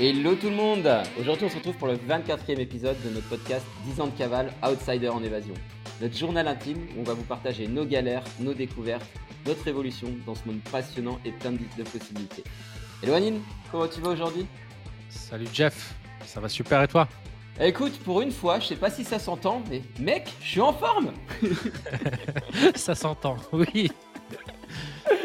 Hello 0.00 0.34
tout 0.34 0.50
le 0.50 0.56
monde. 0.56 0.88
Aujourd'hui 1.20 1.46
on 1.46 1.48
se 1.48 1.54
retrouve 1.54 1.76
pour 1.76 1.86
le 1.86 1.94
24e 1.94 2.58
épisode 2.58 2.96
de 3.04 3.10
notre 3.10 3.28
podcast 3.28 3.64
10 3.84 4.00
ans 4.00 4.08
de 4.08 4.18
cavale, 4.18 4.52
Outsider 4.64 5.08
en 5.08 5.22
évasion. 5.22 5.54
Notre 6.00 6.16
journal 6.16 6.48
intime 6.48 6.84
où 6.96 7.00
on 7.00 7.04
va 7.04 7.14
vous 7.14 7.22
partager 7.22 7.68
nos 7.68 7.84
galères, 7.84 8.24
nos 8.40 8.54
découvertes, 8.54 9.06
notre 9.46 9.68
évolution 9.68 10.08
dans 10.26 10.34
ce 10.34 10.46
monde 10.46 10.58
passionnant 10.72 11.20
et 11.24 11.30
plein 11.30 11.52
de 11.52 11.82
possibilités. 11.84 12.42
Hello 13.04 13.14
Anine, 13.14 13.40
comment 13.70 13.86
tu 13.86 14.00
vas 14.00 14.10
aujourd'hui? 14.10 14.46
Salut 15.08 15.46
Jeff, 15.52 15.94
ça 16.26 16.40
va 16.40 16.48
super 16.48 16.82
et 16.82 16.88
toi? 16.88 17.06
Écoute, 17.60 17.96
pour 18.00 18.20
une 18.20 18.32
fois, 18.32 18.58
je 18.58 18.66
sais 18.66 18.76
pas 18.76 18.90
si 18.90 19.04
ça 19.04 19.20
s'entend, 19.20 19.62
mais 19.70 19.82
mec, 20.00 20.28
je 20.40 20.48
suis 20.48 20.60
en 20.60 20.72
forme. 20.72 21.12
Ça 22.74 22.96
s'entend, 22.96 23.36
oui. 23.52 23.92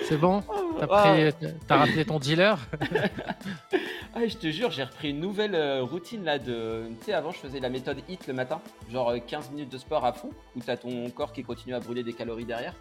C'est 0.08 0.18
bon? 0.18 0.44
T'as 0.80 1.32
as 1.70 1.76
rappelé 1.76 2.06
ton 2.06 2.20
dealer? 2.20 2.60
ah, 4.20 4.28
Je 4.28 4.38
te 4.38 4.52
jure, 4.52 4.72
j'ai 4.72 4.84
repris 4.84 5.12
une 5.12 5.20
nouvelle 5.20 5.56
euh, 5.56 5.84
routine 5.84 6.24
là 6.24 6.40
de. 6.40 6.90
Tu 7.00 7.06
sais, 7.06 7.14
avant 7.14 7.32
je 7.32 7.38
faisais 7.38 7.60
la 7.60 7.70
méthode 7.70 8.02
HIT 8.08 8.28
le 8.28 8.34
matin, 8.34 8.62
genre 8.92 9.14
15 9.26 9.48
euh, 9.48 9.52
minutes 9.52 9.72
de 9.72 9.78
sport 9.78 10.06
à 10.06 10.14
fond, 10.14 10.30
où 10.56 10.60
t'as 10.60 10.78
ton 10.78 11.10
corps 11.10 11.34
qui 11.34 11.44
continue 11.44 11.74
à 11.74 11.80
brûler 11.80 12.04
des 12.04 12.14
calories 12.14 12.46
derrière. 12.46 12.76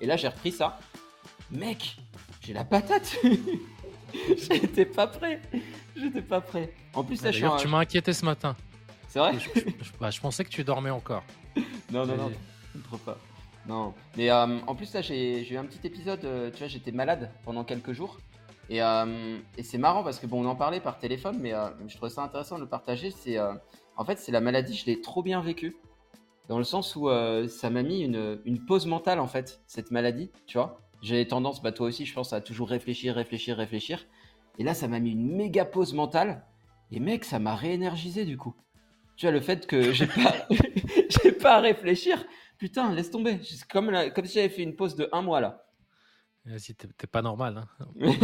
Et 0.00 0.06
là 0.06 0.16
j'ai 0.16 0.28
repris 0.28 0.52
ça. 0.52 0.78
Mec, 1.50 1.96
j'ai 2.40 2.52
la 2.52 2.64
patate 2.64 3.16
J'étais 4.14 4.84
pas 4.84 5.06
prêt 5.06 5.40
J'étais 5.96 6.22
pas 6.22 6.40
prêt. 6.40 6.72
En 6.94 7.04
plus, 7.04 7.22
là, 7.22 7.30
je 7.30 7.38
suis 7.38 7.46
Tu 7.58 7.68
m'as 7.68 7.78
inquiété 7.78 8.12
ce 8.12 8.24
matin. 8.24 8.56
C'est 9.08 9.18
vrai 9.18 9.32
bah, 10.00 10.10
je, 10.10 10.20
pensais 10.20 10.44
que 10.44 10.48
tu 10.48 10.64
dormais 10.64 10.90
encore. 10.90 11.22
non, 11.92 12.06
non, 12.06 12.16
non, 12.16 12.32
trop 12.84 12.96
pas. 12.96 13.18
Non, 13.66 13.94
mais 14.16 14.30
euh, 14.30 14.58
en 14.66 14.74
plus 14.74 14.92
là 14.92 15.02
j'ai 15.02 15.48
eu 15.52 15.56
un 15.56 15.64
petit 15.64 15.86
épisode, 15.86 16.24
euh, 16.24 16.50
tu 16.50 16.58
vois, 16.58 16.66
j'étais 16.66 16.92
malade 16.92 17.30
pendant 17.44 17.62
quelques 17.62 17.92
jours. 17.92 18.18
Et, 18.70 18.82
euh, 18.82 19.38
et 19.58 19.62
c'est 19.62 19.78
marrant 19.78 20.02
parce 20.02 20.18
que 20.18 20.26
bon, 20.26 20.44
on 20.44 20.48
en 20.48 20.56
parlait 20.56 20.80
par 20.80 20.98
téléphone, 20.98 21.38
mais 21.40 21.52
je 21.86 21.96
trouvais 21.96 22.10
ça 22.10 22.22
intéressant 22.22 22.56
de 22.56 22.62
le 22.62 22.68
partager. 22.68 23.10
C'est 23.10 23.38
en 23.96 24.04
fait 24.04 24.18
c'est 24.18 24.32
la 24.32 24.40
maladie, 24.40 24.74
je 24.74 24.86
l'ai 24.86 25.00
trop 25.00 25.22
bien 25.22 25.40
vécu 25.40 25.76
dans 26.48 26.58
le 26.58 26.64
sens 26.64 26.96
où 26.96 27.08
ça 27.48 27.70
m'a 27.70 27.82
mis 27.82 28.00
une, 28.00 28.64
pause 28.66 28.86
mentale 28.86 29.20
en 29.20 29.26
fait 29.26 29.60
cette 29.66 29.90
maladie, 29.90 30.30
tu 30.46 30.58
vois. 30.58 30.80
J'ai 31.02 31.26
tendance, 31.26 31.62
bah 31.62 31.72
toi 31.72 31.88
aussi, 31.88 32.06
je 32.06 32.14
pense 32.14 32.32
à 32.32 32.40
toujours 32.40 32.68
réfléchir, 32.68 33.14
réfléchir, 33.16 33.56
réfléchir. 33.56 34.06
Et 34.58 34.64
là, 34.64 34.72
ça 34.72 34.86
m'a 34.86 35.00
mis 35.00 35.10
une 35.10 35.34
méga 35.36 35.64
pause 35.64 35.94
mentale. 35.94 36.44
Et 36.92 37.00
mec, 37.00 37.24
ça 37.24 37.40
m'a 37.40 37.56
réénergisé 37.56 38.24
du 38.24 38.36
coup. 38.36 38.54
Tu 39.16 39.26
vois, 39.26 39.32
le 39.32 39.40
fait 39.40 39.66
que 39.66 39.92
j'ai 39.92 40.06
pas, 40.06 40.46
j'ai 41.08 41.32
pas 41.32 41.56
à 41.56 41.60
réfléchir, 41.60 42.24
Putain, 42.62 42.94
laisse 42.94 43.10
tomber. 43.10 43.40
Comme, 43.68 43.90
comme 44.14 44.24
si 44.24 44.34
j'avais 44.34 44.48
fait 44.48 44.62
une 44.62 44.76
pause 44.76 44.94
de 44.94 45.08
un 45.10 45.20
mois 45.20 45.40
là. 45.40 45.61
Vas-y, 46.44 46.74
t'es 46.74 47.06
pas 47.06 47.22
normal. 47.22 47.58
Hein. 47.58 47.86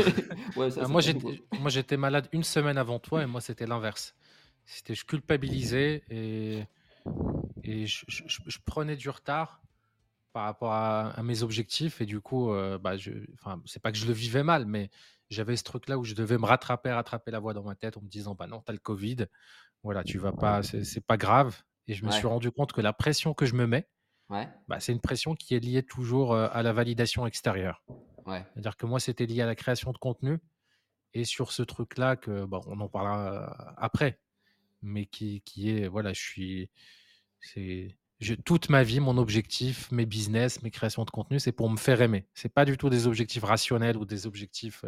Euh, 0.56 0.88
moi, 0.88 1.00
j'étais 1.70 1.96
malade 1.96 2.28
une 2.32 2.42
semaine 2.42 2.78
avant 2.78 2.98
toi 2.98 3.22
et 3.22 3.26
moi, 3.26 3.40
c'était 3.40 3.66
l'inverse. 3.66 4.16
C'était 4.64 4.94
je 4.96 5.04
culpabilisais 5.04 6.02
et, 6.10 6.64
et 7.62 7.86
je, 7.86 8.58
prenais 8.64 8.96
du 8.96 9.08
retard 9.08 9.62
par 10.32 10.44
rapport 10.44 10.72
à, 10.72 11.14
mes 11.22 11.44
objectifs 11.44 12.00
et 12.00 12.06
du 12.06 12.20
coup, 12.20 12.52
euh, 12.52 12.76
bah, 12.76 12.96
je, 12.96 13.12
enfin, 13.34 13.62
c'est 13.66 13.80
pas 13.80 13.92
que 13.92 13.98
je 13.98 14.06
le 14.06 14.12
vivais 14.12 14.42
mal, 14.42 14.66
mais 14.66 14.90
j'avais 15.30 15.56
ce 15.56 15.62
truc 15.62 15.88
là 15.88 15.96
où 15.96 16.04
je 16.04 16.14
devais 16.14 16.38
me 16.38 16.46
rattraper, 16.46 16.90
rattraper 16.90 17.30
la 17.30 17.38
voix 17.38 17.54
dans 17.54 17.62
ma 17.62 17.76
tête 17.76 17.96
en 17.96 18.02
me 18.02 18.08
disant 18.08 18.34
bah 18.34 18.48
non, 18.48 18.60
t'as 18.60 18.72
le 18.72 18.78
Covid, 18.78 19.26
voilà, 19.84 20.02
tu 20.02 20.18
vas 20.18 20.32
pas, 20.32 20.62
c'est 20.62 21.04
pas 21.04 21.16
grave. 21.16 21.62
Et 21.86 21.94
je 21.94 22.04
me 22.04 22.10
suis 22.10 22.26
rendu 22.26 22.50
compte 22.50 22.72
que 22.72 22.80
la 22.80 22.92
pression 22.92 23.32
que 23.32 23.46
je 23.46 23.54
me 23.54 23.66
mets, 23.66 23.86
bah, 24.68 24.80
c'est 24.80 24.92
une 24.92 25.00
pression 25.00 25.34
qui 25.34 25.54
est 25.54 25.60
liée 25.60 25.82
toujours 25.82 26.34
à 26.34 26.62
la 26.62 26.72
validation 26.72 27.26
extérieure. 27.26 27.82
C'est-à-dire 28.52 28.76
que 28.76 28.86
moi, 28.86 29.00
c'était 29.00 29.26
lié 29.26 29.42
à 29.42 29.46
la 29.46 29.54
création 29.54 29.92
de 29.92 29.98
contenu 29.98 30.38
et 31.14 31.24
sur 31.24 31.52
ce 31.52 31.62
truc-là 31.62 32.16
que 32.16 32.44
bon, 32.44 32.60
on 32.66 32.78
en 32.80 32.88
parlera 32.88 33.74
après, 33.78 34.20
mais 34.82 35.06
qui, 35.06 35.40
qui 35.42 35.70
est 35.70 35.88
voilà, 35.88 36.12
je 36.12 36.20
suis, 36.20 36.70
c'est 37.40 37.96
toute 38.44 38.68
ma 38.68 38.82
vie, 38.82 39.00
mon 39.00 39.16
objectif, 39.16 39.90
mes 39.92 40.04
business, 40.04 40.62
mes 40.62 40.70
créations 40.70 41.04
de 41.04 41.10
contenu, 41.10 41.38
c'est 41.38 41.52
pour 41.52 41.70
me 41.70 41.76
faire 41.76 42.02
aimer. 42.02 42.26
C'est 42.34 42.52
pas 42.52 42.64
du 42.64 42.76
tout 42.76 42.90
des 42.90 43.06
objectifs 43.06 43.44
rationnels 43.44 43.96
ou 43.96 44.04
des 44.04 44.26
objectifs 44.26 44.84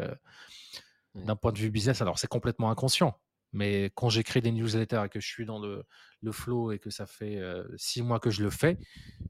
d'un 1.14 1.36
point 1.36 1.52
de 1.52 1.58
vue 1.58 1.70
business. 1.70 2.02
Alors 2.02 2.18
c'est 2.18 2.26
complètement 2.26 2.70
inconscient. 2.70 3.18
Mais 3.52 3.90
quand 3.94 4.08
j'écris 4.08 4.40
des 4.40 4.52
newsletters 4.52 5.02
et 5.06 5.08
que 5.08 5.20
je 5.20 5.26
suis 5.26 5.44
dans 5.44 5.58
le, 5.58 5.84
le 6.22 6.32
flow 6.32 6.72
et 6.72 6.78
que 6.78 6.90
ça 6.90 7.06
fait 7.06 7.40
six 7.76 8.02
mois 8.02 8.20
que 8.20 8.30
je 8.30 8.42
le 8.42 8.50
fais, 8.50 8.78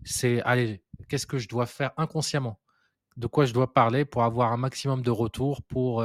c'est 0.05 0.43
allez, 0.43 0.83
qu'est-ce 1.09 1.27
que 1.27 1.39
je 1.39 1.49
dois 1.49 1.67
faire 1.67 1.93
inconsciemment? 1.97 2.61
De 3.17 3.27
quoi 3.27 3.45
je 3.45 3.55
dois 3.55 3.73
parler 3.73 4.05
pour 4.05 4.23
avoir 4.23 4.53
un 4.53 4.57
maximum 4.57 5.03
de 5.03 5.11
retours 5.11 5.63
pour 5.63 6.05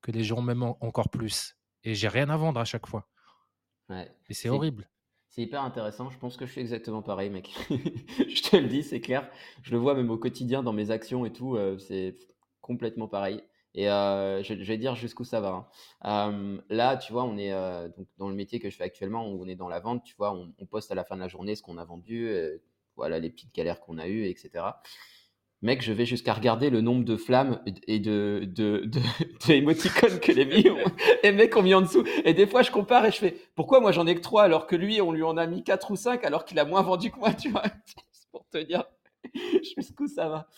que 0.00 0.10
les 0.12 0.22
gens 0.22 0.42
m'aiment 0.42 0.74
encore 0.80 1.08
plus? 1.08 1.56
Et 1.82 1.94
j'ai 1.94 2.08
rien 2.08 2.28
à 2.30 2.36
vendre 2.36 2.60
à 2.60 2.64
chaque 2.64 2.86
fois. 2.86 3.08
Ouais. 3.88 4.10
Et 4.28 4.34
c'est 4.34 4.48
horrible. 4.48 4.88
C'est 5.28 5.42
hyper 5.42 5.62
intéressant. 5.62 6.08
Je 6.08 6.18
pense 6.18 6.36
que 6.36 6.46
je 6.46 6.52
suis 6.52 6.60
exactement 6.60 7.02
pareil, 7.02 7.30
mec. 7.30 7.50
je 7.68 8.42
te 8.42 8.56
le 8.56 8.68
dis, 8.68 8.82
c'est 8.82 9.00
clair. 9.00 9.28
Je 9.62 9.70
le 9.72 9.78
vois 9.78 9.94
même 9.94 10.10
au 10.10 10.16
quotidien 10.16 10.62
dans 10.62 10.72
mes 10.72 10.90
actions 10.90 11.26
et 11.26 11.32
tout. 11.32 11.58
c'est 11.78 12.16
complètement 12.60 13.06
pareil. 13.06 13.42
Et 13.76 13.90
euh, 13.90 14.42
je, 14.42 14.54
vais 14.54 14.78
dire 14.78 14.96
jusqu'où 14.96 15.24
ça 15.24 15.40
va. 15.40 15.66
Hein. 16.02 16.32
Euh, 16.32 16.58
là, 16.70 16.96
tu 16.96 17.12
vois, 17.12 17.24
on 17.24 17.36
est 17.36 17.52
euh, 17.52 17.88
donc 17.88 18.08
dans 18.16 18.28
le 18.28 18.34
métier 18.34 18.58
que 18.58 18.70
je 18.70 18.76
fais 18.76 18.84
actuellement, 18.84 19.28
où 19.30 19.42
on 19.42 19.46
est 19.46 19.54
dans 19.54 19.68
la 19.68 19.80
vente, 19.80 20.02
tu 20.02 20.14
vois, 20.16 20.32
on, 20.32 20.66
poste 20.66 20.90
à 20.90 20.94
la 20.94 21.04
fin 21.04 21.14
de 21.14 21.20
la 21.20 21.28
journée 21.28 21.54
ce 21.54 21.62
qu'on 21.62 21.76
a 21.76 21.84
vendu, 21.84 22.28
voilà 22.96 23.18
les 23.18 23.30
petites 23.30 23.54
galères 23.54 23.80
qu'on 23.80 23.98
a 23.98 24.08
eues, 24.08 24.24
etc. 24.26 24.64
Mec, 25.62 25.82
je 25.82 25.92
vais 25.92 26.06
jusqu'à 26.06 26.32
regarder 26.32 26.70
le 26.70 26.80
nombre 26.80 27.04
de 27.04 27.16
flammes 27.16 27.62
et 27.86 27.98
de, 27.98 28.46
de, 28.46 28.84
de, 28.86 29.00
que 30.20 30.32
les 30.32 30.44
billes 30.46 30.70
ont, 30.70 30.92
et 31.22 31.32
mec 31.32 31.56
ont 31.56 31.62
mis 31.62 31.74
en 31.74 31.82
dessous. 31.82 32.04
Et 32.24 32.34
des 32.34 32.46
fois, 32.46 32.62
je 32.62 32.70
compare 32.70 33.04
et 33.04 33.10
je 33.10 33.16
fais, 33.16 33.36
pourquoi 33.54 33.80
moi 33.80 33.92
j'en 33.92 34.06
ai 34.06 34.14
que 34.14 34.20
3 34.20 34.42
alors 34.42 34.66
que 34.66 34.76
lui, 34.76 35.00
on 35.00 35.12
lui 35.12 35.22
en 35.22 35.36
a 35.36 35.46
mis 35.46 35.64
4 35.64 35.90
ou 35.90 35.96
5 35.96 36.24
alors 36.24 36.44
qu'il 36.46 36.58
a 36.58 36.64
moins 36.64 36.82
vendu 36.82 37.10
que 37.10 37.18
moi, 37.18 37.32
tu 37.34 37.50
vois? 37.50 37.64
Pour 38.32 38.46
te 38.48 38.58
dire 38.58 38.84
jusqu'où 39.76 40.06
ça 40.08 40.28
va. 40.28 40.48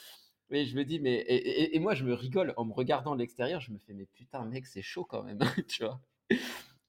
Mais 0.51 0.65
je 0.65 0.77
me 0.77 0.85
dis, 0.85 0.99
mais. 0.99 1.25
Et, 1.29 1.79
moi, 1.79 1.95
je 1.95 2.05
me 2.05 2.15
rigole 2.15 2.55
en 2.57 2.65
me 2.65 2.73
regardant 2.73 3.15
de 3.15 3.21
l'extérieur. 3.21 3.61
Je 3.61 3.73
me 3.73 3.79
fais, 3.79 3.93
mais 3.93 4.07
putain, 4.07 4.45
mec, 4.45 4.67
c'est 4.67 4.83
chaud 4.83 5.05
quand 5.05 5.23
même, 5.23 5.39
tu 5.69 5.85
vois. 5.85 6.01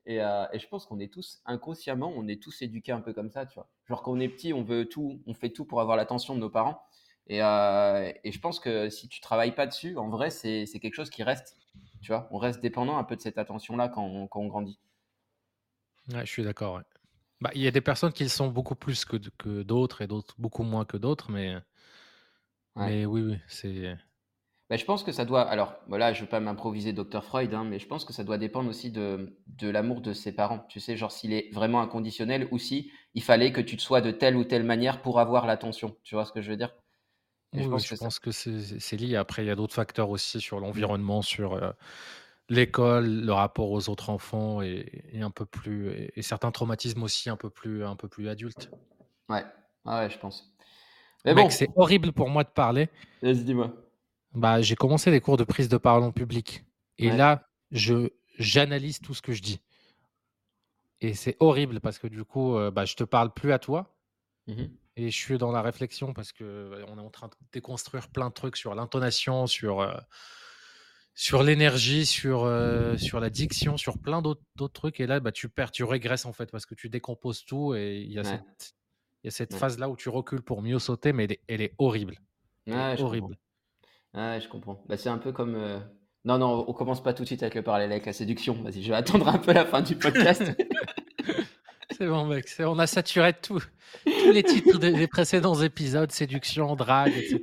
Et, 0.06 0.22
euh, 0.22 0.46
et, 0.54 0.60
je 0.60 0.68
pense 0.68 0.86
qu'on 0.86 1.00
est 1.00 1.12
tous, 1.12 1.42
inconsciemment, 1.46 2.12
on 2.16 2.28
est 2.28 2.42
tous 2.42 2.62
éduqués 2.62 2.92
un 2.92 3.02
peu 3.02 3.14
comme 3.14 3.30
ça, 3.30 3.46
tu 3.46 3.56
vois. 3.56 3.70
Genre, 3.88 4.02
quand 4.02 4.12
on 4.12 4.20
est 4.20 4.30
petit, 4.30 4.54
on 4.54 4.64
veut 4.64 4.88
tout, 4.88 5.22
on 5.28 5.34
fait 5.34 5.50
tout 5.50 5.66
pour 5.66 5.82
avoir 5.82 5.98
l'attention 5.98 6.36
de 6.36 6.40
nos 6.40 6.50
parents. 6.50 6.82
Et, 7.28 7.44
euh, 7.44 8.12
je 8.24 8.40
pense 8.40 8.60
que 8.60 8.90
si 8.90 9.08
tu 9.10 9.20
travailles 9.20 9.54
pas 9.54 9.68
dessus, 9.68 9.98
en 9.98 10.10
vrai, 10.10 10.30
c'est 10.30 10.66
quelque 10.82 10.96
chose 10.96 11.10
qui 11.10 11.24
reste, 11.24 11.58
tu 12.02 12.12
vois. 12.12 12.28
On 12.32 12.38
reste 12.38 12.62
dépendant 12.62 12.98
un 12.98 13.04
peu 13.04 13.16
de 13.16 13.22
cette 13.22 13.38
attention-là 13.38 13.90
quand, 13.90 14.30
on, 14.32 14.48
grandit. 14.48 14.80
Ouais, 16.14 16.26
je 16.26 16.32
suis 16.32 16.44
d'accord. 16.44 16.82
Bah, 17.42 17.52
il 17.54 17.62
y 17.62 17.68
a 17.68 17.72
des 17.72 17.82
personnes 17.82 18.14
qui 18.14 18.24
le 18.24 18.30
sont 18.30 18.48
beaucoup 18.48 18.76
plus 18.76 19.06
que, 19.06 19.18
que 19.38 19.64
d'autres 19.64 20.02
et 20.02 20.08
d'autres 20.08 20.34
beaucoup 20.40 20.64
moins 20.64 20.86
que 20.86 20.98
d'autres, 20.98 21.30
mais 21.30 21.56
mais 22.76 23.06
oui, 23.06 23.22
oui, 23.22 23.38
c'est. 23.48 23.96
Bah, 24.70 24.78
je 24.78 24.86
pense 24.86 25.04
que 25.04 25.12
ça 25.12 25.26
doit. 25.26 25.42
Alors, 25.42 25.76
voilà, 25.88 26.14
je 26.14 26.22
veux 26.22 26.30
pas 26.30 26.40
m'improviser 26.40 26.94
Dr. 26.94 27.24
Freud, 27.24 27.54
hein, 27.54 27.64
mais 27.64 27.80
je 27.80 27.88
pense 27.88 28.06
que 28.06 28.14
ça 28.14 28.24
doit 28.24 28.38
dépendre 28.38 28.70
aussi 28.70 28.92
de, 28.92 29.36
de 29.48 29.70
l'amour 29.70 30.02
de 30.02 30.14
ses 30.14 30.32
parents. 30.32 30.66
Tu 30.70 30.80
sais, 30.80 30.96
genre 30.96 31.12
s'il 31.12 31.34
est 31.34 31.52
vraiment 31.54 31.82
inconditionnel 31.82 32.48
ou 32.52 32.60
si 32.60 32.92
il 33.16 33.24
fallait 33.24 33.52
que 33.52 33.62
tu 33.62 33.78
te 33.78 33.82
sois 33.82 34.02
de 34.02 34.12
telle 34.12 34.36
ou 34.36 34.44
telle 34.44 34.64
manière 34.64 35.02
pour 35.02 35.20
avoir 35.20 35.48
l'attention. 35.48 35.98
Tu 36.04 36.16
vois 36.16 36.26
ce 36.26 36.32
que 36.32 36.42
je 36.42 36.52
veux 36.52 36.58
dire? 36.58 36.74
Je 37.54 37.96
pense 37.96 38.20
que 38.20 38.32
c'est 38.32 38.98
lié. 38.98 39.16
Après, 39.16 39.44
il 39.44 39.48
y 39.48 39.52
a 39.52 39.56
d'autres 39.56 39.74
facteurs 39.74 40.12
aussi 40.12 40.40
sur 40.40 40.60
l'environnement, 40.60 41.24
sur 41.24 41.54
euh, 41.54 41.72
l'école, 42.48 43.08
le 43.08 43.34
rapport 43.34 43.72
aux 43.72 43.90
autres 43.90 44.10
enfants 44.10 44.62
et, 44.62 45.04
et 45.14 45.22
un 45.22 45.32
peu 45.32 45.46
plus 45.46 46.12
et, 46.16 46.22
certains 46.22 46.52
traumatismes 46.52 47.02
aussi 47.02 47.30
un 47.30 47.38
peu 47.38 47.50
plus 47.50 47.84
un 47.84 47.96
peu 47.96 48.08
plus 48.08 48.30
adultes. 48.30 48.70
Ouais, 49.30 49.44
ah 49.86 50.02
ouais, 50.02 50.10
je 50.10 50.20
pense. 50.20 50.54
Mais 51.26 51.34
bon. 51.34 51.50
c'est 51.50 51.70
horrible 51.76 52.12
pour 52.12 52.30
moi 52.30 52.44
de 52.44 52.50
parler. 52.50 52.90
Vas-y, 53.22 53.44
dis-moi. 53.44 53.74
Bah, 54.34 54.62
j'ai 54.62 54.76
commencé 54.76 55.12
des 55.12 55.22
cours 55.22 55.38
de 55.38 55.44
prise 55.44 55.70
de 55.70 55.78
parole 55.78 56.04
en 56.04 56.12
public. 56.12 56.66
Et 56.98 57.12
là, 57.12 57.48
je 57.72 58.10
j'analyse 58.38 59.00
tout 59.00 59.14
ce 59.14 59.22
que 59.22 59.34
je 59.34 59.42
dis. 59.42 59.60
Et 61.02 61.14
c'est 61.14 61.38
horrible 61.40 61.80
parce 61.80 61.98
que 61.98 62.08
du 62.08 62.24
coup, 62.24 62.56
euh, 62.56 62.72
bah, 62.72 62.86
je 62.86 62.96
te 62.96 63.04
parle 63.04 63.34
plus 63.34 63.52
à 63.52 63.60
toi. 63.60 63.96
Mmh 64.48 64.66
et 64.96 65.12
je 65.12 65.16
suis 65.16 65.38
dans 65.38 65.54
la 65.54 65.62
réflexion 65.62 66.12
parce 66.12 66.34
que 66.34 66.44
euh, 66.44 66.84
on 66.90 66.98
est 66.98 67.02
en 67.02 67.10
train 67.10 67.28
de 67.28 67.34
déconstruire 67.54 68.10
plein 68.10 68.28
de 68.28 68.34
trucs 68.34 68.58
sur 68.58 68.76
l'intonation, 68.76 69.48
sur, 69.48 69.80
euh, 69.80 69.96
sur 71.16 71.42
l'énergie, 71.42 72.06
sur, 72.06 72.40
sur 72.98 73.22
la 73.22 73.30
diction, 73.30 73.78
sur 73.78 73.98
plein 73.98 74.22
d'autres 74.22 74.68
trucs. 74.74 75.00
Et 75.00 75.08
là, 75.08 75.22
bah, 75.22 75.32
tu 75.32 75.48
perds, 75.48 75.72
tu 75.72 75.86
régresses 75.86 76.26
en 76.26 76.34
fait 76.34 76.52
parce 76.52 76.66
que 76.66 76.76
tu 76.76 76.90
décomposes 76.90 77.46
tout 77.46 77.76
et 77.76 78.02
il 78.02 78.12
y 78.12 78.20
a 78.20 78.26
cette 78.26 78.76
il 79.24 79.28
y 79.28 79.30
a 79.30 79.32
cette 79.32 79.54
phase-là 79.54 79.90
où 79.90 79.96
tu 79.96 80.10
recules 80.10 80.42
pour 80.42 80.62
mieux 80.62 80.80
sauter, 80.80 81.12
mais 81.12 81.28
elle 81.48 81.62
est, 81.62 81.74
horrible. 81.78 82.16
horrible. 82.68 83.38
je 84.14 84.48
comprends. 84.48 84.84
Bah, 84.88 84.98
c'est 84.98 85.10
un 85.10 85.18
peu 85.18 85.32
comme. 85.32 85.56
Euh, 85.56 85.80
non, 86.26 86.38
non, 86.38 86.66
on 86.68 86.74
commence 86.74 87.04
pas 87.04 87.14
tout 87.14 87.24
de 87.24 87.28
suite 87.28 87.44
avec 87.44 87.56
le 87.56 87.64
parallèle 87.64 87.92
avec 87.92 88.06
la 88.06 88.14
séduction. 88.14 88.54
Vas-y, 88.64 88.82
je 88.82 88.90
vais 88.90 88.96
attendre 88.96 89.28
un 89.28 89.38
peu 89.38 89.54
la 89.54 89.66
fin 89.66 89.82
du 89.82 89.96
podcast. 89.96 90.44
c'est 91.92 92.08
bon, 92.08 92.26
mec. 92.26 92.48
On 92.60 92.80
a 92.80 92.88
saturé 92.88 93.34
tout. 93.34 93.62
Tous 94.06 94.32
les 94.32 94.44
titres 94.44 94.78
des, 94.78 95.08
précédents 95.08 95.56
épisodes, 95.62 96.12
séduction, 96.12 96.76
drague, 96.76 97.14
etc. 97.18 97.42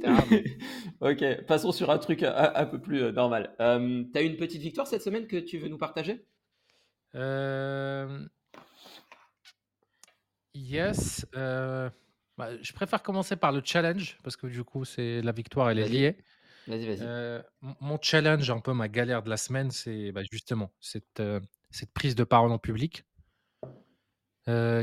ok, 1.00 1.46
passons 1.46 1.72
sur 1.72 1.90
un 1.90 1.98
truc 1.98 2.22
un, 2.22 2.66
peu 2.66 2.80
plus 2.80 3.02
euh, 3.02 3.12
normal. 3.12 3.54
Euh, 3.60 4.04
tu 4.12 4.18
as 4.18 4.22
une 4.22 4.36
petite 4.36 4.62
victoire 4.62 4.86
cette 4.86 5.02
semaine 5.02 5.26
que 5.26 5.36
tu 5.36 5.58
veux 5.58 5.68
nous 5.68 5.78
partager? 5.78 6.24
Yes. 10.56 11.26
Bah, 11.32 12.50
je 12.60 12.72
préfère 12.74 13.02
commencer 13.02 13.36
par 13.36 13.50
le 13.52 13.62
challenge 13.64 14.18
parce 14.22 14.36
que 14.36 14.46
du 14.46 14.62
coup, 14.62 14.84
c'est 14.84 15.22
la 15.22 15.32
victoire, 15.32 15.70
elle 15.70 15.78
est 15.78 15.88
liée. 15.88 16.16
Vas-y, 16.66 16.96
vas-y. 16.96 17.42
mon 17.80 17.98
challenge, 18.02 18.50
un 18.50 18.58
peu 18.58 18.72
ma 18.72 18.88
galère 18.88 19.22
de 19.22 19.30
la 19.30 19.36
semaine, 19.36 19.70
c'est 19.70 20.12
bah, 20.12 20.22
justement 20.30 20.72
cette, 20.80 21.22
cette 21.70 21.92
prise 21.92 22.14
de 22.14 22.24
parole 22.24 22.52
en 22.52 22.58
public 22.58 23.04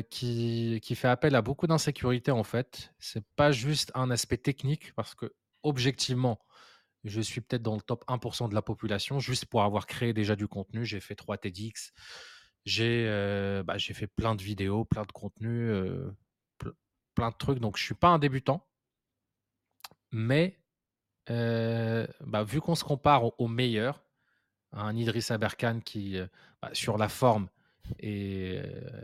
qui, 0.09 0.79
qui 0.81 0.95
fait 0.95 1.07
appel 1.07 1.35
à 1.35 1.41
beaucoup 1.41 1.67
d'insécurité 1.67 2.31
en 2.31 2.43
fait. 2.43 2.93
C'est 2.99 3.25
pas 3.35 3.51
juste 3.51 3.91
un 3.95 4.11
aspect 4.11 4.37
technique 4.37 4.93
parce 4.95 5.13
que 5.13 5.33
objectivement, 5.63 6.39
je 7.03 7.21
suis 7.21 7.41
peut-être 7.41 7.63
dans 7.63 7.75
le 7.75 7.81
top 7.81 8.05
1% 8.07 8.49
de 8.49 8.55
la 8.55 8.61
population 8.61 9.19
juste 9.19 9.45
pour 9.45 9.63
avoir 9.63 9.87
créé 9.87 10.13
déjà 10.13 10.35
du 10.35 10.47
contenu. 10.47 10.85
J'ai 10.85 10.99
fait 10.99 11.15
3 11.15 11.37
TEDx, 11.37 11.93
j'ai 12.65 13.05
bah, 13.65 13.77
j'ai 13.77 13.93
fait 13.93 14.07
plein 14.07 14.35
de 14.35 14.41
vidéos, 14.41 14.85
plein 14.85 15.03
de 15.03 15.11
contenus, 15.11 15.71
plein 17.15 17.29
de 17.29 17.35
trucs. 17.37 17.59
Donc, 17.59 17.77
je 17.77 17.83
suis 17.83 17.95
pas 17.95 18.09
un 18.09 18.19
débutant. 18.19 18.67
Mais 20.11 20.59
bah, 21.27 22.43
vu 22.43 22.61
qu'on 22.61 22.75
se 22.75 22.83
compare 22.83 23.39
au, 23.39 23.47
meilleur, 23.47 24.03
un 24.71 24.95
Idriss 24.95 25.31
Aberkan 25.31 25.79
qui, 25.79 26.17
bah, 26.61 26.69
sur 26.73 26.97
la 26.97 27.09
forme, 27.09 27.47
et 27.99 28.61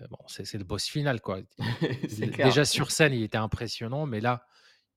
bon, 0.10 0.20
c'est 0.28 0.58
le 0.58 0.64
boss 0.64 0.88
final 0.88 1.22
quoi. 1.22 1.40
Déjà 2.38 2.66
sur 2.66 2.92
scène, 2.92 3.14
il 3.14 3.24
était 3.24 3.38
impressionnant, 3.38 4.06
mais 4.06 4.22
là, 4.22 4.46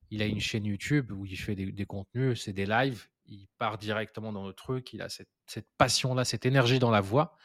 il 0.09 0.21
a 0.21 0.25
une 0.25 0.39
chaîne 0.39 0.65
YouTube 0.65 1.11
où 1.11 1.25
il 1.25 1.37
fait 1.37 1.55
des, 1.55 1.85
contenus, 1.85 2.43
c'est 2.43 2.53
des 2.53 2.65
lives, 2.65 3.07
il 3.25 3.47
part 3.57 3.77
directement 3.77 4.31
dans 4.31 4.47
le 4.47 4.53
truc, 4.53 4.93
il 4.93 5.01
a 5.01 5.09
cette, 5.09 5.29
cette 5.47 5.67
passion-là, 5.77 6.23
cette 6.23 6.45
énergie 6.45 6.79
dans 6.79 6.91
la 6.91 7.01
voix. 7.01 7.35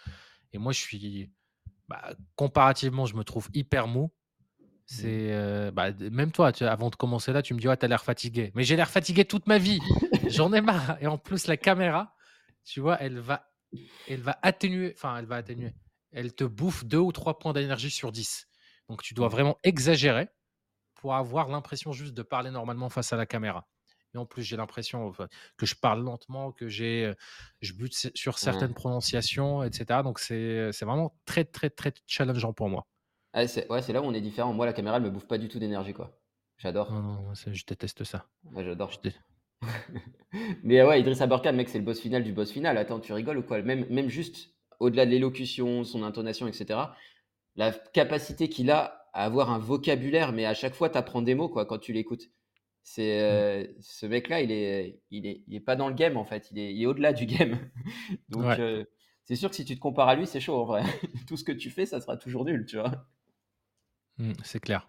Et 0.52 0.58
moi, 0.58 0.72
je 0.72 0.80
suis, 0.80 1.30
bah, 1.88 2.14
comparativement, 2.36 3.06
je 3.06 3.14
me 3.14 3.24
trouve 3.24 3.48
hyper 3.54 3.86
mou. 3.86 4.10
C'est 4.86 5.34
mmh. 5.34 5.70
bah, 5.72 5.92
même 6.10 6.32
toi, 6.32 6.50
avant 6.62 6.88
de 6.88 6.96
commencer 6.96 7.32
là, 7.32 7.42
tu 7.42 7.52
me 7.52 7.60
dis, 7.60 7.68
ouais, 7.68 7.76
t'as 7.76 7.88
l'air 7.88 8.02
fatigué. 8.02 8.52
Mais 8.54 8.64
j'ai 8.64 8.76
l'air 8.76 8.90
fatigué 8.90 9.24
toute 9.24 9.46
ma 9.46 9.58
vie. 9.58 9.80
J'en 10.28 10.52
ai 10.52 10.62
marre. 10.62 10.96
Et 11.02 11.06
en 11.06 11.18
plus, 11.18 11.46
la 11.46 11.58
caméra, 11.58 12.14
tu 12.64 12.80
vois, 12.80 12.96
elle 13.00 13.18
va, 13.18 13.50
elle 14.08 14.22
va 14.22 14.38
atténuer. 14.42 14.94
Enfin, 14.96 15.18
elle 15.18 15.26
va 15.26 15.36
atténuer. 15.36 15.74
Elle 16.10 16.34
te 16.34 16.44
bouffe 16.44 16.84
deux 16.86 16.98
ou 16.98 17.12
trois 17.12 17.38
points 17.38 17.52
d'énergie 17.52 17.90
sur 17.90 18.12
10. 18.12 18.48
Donc, 18.88 19.02
tu 19.02 19.12
dois 19.12 19.28
mmh. 19.28 19.32
vraiment 19.32 19.58
exagérer 19.62 20.28
pour 20.94 21.14
avoir 21.14 21.48
l'impression 21.48 21.92
juste 21.92 22.14
de 22.14 22.22
parler 22.22 22.50
normalement 22.50 22.88
face 22.88 23.12
à 23.12 23.16
la 23.16 23.26
caméra. 23.26 23.68
Et 24.14 24.18
en 24.18 24.26
plus, 24.26 24.42
j'ai 24.42 24.56
l'impression 24.56 25.12
que 25.56 25.66
je 25.66 25.74
parle 25.74 26.02
lentement, 26.02 26.52
que 26.52 26.68
j'ai, 26.68 27.12
je 27.60 27.72
bute 27.72 27.94
sur 28.14 28.38
certaines 28.38 28.74
prononciations, 28.74 29.62
etc. 29.62 30.00
Donc, 30.02 30.18
c'est 30.18 30.70
vraiment 30.82 31.14
très, 31.26 31.44
très, 31.44 31.70
très 31.70 31.92
challengeant 32.06 32.52
pour 32.52 32.68
moi. 32.68 32.86
Ah, 33.32 33.46
c'est 33.46 33.70
ouais, 33.70 33.82
c'est 33.82 33.92
là 33.92 34.00
où 34.00 34.04
on 34.04 34.14
est 34.14 34.20
différent. 34.20 34.52
Moi, 34.52 34.66
la 34.66 34.72
caméra, 34.72 34.96
elle 34.96 35.02
me 35.02 35.10
bouffe 35.10 35.26
pas 35.26 35.38
du 35.38 35.48
tout 35.48 35.58
d'énergie, 35.58 35.92
quoi. 35.92 36.18
J'adore. 36.56 36.92
Non, 36.92 37.02
non, 37.02 37.34
je 37.34 37.64
déteste 37.66 38.04
ça. 38.04 38.26
Ouais, 38.52 38.64
j'adore. 38.64 38.90
Mais 40.62 40.82
ouais, 40.82 41.00
Idriss 41.00 41.20
Aberkan, 41.20 41.52
mec, 41.52 41.68
c'est 41.68 41.78
le 41.78 41.84
boss 41.84 42.00
final 42.00 42.24
du 42.24 42.32
boss 42.32 42.50
final. 42.50 42.76
Attends, 42.78 43.00
tu 43.00 43.12
rigoles 43.12 43.38
ou 43.38 43.42
quoi? 43.42 43.62
Même, 43.62 43.86
même 43.90 44.08
juste 44.08 44.54
au-delà 44.80 45.06
de 45.06 45.10
l'élocution, 45.10 45.84
son 45.84 46.02
intonation, 46.02 46.46
etc. 46.46 46.80
La 47.56 47.72
capacité 47.72 48.48
qu'il 48.48 48.70
a 48.70 49.08
à 49.12 49.24
avoir 49.24 49.50
un 49.50 49.58
vocabulaire, 49.58 50.32
mais 50.32 50.44
à 50.44 50.54
chaque 50.54 50.74
fois, 50.74 50.90
tu 50.90 50.98
apprends 50.98 51.22
des 51.22 51.34
mots, 51.34 51.48
quoi, 51.48 51.64
quand 51.64 51.78
tu 51.78 51.92
l'écoutes. 51.92 52.30
C'est 52.90 53.68
mmh. 53.68 53.82
ce 53.82 54.06
mec-là, 54.06 54.40
il 54.40 54.50
est, 54.50 54.98
il 55.10 55.26
est, 55.26 55.42
il 55.46 55.54
est 55.54 55.60
pas 55.60 55.76
dans 55.76 55.88
le 55.88 55.94
game 55.94 56.16
en 56.16 56.24
fait. 56.24 56.50
Il 56.50 56.58
est, 56.58 56.74
il 56.74 56.82
est 56.82 56.86
au-delà 56.86 57.12
du 57.12 57.26
game. 57.26 57.58
Donc 58.30 58.58
c'est 59.24 59.36
sûr 59.36 59.50
que 59.50 59.56
si 59.56 59.66
tu 59.66 59.74
te 59.74 59.80
compares 59.80 60.08
à 60.08 60.14
lui, 60.14 60.26
c'est 60.26 60.40
chaud 60.40 60.56
en 60.56 60.64
vrai. 60.64 60.82
Tout 61.28 61.36
ce 61.36 61.44
que 61.44 61.52
tu 61.52 61.68
fais, 61.68 61.84
ça 61.84 62.00
sera 62.00 62.16
toujours 62.16 62.46
nul, 62.46 62.64
tu 62.64 62.78
vois. 62.78 62.90
Mmh, 64.16 64.32
c'est 64.42 64.58
clair. 64.58 64.88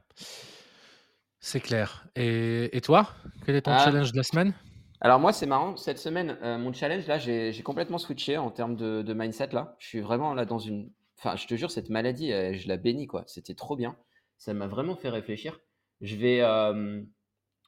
C'est 1.42 1.60
clair. 1.60 2.08
Et, 2.16 2.76
et, 2.76 2.80
toi, 2.80 3.10
quel 3.46 3.58
est 3.58 3.64
ton 3.64 3.72
ah. 3.72 3.84
challenge 3.84 4.14
de 4.14 4.18
la 4.18 4.24
semaine? 4.24 4.54
Alors 5.02 5.20
moi, 5.20 5.34
c'est 5.34 5.46
marrant. 5.46 5.76
Cette 5.76 6.00
semaine, 6.00 6.38
mon 6.42 6.72
challenge 6.72 7.06
là, 7.06 7.18
j'ai 7.18 7.62
complètement 7.64 7.98
switché 7.98 8.38
en 8.38 8.50
termes 8.50 8.78
de, 8.78 9.02
de, 9.02 9.14
mindset 9.14 9.50
là. 9.52 9.76
Je 9.78 9.88
suis 9.88 10.00
vraiment 10.00 10.34
là 10.34 10.46
dans 10.46 10.60
une. 10.60 10.90
Enfin, 11.18 11.36
je 11.36 11.48
te 11.48 11.56
jure, 11.56 11.70
cette 11.70 11.90
maladie, 11.90 12.30
je 12.30 12.68
la 12.70 12.78
bénis 12.78 13.08
quoi. 13.08 13.26
C'était 13.28 13.56
trop 13.56 13.76
bien. 13.76 13.98
Ça 14.38 14.54
m'a 14.54 14.68
vraiment 14.68 14.96
fait 14.96 15.10
réfléchir. 15.10 15.60
Je 16.00 16.16
vais 16.16 16.42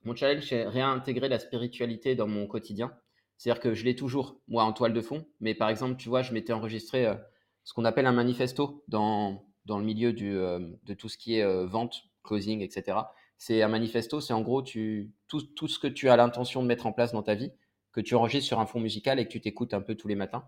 mon 0.03 0.15
challenge, 0.15 0.47
c'est 0.47 0.65
réintégrer 0.65 1.29
la 1.29 1.39
spiritualité 1.39 2.15
dans 2.15 2.27
mon 2.27 2.47
quotidien. 2.47 2.91
C'est-à-dire 3.37 3.61
que 3.61 3.73
je 3.73 3.83
l'ai 3.85 3.95
toujours, 3.95 4.39
moi, 4.47 4.63
en 4.63 4.73
toile 4.73 4.93
de 4.93 5.01
fond. 5.01 5.25
Mais 5.39 5.55
par 5.55 5.69
exemple, 5.69 5.95
tu 5.97 6.09
vois, 6.09 6.21
je 6.21 6.33
m'étais 6.33 6.53
enregistré 6.53 7.07
euh, 7.07 7.15
ce 7.63 7.73
qu'on 7.73 7.85
appelle 7.85 8.05
un 8.05 8.11
manifesto 8.11 8.83
dans, 8.87 9.45
dans 9.65 9.79
le 9.79 9.83
milieu 9.83 10.13
euh, 10.21 10.59
de 10.83 10.93
tout 10.93 11.09
ce 11.09 11.17
qui 11.17 11.37
est 11.37 11.43
euh, 11.43 11.65
vente, 11.65 12.03
closing, 12.23 12.61
etc. 12.61 12.99
C'est 13.37 13.63
un 13.63 13.67
manifesto, 13.67 14.21
c'est 14.21 14.33
en 14.33 14.41
gros 14.41 14.61
tout, 14.61 15.41
tout 15.55 15.67
ce 15.67 15.79
que 15.79 15.87
tu 15.87 16.09
as 16.09 16.15
l'intention 16.15 16.61
de 16.61 16.67
mettre 16.67 16.85
en 16.85 16.93
place 16.93 17.13
dans 17.13 17.23
ta 17.23 17.33
vie, 17.33 17.51
que 17.91 18.01
tu 18.01 18.13
enregistres 18.13 18.47
sur 18.47 18.59
un 18.59 18.67
fond 18.67 18.79
musical 18.79 19.19
et 19.19 19.25
que 19.25 19.31
tu 19.31 19.41
t'écoutes 19.41 19.73
un 19.73 19.81
peu 19.81 19.95
tous 19.95 20.07
les 20.07 20.15
matins. 20.15 20.47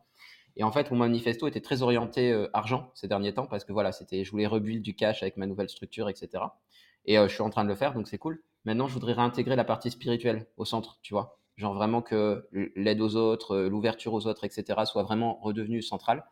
Et 0.55 0.63
en 0.63 0.71
fait, 0.71 0.91
mon 0.91 0.97
manifesto 0.97 1.47
était 1.47 1.61
très 1.61 1.81
orienté 1.81 2.45
argent 2.53 2.91
ces 2.93 3.07
derniers 3.07 3.33
temps 3.33 3.47
parce 3.47 3.65
que 3.65 3.73
voilà, 3.73 3.91
c'était, 3.91 4.23
je 4.23 4.29
voulais 4.29 4.45
rebuild 4.45 4.83
du 4.83 4.95
cash 4.95 5.23
avec 5.23 5.35
ma 5.35 5.47
nouvelle 5.47 5.69
structure, 5.69 6.09
etc. 6.09 6.43
Et 7.05 7.15
je 7.15 7.27
suis 7.27 7.41
en 7.41 7.49
train 7.49 7.63
de 7.63 7.69
le 7.69 7.75
faire, 7.75 7.95
donc 7.95 8.07
c'est 8.07 8.19
cool. 8.19 8.43
Maintenant, 8.65 8.87
je 8.87 8.93
voudrais 8.93 9.13
réintégrer 9.13 9.55
la 9.55 9.63
partie 9.63 9.91
spirituelle 9.91 10.47
au 10.57 10.65
centre, 10.65 10.99
tu 11.01 11.13
vois. 11.13 11.39
Genre 11.57 11.73
vraiment 11.73 12.01
que 12.01 12.47
l'aide 12.75 13.01
aux 13.01 13.15
autres, 13.15 13.55
euh, 13.55 13.69
l'ouverture 13.69 14.13
aux 14.13 14.25
autres, 14.27 14.43
etc., 14.43 14.81
soit 14.85 15.03
vraiment 15.03 15.39
redevenue 15.41 15.81
centrale. 15.81 16.25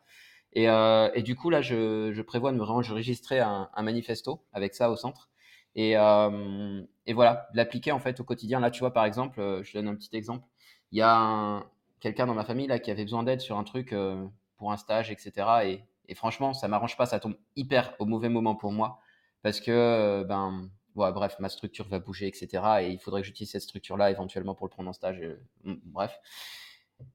Et, 0.52 0.68
euh, 0.68 1.10
et 1.14 1.22
du 1.22 1.34
coup, 1.36 1.50
là, 1.50 1.62
je, 1.62 2.12
je, 2.12 2.22
prévois 2.22 2.52
de 2.52 2.56
me 2.56 2.62
enregistrer 2.64 3.40
un, 3.40 3.70
un, 3.74 3.82
manifesto 3.82 4.44
avec 4.52 4.74
ça 4.74 4.90
au 4.90 4.96
centre. 4.96 5.30
Et, 5.74 5.96
euh, 5.96 6.82
et 7.06 7.14
voilà, 7.14 7.48
l'appliquer 7.54 7.92
en 7.92 7.98
fait 7.98 8.20
au 8.20 8.24
quotidien. 8.24 8.60
Là, 8.60 8.70
tu 8.70 8.80
vois, 8.80 8.92
par 8.92 9.04
exemple, 9.04 9.40
euh, 9.40 9.62
je 9.62 9.72
donne 9.74 9.88
un 9.88 9.94
petit 9.94 10.14
exemple. 10.14 10.46
Il 10.92 10.98
y 10.98 11.02
a 11.02 11.64
quelqu'un 12.00 12.26
dans 12.26 12.34
ma 12.34 12.44
famille 12.44 12.66
là 12.66 12.78
qui 12.78 12.90
avait 12.90 13.04
besoin 13.04 13.22
d'aide 13.22 13.40
sur 13.40 13.56
un 13.58 13.64
truc 13.64 13.92
euh, 13.92 14.26
pour 14.58 14.72
un 14.72 14.76
stage, 14.76 15.10
etc. 15.10 15.32
Et, 15.64 15.80
et 16.08 16.14
franchement, 16.14 16.52
ça 16.52 16.68
m'arrange 16.68 16.96
pas, 16.96 17.06
ça 17.06 17.20
tombe 17.20 17.36
hyper 17.56 17.94
au 17.98 18.06
mauvais 18.06 18.28
moment 18.28 18.54
pour 18.54 18.72
moi 18.72 19.00
parce 19.42 19.60
que 19.60 20.24
ben 20.28 20.68
bref, 20.94 21.36
ma 21.38 21.48
structure 21.48 21.88
va 21.88 21.98
bouger, 21.98 22.26
etc. 22.26 22.62
Et 22.82 22.90
il 22.90 22.98
faudrait 22.98 23.22
que 23.22 23.26
j'utilise 23.26 23.50
cette 23.50 23.62
structure-là 23.62 24.10
éventuellement 24.10 24.54
pour 24.54 24.66
le 24.66 24.70
prendre 24.70 24.88
en 24.88 24.92
stage. 24.92 25.20
Mm, 25.64 25.74
bref. 25.84 26.18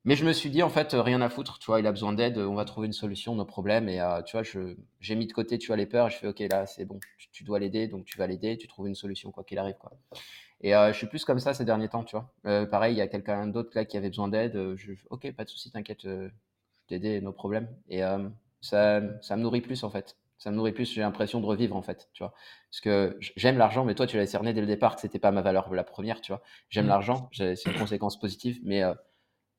Mais 0.05 0.15
je 0.15 0.25
me 0.25 0.33
suis 0.33 0.49
dit, 0.49 0.63
en 0.63 0.69
fait, 0.69 0.93
rien 0.93 1.21
à 1.21 1.29
foutre. 1.29 1.59
Tu 1.59 1.67
vois, 1.67 1.79
il 1.79 1.87
a 1.87 1.91
besoin 1.91 2.13
d'aide, 2.13 2.37
on 2.37 2.55
va 2.55 2.65
trouver 2.65 2.87
une 2.87 2.93
solution, 2.93 3.35
nos 3.35 3.45
problèmes. 3.45 3.89
Et 3.89 4.01
euh, 4.01 4.21
tu 4.21 4.37
vois, 4.37 4.43
j'ai 4.99 5.15
mis 5.15 5.27
de 5.27 5.33
côté, 5.33 5.57
tu 5.57 5.67
vois, 5.67 5.75
les 5.77 5.85
peurs. 5.85 6.09
Je 6.09 6.17
fais, 6.17 6.27
OK, 6.27 6.39
là, 6.39 6.65
c'est 6.65 6.85
bon, 6.85 6.99
tu, 7.31 7.43
dois 7.43 7.59
l'aider, 7.59 7.87
donc 7.87 8.05
tu 8.05 8.17
vas 8.17 8.27
l'aider, 8.27 8.57
tu 8.57 8.67
trouves 8.67 8.87
une 8.87 8.95
solution, 8.95 9.31
quoi 9.31 9.43
qu'il 9.43 9.57
arrive, 9.59 9.77
quoi. 9.77 9.91
Et 10.61 10.75
euh, 10.75 10.91
je 10.91 10.97
suis 10.97 11.07
plus 11.07 11.23
comme 11.23 11.39
ça 11.39 11.53
ces 11.53 11.65
derniers 11.65 11.89
temps, 11.89 12.03
tu 12.03 12.15
vois. 12.15 12.33
Euh, 12.45 12.65
pareil, 12.65 12.95
il 12.95 12.97
y 12.97 13.01
a 13.01 13.07
quelqu'un 13.07 13.47
d'autre 13.47 13.71
là 13.75 13.85
qui 13.85 13.97
avait 13.97 14.09
besoin 14.09 14.27
d'aide. 14.27 14.57
OK, 15.09 15.31
pas 15.33 15.43
de 15.43 15.49
souci, 15.49 15.71
t'inquiète, 15.71 16.01
je 16.03 16.29
t'aider, 16.87 17.21
nos 17.21 17.33
problèmes. 17.33 17.69
Et 17.89 18.01
ça, 18.61 19.01
ça 19.21 19.35
me 19.35 19.41
nourrit 19.43 19.61
plus, 19.61 19.83
en 19.83 19.89
fait 19.89 20.17
ça 20.37 20.51
me 20.51 20.55
nourrit 20.55 20.71
plus, 20.71 20.91
j'ai 20.91 21.01
l'impression 21.01 21.39
de 21.39 21.45
revivre 21.45 21.75
en 21.75 21.81
fait, 21.81 22.09
tu 22.13 22.23
vois. 22.23 22.33
Parce 22.69 22.81
que 22.81 23.17
j'aime 23.35 23.57
l'argent, 23.57 23.85
mais 23.85 23.95
toi 23.95 24.05
tu 24.05 24.15
l'avais 24.17 24.27
cerné 24.27 24.53
dès 24.53 24.61
le 24.61 24.67
départ 24.67 24.95
que 24.95 25.01
c'était 25.01 25.19
pas 25.19 25.31
ma 25.31 25.41
valeur 25.41 25.73
la 25.73 25.83
première, 25.83 26.21
tu 26.21 26.31
vois. 26.31 26.41
J'aime 26.69 26.85
mmh. 26.85 26.89
l'argent, 26.89 27.29
c'est 27.33 27.65
une 27.65 27.73
conséquence 27.73 28.19
positive, 28.19 28.59
mais 28.63 28.83
euh, 28.83 28.93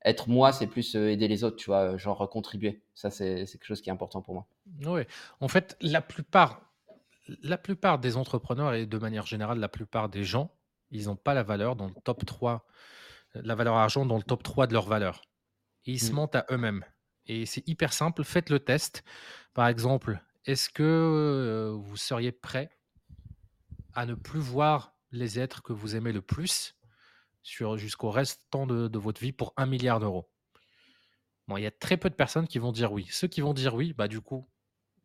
être 0.04 0.28
moi, 0.28 0.52
c'est 0.52 0.68
plus 0.68 0.94
euh, 0.94 1.10
aider 1.10 1.26
les 1.26 1.42
autres, 1.42 1.56
tu 1.56 1.66
vois, 1.66 1.96
genre 1.96 2.28
contribuer. 2.30 2.82
Ça, 2.94 3.10
c'est 3.10 3.44
quelque 3.46 3.64
chose 3.64 3.80
qui 3.80 3.90
est 3.90 3.92
important 3.92 4.22
pour 4.22 4.34
moi. 4.34 4.46
Oui, 4.84 5.02
en 5.40 5.48
fait, 5.48 5.76
la 5.80 6.00
plupart, 6.00 6.62
la 7.42 7.58
plupart 7.58 7.98
des 7.98 8.16
entrepreneurs 8.16 8.74
et 8.74 8.86
de 8.86 8.98
manière 8.98 9.26
générale, 9.26 9.58
la 9.58 9.68
plupart 9.68 10.08
des 10.08 10.22
gens, 10.22 10.54
ils 10.90 11.06
n'ont 11.06 11.16
pas 11.16 11.34
la 11.34 11.42
valeur 11.42 11.74
dans 11.76 11.86
le 11.86 11.94
top 12.04 12.24
3, 12.24 12.64
la 13.34 13.54
valeur 13.54 13.74
argent 13.74 14.06
dans 14.06 14.16
le 14.16 14.22
top 14.22 14.42
3 14.42 14.68
de 14.68 14.72
leur 14.72 14.86
valeur. 14.86 15.22
Et 15.86 15.92
ils 15.92 16.00
se 16.00 16.12
mmh. 16.12 16.14
mentent 16.14 16.36
à 16.36 16.46
eux-mêmes. 16.50 16.84
Et 17.26 17.44
c'est 17.44 17.66
hyper 17.68 17.92
simple, 17.92 18.24
faites 18.24 18.48
le 18.48 18.60
test. 18.60 19.04
Par 19.52 19.66
exemple, 19.68 20.22
est-ce 20.48 20.70
que 20.70 21.74
vous 21.78 21.96
seriez 21.98 22.32
prêt 22.32 22.70
à 23.92 24.06
ne 24.06 24.14
plus 24.14 24.40
voir 24.40 24.94
les 25.12 25.38
êtres 25.38 25.62
que 25.62 25.74
vous 25.74 25.94
aimez 25.94 26.10
le 26.10 26.22
plus 26.22 26.74
sur 27.42 27.76
jusqu'au 27.76 28.10
restant 28.10 28.66
de, 28.66 28.88
de 28.88 28.98
votre 28.98 29.20
vie 29.20 29.32
pour 29.32 29.52
un 29.58 29.66
milliard 29.66 30.00
d'euros? 30.00 30.30
Bon, 31.48 31.58
il 31.58 31.64
y 31.64 31.66
a 31.66 31.70
très 31.70 31.98
peu 31.98 32.08
de 32.08 32.14
personnes 32.14 32.48
qui 32.48 32.58
vont 32.58 32.72
dire 32.72 32.92
oui. 32.92 33.06
Ceux 33.10 33.28
qui 33.28 33.42
vont 33.42 33.52
dire 33.52 33.74
oui, 33.74 33.92
bah 33.92 34.08
du 34.08 34.22
coup, 34.22 34.48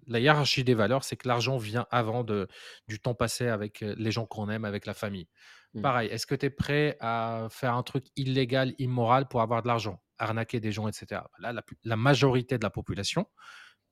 la 0.07 0.21
hiérarchie 0.21 0.63
des 0.63 0.75
valeurs, 0.75 1.03
c'est 1.03 1.17
que 1.17 1.27
l'argent 1.27 1.57
vient 1.57 1.87
avant 1.91 2.23
de, 2.23 2.47
du 2.87 3.01
temps 3.01 3.13
passé 3.13 3.49
avec 3.49 3.81
les 3.81 4.11
gens 4.11 4.25
qu'on 4.25 4.49
aime, 4.49 4.63
avec 4.63 4.85
la 4.85 4.93
famille. 4.93 5.27
Mmh. 5.73 5.81
Pareil, 5.81 6.09
est-ce 6.09 6.25
que 6.25 6.35
tu 6.35 6.45
es 6.45 6.49
prêt 6.49 6.95
à 7.01 7.47
faire 7.49 7.73
un 7.73 7.83
truc 7.83 8.05
illégal, 8.15 8.75
immoral 8.77 9.27
pour 9.27 9.41
avoir 9.41 9.61
de 9.61 9.67
l'argent, 9.67 10.01
arnaquer 10.17 10.61
des 10.61 10.71
gens, 10.71 10.87
etc. 10.87 11.21
Là, 11.39 11.51
la, 11.51 11.63
la 11.83 11.97
majorité 11.97 12.57
de 12.57 12.63
la 12.63 12.69
population 12.69 13.27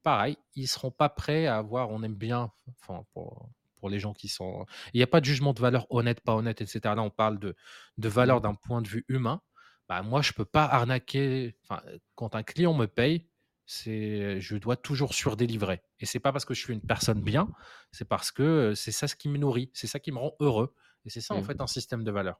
pareil, 0.04 0.38
ils 0.56 0.68
seront 0.68 0.92
pas 0.92 1.10
prêts 1.10 1.48
à 1.48 1.58
avoir, 1.58 1.90
on 1.90 2.04
aime 2.04 2.16
bien, 2.16 2.52
enfin, 2.82 3.06
pour, 3.14 3.50
pour 3.82 3.90
les 3.90 4.00
gens 4.00 4.14
qui 4.14 4.28
sont. 4.28 4.66
Il 4.94 4.98
n'y 4.98 5.04
a 5.04 5.08
pas 5.08 5.20
de 5.20 5.26
jugement 5.26 5.54
de 5.54 5.60
valeur 5.60 5.88
honnête, 5.90 6.22
pas 6.22 6.36
honnête, 6.36 6.62
etc. 6.62 6.80
Là, 6.84 7.02
on 7.02 7.10
parle 7.10 7.40
de, 7.40 7.56
de 7.98 8.10
valeur 8.10 8.38
mmh. 8.38 8.44
d'un 8.44 8.56
point 8.56 8.82
de 8.82 8.88
vue 8.88 9.06
humain. 9.10 9.42
Bah, 9.90 10.02
moi, 10.04 10.22
je 10.22 10.32
peux 10.32 10.46
pas 10.46 10.66
arnaquer. 10.66 11.58
Enfin, 11.64 11.82
quand 12.16 12.36
un 12.36 12.44
client 12.44 12.74
me 12.74 12.86
paye, 12.86 13.28
c'est 13.66 14.40
je 14.40 14.56
dois 14.58 14.78
toujours 14.78 15.14
surdélivrer. 15.14 15.82
Et 16.00 16.06
c'est 16.06 16.20
pas 16.20 16.32
parce 16.32 16.46
que 16.46 16.54
je 16.54 16.62
suis 16.62 16.74
une 16.74 16.82
personne 16.82 17.22
bien, 17.22 17.50
c'est 17.92 18.08
parce 18.08 18.32
que 18.32 18.74
c'est 18.76 18.92
ça 18.92 19.08
ce 19.08 19.16
qui 19.16 19.30
me 19.30 19.38
nourrit, 19.38 19.72
c'est 19.74 19.88
ça 19.88 20.00
qui 20.00 20.12
me 20.12 20.20
rend 20.20 20.34
heureux. 20.40 20.74
Et 21.06 21.10
c'est 21.10 21.22
ça, 21.22 21.34
en 21.34 21.42
mmh. 21.42 21.46
fait, 21.46 21.62
un 21.62 21.68
système 21.68 22.04
de 22.04 22.12
valeurs. 22.12 22.40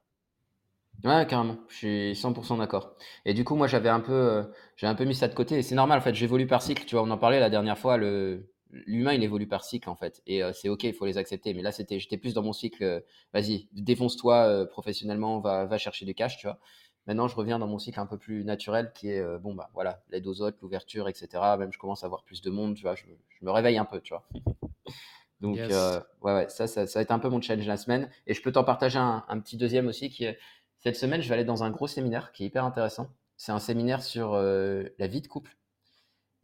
Ouais, 1.04 1.26
carrément, 1.26 1.56
je 1.68 1.76
suis 1.76 2.12
100% 2.12 2.58
d'accord. 2.58 2.96
Et 3.24 3.34
du 3.34 3.44
coup, 3.44 3.56
moi, 3.56 3.66
j'avais 3.66 3.88
un 3.88 4.00
peu, 4.00 4.44
j'ai 4.76 4.86
un 4.86 4.94
peu 4.94 5.04
mis 5.04 5.14
ça 5.14 5.28
de 5.28 5.34
côté. 5.34 5.58
Et 5.58 5.62
c'est 5.62 5.74
normal, 5.74 5.98
en 5.98 6.02
fait, 6.02 6.14
j'évolue 6.14 6.46
par 6.46 6.62
cycle. 6.62 6.84
Tu 6.84 6.94
vois, 6.94 7.04
on 7.04 7.10
en 7.10 7.18
parlait 7.18 7.40
la 7.40 7.50
dernière 7.50 7.78
fois. 7.78 7.96
Le, 7.96 8.48
l'humain, 8.70 9.12
il 9.12 9.22
évolue 9.22 9.48
par 9.48 9.64
cycle, 9.64 9.90
en 9.90 9.96
fait. 9.96 10.22
Et 10.26 10.42
c'est 10.52 10.68
ok, 10.68 10.84
il 10.84 10.94
faut 10.94 11.06
les 11.06 11.18
accepter. 11.18 11.54
Mais 11.54 11.62
là, 11.62 11.72
c'était, 11.72 11.98
j'étais 11.98 12.18
plus 12.18 12.34
dans 12.34 12.42
mon 12.42 12.52
cycle. 12.52 13.04
vas-y, 13.32 13.68
défonce-toi 13.72 14.66
professionnellement, 14.70 15.40
va, 15.40 15.66
va 15.66 15.78
chercher 15.78 16.04
du 16.04 16.14
cash, 16.14 16.38
tu 16.38 16.46
vois. 16.46 16.58
Maintenant, 17.06 17.26
je 17.26 17.34
reviens 17.34 17.58
dans 17.58 17.66
mon 17.66 17.78
cycle 17.78 17.98
un 17.98 18.06
peu 18.06 18.16
plus 18.16 18.44
naturel 18.44 18.92
qui 18.94 19.10
est, 19.10 19.18
euh, 19.18 19.38
bon, 19.38 19.54
bah 19.54 19.70
voilà, 19.74 20.02
l'aide 20.10 20.26
aux 20.26 20.40
autres, 20.40 20.58
l'ouverture, 20.62 21.08
etc. 21.08 21.28
Même, 21.58 21.72
je 21.72 21.78
commence 21.78 22.04
à 22.04 22.08
voir 22.08 22.22
plus 22.22 22.42
de 22.42 22.50
monde, 22.50 22.76
tu 22.76 22.82
vois, 22.82 22.94
je, 22.94 23.04
me 23.42 23.50
réveille 23.50 23.76
un 23.76 23.84
peu, 23.84 24.00
tu 24.00 24.14
vois. 24.14 24.24
Donc, 25.40 25.58
euh, 25.58 26.00
ouais, 26.20 26.32
ouais, 26.32 26.48
ça, 26.48 26.68
ça, 26.68 26.86
ça, 26.86 27.00
a 27.00 27.02
été 27.02 27.12
un 27.12 27.18
peu 27.18 27.28
mon 27.28 27.40
challenge 27.40 27.66
la 27.66 27.76
semaine. 27.76 28.08
Et 28.28 28.34
je 28.34 28.40
peux 28.40 28.52
t'en 28.52 28.62
partager 28.62 28.98
un, 29.00 29.40
petit 29.40 29.56
deuxième 29.56 29.88
aussi 29.88 30.08
qui 30.08 30.24
est, 30.24 30.38
cette 30.82 30.96
semaine, 30.96 31.22
je 31.22 31.28
vais 31.28 31.34
aller 31.34 31.44
dans 31.44 31.64
un 31.64 31.70
gros 31.70 31.86
séminaire 31.86 32.32
qui 32.32 32.44
est 32.44 32.46
hyper 32.46 32.64
intéressant. 32.64 33.08
C'est 33.36 33.52
un 33.52 33.58
séminaire 33.58 34.02
sur 34.02 34.34
euh, 34.34 34.84
la 34.98 35.06
vie 35.06 35.20
de 35.20 35.28
couple. 35.28 35.56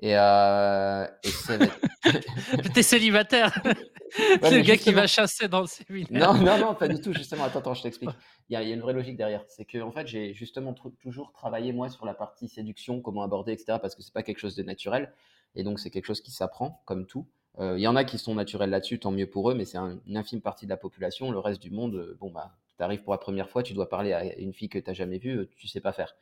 Et, 0.01 0.17
euh, 0.17 1.07
et 1.25 2.69
T'es 2.75 2.83
célibataire 2.83 3.61
C'est 4.11 4.51
le 4.51 4.61
gars 4.63 4.77
qui 4.77 4.93
va 4.93 5.07
chasser 5.07 5.49
dans 5.49 5.61
le 5.61 5.67
séminaire. 5.67 6.35
Non, 6.35 6.45
non, 6.45 6.59
non, 6.59 6.75
pas 6.75 6.89
du 6.89 7.01
tout. 7.01 7.13
Justement, 7.13 7.45
attends, 7.45 7.59
attends 7.61 7.75
je 7.75 7.83
t'explique. 7.83 8.11
Il, 8.49 8.55
y, 8.55 8.57
a, 8.57 8.63
une 8.63 8.81
vraie 8.81 8.93
logique 8.93 9.17
derrière. 9.17 9.45
C'est 9.49 9.65
que, 9.65 9.79
en 9.79 9.93
fait, 9.93 10.07
j'ai 10.07 10.35
justement 10.35 10.75
toujours 11.03 11.33
travaillé, 11.33 11.73
moi, 11.73 11.89
sur 11.89 12.07
la 12.07 12.15
partie 12.15 12.49
séduction, 12.49 13.01
comment 13.01 13.23
aborder, 13.23 13.53
etc., 13.53 13.79
parce 13.81 13.95
que 13.95 14.03
c'est 14.03 14.13
pas 14.13 14.23
quelque 14.23 14.39
chose 14.39 14.57
de 14.57 14.63
naturel. 14.63 15.13
Et 15.55 15.63
donc, 15.63 15.81
c'est 15.81 15.91
quelque 15.91 16.07
chose 16.07 16.21
qui 16.21 16.31
s'apprend, 16.31 16.83
comme 16.85 17.07
tout. 17.07 17.27
Euh, 17.59 17.77
il 17.77 17.83
y 17.83 17.89
en 17.89 17.97
a 17.97 18.05
qui 18.05 18.19
sont 18.19 18.35
naturels 18.35 18.71
là-dessus, 18.71 18.99
tant 18.99 19.11
mieux 19.11 19.29
pour 19.29 19.51
eux, 19.51 19.55
mais 19.55 19.65
c'est 19.65 19.79
une 19.79 20.17
infime 20.17 20.41
partie 20.41 20.67
de 20.67 20.71
la 20.71 20.77
population. 20.77 21.31
Le 21.31 21.39
reste 21.39 21.61
du 21.61 21.71
monde, 21.71 21.97
euh, 21.97 22.17
bon, 22.21 22.31
bah, 22.31 22.53
tu 22.79 22.83
arrives 22.83 23.03
pour 23.03 23.13
la 23.13 23.19
première 23.19 23.51
fois, 23.51 23.63
tu 23.63 23.75
dois 23.75 23.89
parler 23.89 24.13
à 24.15 24.39
une 24.39 24.55
fille 24.55 24.71
que 24.71 24.79
tu 24.79 24.89
n'as 24.89 24.95
jamais 24.95 25.19
vue, 25.19 25.49
tu 25.57 25.69
sais 25.69 25.81
pas 25.81 25.93
faire. 25.93 26.17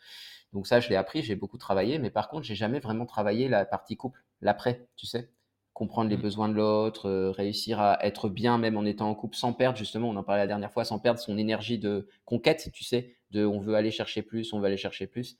Donc 0.52 0.66
ça, 0.66 0.80
je 0.80 0.88
l'ai 0.88 0.96
appris, 0.96 1.22
j'ai 1.22 1.36
beaucoup 1.36 1.58
travaillé, 1.58 1.98
mais 1.98 2.10
par 2.10 2.28
contre, 2.28 2.44
j'ai 2.44 2.54
jamais 2.56 2.80
vraiment 2.80 3.06
travaillé 3.06 3.48
la 3.48 3.64
partie 3.64 3.96
couple, 3.96 4.24
l'après, 4.40 4.88
tu 4.96 5.06
sais 5.06 5.30
comprendre 5.76 6.08
les 6.08 6.16
mmh. 6.16 6.22
besoins 6.22 6.48
de 6.48 6.54
l'autre, 6.54 7.06
euh, 7.06 7.30
réussir 7.32 7.80
à 7.80 8.02
être 8.02 8.30
bien 8.30 8.56
même 8.56 8.78
en 8.78 8.86
étant 8.86 9.10
en 9.10 9.14
couple 9.14 9.36
sans 9.36 9.52
perdre, 9.52 9.76
justement, 9.76 10.08
on 10.08 10.16
en 10.16 10.22
parlait 10.22 10.40
la 10.40 10.46
dernière 10.46 10.72
fois, 10.72 10.86
sans 10.86 10.98
perdre 10.98 11.20
son 11.20 11.36
énergie 11.36 11.78
de 11.78 12.08
conquête, 12.24 12.70
tu 12.72 12.82
sais, 12.82 13.14
de 13.32 13.44
on 13.44 13.60
veut 13.60 13.74
aller 13.74 13.90
chercher 13.90 14.22
plus, 14.22 14.54
on 14.54 14.58
veut 14.58 14.64
aller 14.68 14.78
chercher 14.78 15.06
plus. 15.06 15.36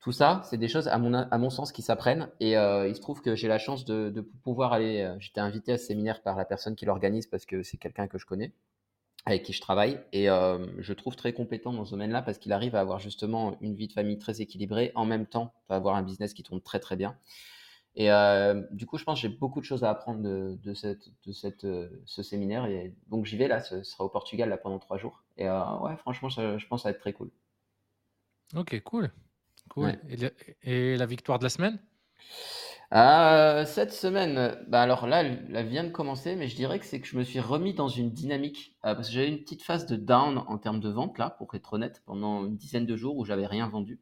Tout 0.00 0.12
ça, 0.12 0.42
c'est 0.44 0.58
des 0.58 0.68
choses, 0.68 0.88
à 0.88 0.98
mon, 0.98 1.14
à 1.14 1.38
mon 1.38 1.48
sens, 1.48 1.72
qui 1.72 1.80
s'apprennent. 1.80 2.28
Et 2.38 2.58
euh, 2.58 2.86
il 2.86 2.94
se 2.94 3.00
trouve 3.00 3.22
que 3.22 3.34
j'ai 3.34 3.48
la 3.48 3.58
chance 3.58 3.86
de, 3.86 4.10
de 4.10 4.20
pouvoir 4.20 4.74
aller. 4.74 5.00
Euh, 5.00 5.16
j'étais 5.20 5.40
invité 5.40 5.72
à 5.72 5.78
ce 5.78 5.86
séminaire 5.86 6.22
par 6.22 6.36
la 6.36 6.44
personne 6.44 6.76
qui 6.76 6.84
l'organise 6.84 7.26
parce 7.26 7.46
que 7.46 7.62
c'est 7.62 7.78
quelqu'un 7.78 8.08
que 8.08 8.18
je 8.18 8.26
connais, 8.26 8.52
avec 9.26 9.42
qui 9.42 9.52
je 9.52 9.60
travaille. 9.60 10.00
Et 10.12 10.26
je 10.26 10.92
trouve 10.92 11.16
très 11.16 11.32
compétent 11.32 11.72
dans 11.72 11.84
ce 11.84 11.90
domaine-là 11.90 12.22
parce 12.22 12.38
qu'il 12.38 12.52
arrive 12.52 12.74
à 12.74 12.80
avoir 12.80 12.98
justement 12.98 13.58
une 13.60 13.74
vie 13.74 13.88
de 13.88 13.92
famille 13.92 14.18
très 14.18 14.40
équilibrée, 14.40 14.92
en 14.94 15.04
même 15.04 15.26
temps, 15.26 15.52
à 15.68 15.76
avoir 15.76 15.96
un 15.96 16.02
business 16.02 16.32
qui 16.32 16.42
tourne 16.42 16.60
très 16.60 16.80
très 16.80 16.96
bien. 16.96 17.16
Et 17.96 18.12
euh, 18.12 18.62
du 18.72 18.84
coup, 18.84 18.98
je 18.98 19.04
pense 19.04 19.20
que 19.20 19.26
j'ai 19.26 19.34
beaucoup 19.34 19.60
de 19.60 19.64
choses 19.64 19.82
à 19.82 19.90
apprendre 19.90 20.20
de, 20.22 20.58
de, 20.62 20.74
cette, 20.74 21.08
de 21.24 21.32
cette, 21.32 21.64
euh, 21.64 21.88
ce 22.04 22.22
séminaire. 22.22 22.66
Et 22.66 22.94
donc, 23.08 23.24
j'y 23.24 23.38
vais 23.38 23.48
là, 23.48 23.60
ce 23.60 23.82
sera 23.82 24.04
au 24.04 24.10
Portugal 24.10 24.50
là, 24.50 24.58
pendant 24.58 24.78
trois 24.78 24.98
jours. 24.98 25.24
Et 25.38 25.48
euh, 25.48 25.78
ouais, 25.78 25.96
franchement, 25.96 26.28
je 26.28 26.66
pense 26.66 26.80
que 26.80 26.82
ça 26.82 26.90
va 26.90 26.94
être 26.94 27.00
très 27.00 27.14
cool. 27.14 27.30
Ok, 28.54 28.78
cool. 28.82 29.10
cool. 29.70 29.98
Et, 30.62 30.96
la 30.96 31.06
victoire 31.06 31.38
de 31.38 31.44
la 31.44 31.48
semaine? 31.48 31.78
Cette 32.92 33.92
semaine, 33.92 34.56
bah 34.68 34.82
alors 34.82 35.06
là, 35.06 35.22
elle, 35.22 35.66
vient 35.66 35.84
de 35.84 35.90
commencer, 35.90 36.36
mais 36.36 36.48
je 36.48 36.56
dirais 36.56 36.78
que 36.78 36.86
c'est 36.86 37.00
que 37.00 37.06
je 37.06 37.16
me 37.16 37.24
suis 37.24 37.40
remis 37.40 37.74
dans 37.74 37.88
une 37.88 38.10
dynamique. 38.10 38.76
parce 38.82 39.08
que 39.08 39.14
j'avais 39.14 39.28
une 39.28 39.38
petite 39.40 39.62
phase 39.62 39.86
de 39.86 39.96
down 39.96 40.38
en 40.46 40.58
termes 40.58 40.80
de 40.80 40.88
vente, 40.88 41.18
là, 41.18 41.30
pour 41.30 41.54
être 41.54 41.72
honnête, 41.74 42.02
pendant 42.06 42.44
une 42.46 42.56
dizaine 42.56 42.86
de 42.86 42.96
jours 42.96 43.16
où 43.16 43.24
j'avais 43.24 43.46
rien 43.46 43.68
vendu. 43.68 44.00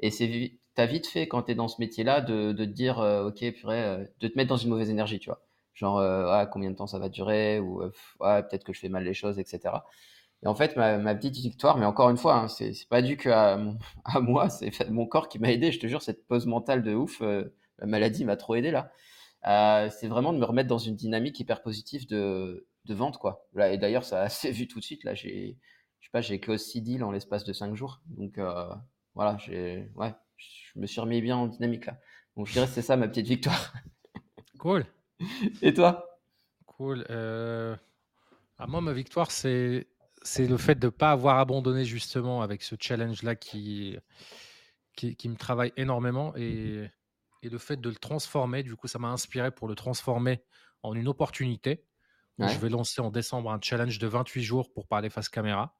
Et 0.00 0.10
c'est 0.10 0.58
t'as 0.74 0.86
vite 0.86 1.06
fait 1.06 1.28
quand 1.28 1.42
tu 1.44 1.52
es 1.52 1.54
dans 1.54 1.68
ce 1.68 1.80
métier-là 1.80 2.20
de, 2.20 2.52
de, 2.52 2.64
te 2.64 2.70
dire, 2.70 3.00
euh, 3.00 3.28
ok, 3.28 3.52
purée, 3.52 3.82
euh, 3.84 4.04
de 4.20 4.28
te 4.28 4.36
mettre 4.36 4.48
dans 4.48 4.56
une 4.56 4.70
mauvaise 4.70 4.90
énergie, 4.90 5.18
tu 5.18 5.28
vois. 5.28 5.42
Genre, 5.74 5.98
euh, 5.98 6.26
ah, 6.28 6.46
combien 6.46 6.70
de 6.70 6.76
temps 6.76 6.86
ça 6.86 6.98
va 6.98 7.08
durer, 7.08 7.60
ou 7.60 7.82
ah, 8.20 8.42
peut-être 8.42 8.64
que 8.64 8.72
je 8.72 8.80
fais 8.80 8.88
mal 8.88 9.04
les 9.04 9.14
choses, 9.14 9.38
etc. 9.38 9.60
Et 10.42 10.46
en 10.46 10.54
fait, 10.54 10.76
ma, 10.76 11.14
petite 11.14 11.36
victoire, 11.36 11.76
mais 11.78 11.86
encore 11.86 12.10
une 12.10 12.16
fois, 12.16 12.36
hein, 12.36 12.48
c'est 12.48 12.72
pas 12.88 13.02
dû 13.02 13.16
qu'à 13.16 13.58
à 14.04 14.20
moi, 14.20 14.48
c'est 14.48 14.88
mon 14.90 15.06
corps 15.06 15.28
qui 15.28 15.38
m'a 15.38 15.50
aidé. 15.52 15.72
Je 15.72 15.80
te 15.80 15.86
jure, 15.86 16.02
cette 16.02 16.26
pause 16.26 16.46
mentale 16.46 16.82
de 16.82 16.94
ouf, 16.94 17.22
la 17.80 17.86
maladie 17.86 18.24
m'a 18.24 18.36
trop 18.36 18.54
aidé 18.54 18.70
là. 18.70 18.92
c'est 19.90 20.08
vraiment 20.08 20.32
de 20.32 20.38
me 20.38 20.44
remettre 20.44 20.68
dans 20.68 20.78
une 20.78 20.96
dynamique 20.96 21.40
hyper 21.40 21.62
positive 21.62 22.06
de, 22.08 22.66
de 22.84 22.94
vente, 22.94 23.18
quoi. 23.18 23.46
Là, 23.54 23.72
et 23.72 23.78
d'ailleurs, 23.78 24.04
ça 24.04 24.28
s'est 24.28 24.52
vu 24.52 24.68
tout 24.68 24.80
de 24.80 24.84
suite. 24.84 25.04
Là, 25.04 25.14
j'ai, 25.14 25.58
je 26.00 26.06
sais 26.06 26.10
pas, 26.12 26.20
j'ai 26.20 26.40
close 26.40 26.62
6 26.62 26.82
deals 26.82 27.04
en 27.04 27.10
l'espace 27.10 27.44
de 27.44 27.52
5 27.52 27.74
jours. 27.74 28.00
Donc, 28.06 28.38
voilà, 29.14 29.36
j'ai, 29.38 29.90
ouais, 29.96 30.14
je 30.36 30.78
me 30.78 30.86
suis 30.86 31.00
remis 31.00 31.20
bien 31.20 31.36
en 31.36 31.46
dynamique 31.46 31.86
là. 31.86 31.98
Donc 32.36 32.46
je 32.46 32.52
dirais 32.52 32.66
que 32.66 32.72
c'est 32.72 32.82
ça 32.82 32.96
ma 32.96 33.08
petite 33.08 33.26
victoire. 33.26 33.72
Cool. 34.58 34.84
Et 35.62 35.72
toi? 35.72 36.20
Cool. 36.66 37.06
Euh... 37.08 37.74
Ah, 38.58 38.66
moi, 38.66 38.82
ma 38.82 38.92
victoire, 38.92 39.30
c'est 39.30 39.86
c'est 40.20 40.46
le 40.46 40.58
fait 40.58 40.78
de 40.78 40.88
ne 40.88 40.90
pas 40.90 41.12
avoir 41.12 41.38
abandonné 41.38 41.86
justement 41.86 42.42
avec 42.42 42.62
ce 42.62 42.74
challenge-là 42.78 43.36
qui, 43.36 43.96
qui, 44.94 45.28
me 45.30 45.36
travaille 45.36 45.72
énormément 45.78 46.34
et, 46.36 46.90
et, 47.42 47.48
le 47.48 47.58
fait 47.58 47.80
de 47.80 47.88
le 47.88 47.96
transformer. 47.96 48.62
Du 48.62 48.76
coup, 48.76 48.88
ça 48.88 48.98
m'a 48.98 49.08
inspiré 49.08 49.50
pour 49.50 49.68
le 49.68 49.74
transformer 49.74 50.42
en 50.82 50.94
une 50.94 51.08
opportunité. 51.08 51.84
Je 52.38 52.58
vais 52.58 52.70
lancer 52.70 53.02
en 53.02 53.10
décembre 53.10 53.50
un 53.50 53.60
challenge 53.60 53.98
de 53.98 54.06
28 54.06 54.42
jours 54.42 54.72
pour 54.72 54.86
parler 54.86 55.10
face 55.10 55.28
caméra. 55.28 55.76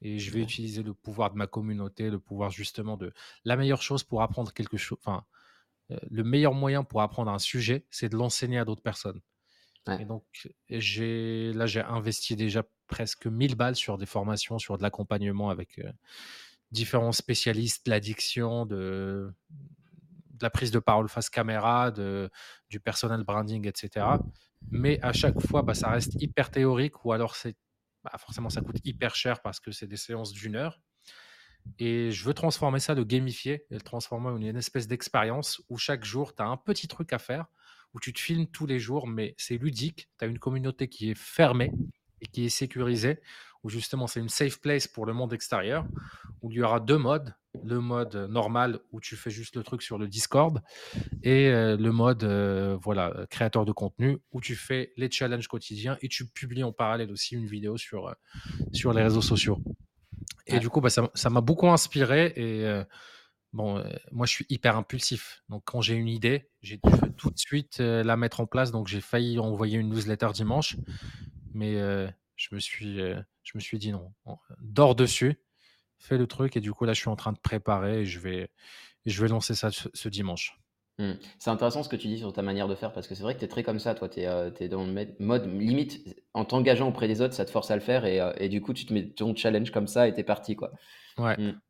Et 0.00 0.18
je 0.18 0.30
vais 0.30 0.40
utiliser 0.40 0.82
le 0.82 0.94
pouvoir 0.94 1.30
de 1.30 1.36
ma 1.36 1.46
communauté, 1.46 2.08
le 2.08 2.18
pouvoir 2.18 2.50
justement 2.50 2.96
de 2.96 3.12
la 3.44 3.56
meilleure 3.56 3.82
chose 3.82 4.02
pour 4.02 4.22
apprendre 4.22 4.54
quelque 4.54 4.78
chose. 4.78 4.96
Enfin, 5.04 5.26
euh, 5.90 5.98
le 6.10 6.24
meilleur 6.24 6.54
moyen 6.54 6.84
pour 6.84 7.02
apprendre 7.02 7.30
un 7.30 7.38
sujet, 7.38 7.84
c'est 7.90 8.08
de 8.08 8.16
l'enseigner 8.16 8.58
à 8.58 8.64
d'autres 8.64 8.82
personnes. 8.82 9.20
Et 9.98 10.04
donc, 10.04 10.24
j'ai 10.68 11.52
là, 11.52 11.66
j'ai 11.66 11.80
investi 11.80 12.36
déjà 12.36 12.62
presque 12.86 13.26
1000 13.26 13.56
balles 13.56 13.76
sur 13.76 13.98
des 13.98 14.06
formations, 14.06 14.58
sur 14.58 14.78
de 14.78 14.82
l'accompagnement 14.82 15.50
avec 15.50 15.78
euh, 15.78 15.90
différents 16.70 17.12
spécialistes 17.12 17.86
de 17.86 17.90
l'addiction, 17.90 18.66
de, 18.66 19.32
de, 20.40 20.44
la 20.44 20.50
prise 20.50 20.70
de 20.70 20.78
parole 20.78 21.08
face 21.08 21.30
caméra, 21.30 21.90
de, 21.90 22.30
du 22.68 22.80
personal 22.80 23.22
branding, 23.24 23.66
etc. 23.68 24.06
Mais 24.70 25.00
à 25.02 25.12
chaque 25.12 25.40
fois, 25.40 25.62
bah, 25.62 25.74
ça 25.74 25.90
reste 25.90 26.20
hyper 26.20 26.50
théorique 26.50 27.04
ou 27.04 27.12
alors 27.12 27.36
c'est 27.36 27.56
bah, 28.02 28.12
forcément 28.18 28.50
ça 28.50 28.62
coûte 28.62 28.80
hyper 28.84 29.14
cher 29.14 29.40
parce 29.42 29.60
que 29.60 29.72
c'est 29.72 29.86
des 29.86 29.96
séances 29.96 30.32
d'une 30.32 30.56
heure. 30.56 30.80
Et 31.78 32.10
je 32.10 32.24
veux 32.24 32.34
transformer 32.34 32.80
ça, 32.80 32.94
de 32.94 33.02
gamifier, 33.02 33.66
et 33.70 33.74
le 33.74 33.80
transformer 33.80 34.28
en 34.28 34.40
une 34.40 34.56
espèce 34.56 34.86
d'expérience 34.86 35.62
où 35.68 35.76
chaque 35.76 36.04
jour, 36.04 36.34
tu 36.34 36.42
as 36.42 36.46
un 36.46 36.56
petit 36.56 36.88
truc 36.88 37.12
à 37.12 37.18
faire, 37.18 37.46
où 37.92 38.00
tu 38.00 38.12
te 38.12 38.20
filmes 38.20 38.46
tous 38.46 38.66
les 38.66 38.78
jours, 38.78 39.06
mais 39.06 39.34
c'est 39.36 39.58
ludique. 39.58 40.08
Tu 40.18 40.24
as 40.24 40.28
une 40.28 40.38
communauté 40.38 40.88
qui 40.88 41.10
est 41.10 41.18
fermée 41.18 41.72
et 42.22 42.26
qui 42.26 42.46
est 42.46 42.50
sécurisée, 42.50 43.20
où 43.62 43.68
justement 43.68 44.06
c'est 44.06 44.20
une 44.20 44.28
safe 44.28 44.60
place 44.60 44.86
pour 44.86 45.06
le 45.06 45.12
monde 45.12 45.32
extérieur, 45.32 45.84
où 46.42 46.50
il 46.50 46.58
y 46.58 46.62
aura 46.62 46.80
deux 46.80 46.98
modes. 46.98 47.34
Le 47.64 47.80
mode 47.80 48.14
normal 48.30 48.78
où 48.92 49.00
tu 49.00 49.16
fais 49.16 49.30
juste 49.30 49.56
le 49.56 49.64
truc 49.64 49.82
sur 49.82 49.98
le 49.98 50.06
Discord 50.06 50.62
et 51.24 51.48
euh, 51.48 51.76
le 51.76 51.90
mode 51.90 52.22
euh, 52.22 52.78
voilà 52.80 53.26
créateur 53.28 53.64
de 53.64 53.72
contenu 53.72 54.18
où 54.30 54.40
tu 54.40 54.54
fais 54.54 54.92
les 54.96 55.10
challenges 55.10 55.48
quotidiens 55.48 55.98
et 56.00 56.08
tu 56.08 56.26
publies 56.26 56.62
en 56.62 56.72
parallèle 56.72 57.10
aussi 57.10 57.34
une 57.34 57.46
vidéo 57.46 57.76
sur, 57.76 58.06
euh, 58.06 58.12
sur 58.72 58.92
les 58.92 59.02
réseaux 59.02 59.20
sociaux. 59.20 59.58
Et 60.46 60.60
du 60.60 60.68
coup, 60.68 60.80
bah, 60.80 60.90
ça 60.90 61.30
m'a 61.30 61.40
beaucoup 61.40 61.68
inspiré 61.68 62.32
et 62.36 62.82
bon, 63.52 63.84
moi 64.10 64.26
je 64.26 64.32
suis 64.32 64.46
hyper 64.48 64.76
impulsif. 64.76 65.42
Donc 65.48 65.62
quand 65.64 65.80
j'ai 65.80 65.94
une 65.94 66.08
idée, 66.08 66.50
j'ai 66.60 66.80
tout 67.16 67.30
de 67.30 67.38
suite 67.38 67.78
la 67.78 68.16
mettre 68.16 68.40
en 68.40 68.46
place. 68.46 68.72
Donc 68.72 68.88
j'ai 68.88 69.00
failli 69.00 69.38
envoyer 69.38 69.78
une 69.78 69.90
newsletter 69.90 70.28
dimanche, 70.34 70.76
mais 71.52 71.74
je 72.36 72.54
me 72.54 72.58
suis 72.58 73.00
je 73.42 73.52
me 73.54 73.60
suis 73.60 73.78
dit 73.78 73.92
non, 73.92 74.12
dors 74.60 74.94
dessus 74.94 75.40
fais 75.98 76.18
le 76.18 76.26
truc 76.26 76.56
et 76.56 76.60
du 76.60 76.72
coup 76.72 76.84
là 76.84 76.92
je 76.92 77.00
suis 77.00 77.10
en 77.10 77.16
train 77.16 77.32
de 77.32 77.38
préparer 77.38 78.00
et 78.00 78.06
je 78.06 78.18
vais, 78.18 78.50
je 79.06 79.20
vais 79.22 79.28
lancer 79.28 79.54
ça 79.54 79.70
ce, 79.70 80.08
dimanche. 80.08 80.58
Mmh. 80.98 81.12
C'est 81.38 81.50
intéressant 81.50 81.82
ce 81.82 81.88
que 81.88 81.96
tu 81.96 82.08
dis 82.08 82.18
sur 82.18 82.32
ta 82.32 82.42
manière 82.42 82.68
de 82.68 82.74
faire 82.74 82.92
parce 82.92 83.06
que 83.06 83.14
c'est 83.14 83.22
vrai 83.22 83.34
que 83.34 83.38
tu 83.38 83.44
es 83.44 83.48
très 83.48 83.62
comme 83.62 83.78
ça, 83.78 83.94
toi, 83.94 84.08
tu 84.08 84.20
es, 84.20 84.26
euh, 84.26 84.50
dans 84.68 84.84
le 84.84 85.06
mode 85.18 85.46
limite 85.46 86.18
en 86.34 86.44
t'engageant 86.44 86.88
auprès 86.88 87.06
des 87.06 87.20
autres, 87.20 87.34
ça 87.34 87.44
te 87.44 87.50
force 87.50 87.70
à 87.70 87.74
le 87.74 87.82
faire 87.82 88.04
et, 88.06 88.20
euh, 88.20 88.32
et, 88.38 88.48
du 88.48 88.60
coup 88.60 88.72
tu 88.72 88.86
te 88.86 88.92
mets 88.92 89.08
ton 89.08 89.34
challenge 89.36 89.70
comme 89.70 89.86
ça 89.86 90.08
et 90.08 90.14
t'es 90.14 90.24
parti 90.24 90.56
quoi. 90.56 90.72
Ouais. 91.18 91.36
Mmh. 91.36 91.60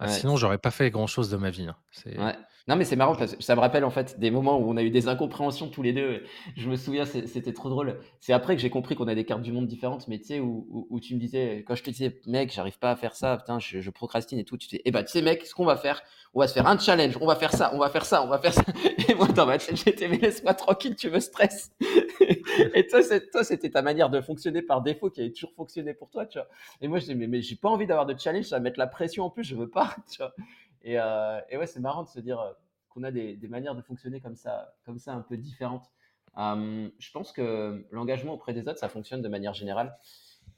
Ah, 0.00 0.08
sinon, 0.08 0.36
j'aurais 0.36 0.58
pas 0.58 0.70
fait 0.70 0.90
grand 0.90 1.08
chose 1.08 1.28
de 1.28 1.36
ma 1.36 1.50
vie. 1.50 1.66
Hein. 1.66 1.76
Ouais. 2.06 2.36
Non, 2.68 2.76
mais 2.76 2.84
c'est 2.84 2.96
marrant 2.96 3.16
ça 3.40 3.54
me 3.54 3.60
rappelle 3.60 3.84
en 3.84 3.90
fait 3.90 4.20
des 4.20 4.30
moments 4.30 4.58
où 4.58 4.70
on 4.70 4.76
a 4.76 4.82
eu 4.82 4.90
des 4.90 5.08
incompréhensions 5.08 5.68
tous 5.68 5.82
les 5.82 5.94
deux. 5.94 6.22
Je 6.54 6.68
me 6.68 6.76
souviens, 6.76 7.06
c'était 7.06 7.54
trop 7.54 7.70
drôle. 7.70 7.98
C'est 8.20 8.34
après 8.34 8.56
que 8.56 8.60
j'ai 8.60 8.68
compris 8.68 8.94
qu'on 8.94 9.08
a 9.08 9.14
des 9.14 9.24
cartes 9.24 9.40
du 9.40 9.52
monde 9.52 9.66
différentes, 9.66 10.06
mais 10.06 10.18
tu 10.18 10.26
sais, 10.26 10.40
où, 10.40 11.00
tu 11.00 11.14
me 11.14 11.18
disais, 11.20 11.64
quand 11.66 11.74
je 11.74 11.82
te 11.82 11.88
disais, 11.88 12.20
mec, 12.26 12.52
j'arrive 12.52 12.78
pas 12.78 12.90
à 12.90 12.96
faire 12.96 13.14
ça, 13.14 13.38
putain, 13.38 13.58
je, 13.58 13.88
procrastine 13.88 14.38
et 14.38 14.44
tout, 14.44 14.58
tu 14.58 14.68
dis, 14.68 14.82
eh 14.84 14.90
bah, 14.90 15.02
tu 15.02 15.10
sais, 15.10 15.22
mec, 15.22 15.46
ce 15.46 15.54
qu'on 15.54 15.64
va 15.64 15.76
faire, 15.76 16.02
on 16.34 16.40
va 16.40 16.46
se 16.46 16.52
faire 16.52 16.66
un 16.66 16.78
challenge, 16.78 17.16
on 17.22 17.26
va 17.26 17.36
faire 17.36 17.52
ça, 17.52 17.70
on 17.74 17.78
va 17.78 17.88
faire 17.88 18.04
ça, 18.04 18.22
on 18.22 18.28
va 18.28 18.38
faire 18.38 18.52
ça. 18.52 18.62
Et 19.08 19.14
moi, 19.14 19.28
dans 19.28 19.46
ma 19.46 19.56
tête, 19.56 19.76
j'étais, 19.76 20.06
mais 20.06 20.18
laisse-moi 20.18 20.52
tranquille, 20.52 20.94
tu 20.94 21.08
me 21.10 21.20
stresses. 21.20 21.72
et 22.74 22.86
toi, 22.86 23.44
c'était 23.44 23.70
ta 23.70 23.80
manière 23.80 24.10
de 24.10 24.20
fonctionner 24.20 24.60
par 24.60 24.82
défaut 24.82 25.08
qui 25.08 25.20
avait 25.20 25.32
toujours 25.32 25.52
fonctionné 25.54 25.94
pour 25.94 26.10
toi, 26.10 26.26
tu 26.26 26.38
vois. 26.38 26.48
Et 26.82 26.88
moi, 26.88 26.98
je 26.98 27.06
dis, 27.06 27.14
mais, 27.14 27.26
mais 27.26 27.40
j'ai 27.40 27.56
pas 27.56 27.68
envie 27.68 27.86
d'avoir 27.86 28.04
de 28.04 28.14
challenge, 28.18 28.44
ça 28.44 28.56
va 28.56 28.60
mettre 28.60 28.78
la 28.78 28.86
pression 28.86 29.24
en 29.24 29.30
plus, 29.30 29.44
je 29.44 29.54
veux 29.54 29.70
pas, 29.70 29.96
tu 30.10 30.18
vois. 30.18 30.34
Et, 30.82 30.98
euh, 30.98 31.40
et 31.50 31.56
ouais, 31.56 31.66
c'est 31.66 31.80
marrant 31.80 32.02
de 32.02 32.08
se 32.08 32.20
dire 32.20 32.40
euh, 32.40 32.52
qu'on 32.88 33.02
a 33.02 33.10
des, 33.10 33.36
des, 33.36 33.48
manières 33.48 33.74
de 33.74 33.82
fonctionner 33.82 34.20
comme 34.20 34.36
ça, 34.36 34.74
comme 34.84 34.98
ça 34.98 35.12
un 35.12 35.20
peu 35.20 35.36
différentes. 35.36 35.90
Euh, 36.36 36.88
je 36.98 37.10
pense 37.10 37.32
que 37.32 37.86
l'engagement 37.90 38.34
auprès 38.34 38.52
des 38.52 38.60
autres, 38.62 38.78
ça 38.78 38.88
fonctionne 38.88 39.22
de 39.22 39.28
manière 39.28 39.54
générale. 39.54 39.96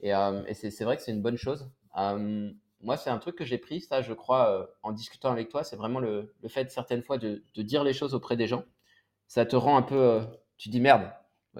Et, 0.01 0.11
et 0.11 0.55
c'est 0.55 0.85
vrai 0.85 0.97
que 0.97 1.03
c'est 1.03 1.13
une 1.13 1.21
bonne 1.21 1.37
chose. 1.37 1.71
moi, 1.95 2.97
c'est 2.97 3.11
un 3.11 3.19
truc 3.19 3.37
que 3.37 3.45
j'ai 3.45 3.59
pris, 3.59 3.83
ça, 3.83 4.01
je 4.01 4.15
crois, 4.15 4.71
en 4.83 4.93
discutant 4.93 5.31
avec 5.31 5.51
toi, 5.51 5.63
c'est 5.63 5.77
vraiment 5.77 6.01
le, 6.01 6.35
le, 6.43 6.49
fait 6.49 6.71
certaines 6.71 7.03
fois 7.03 7.19
de, 7.19 7.45
de, 7.55 7.63
dire 7.63 7.85
les 7.85 7.93
choses 7.93 8.15
auprès 8.15 8.37
des 8.37 8.47
gens. 8.47 8.65
Ça 9.27 9.45
te 9.45 9.57
rend 9.57 9.77
un 9.77 9.83
peu, 9.83 10.23
tu 10.57 10.71
dis 10.71 10.81
merde, 10.81 11.11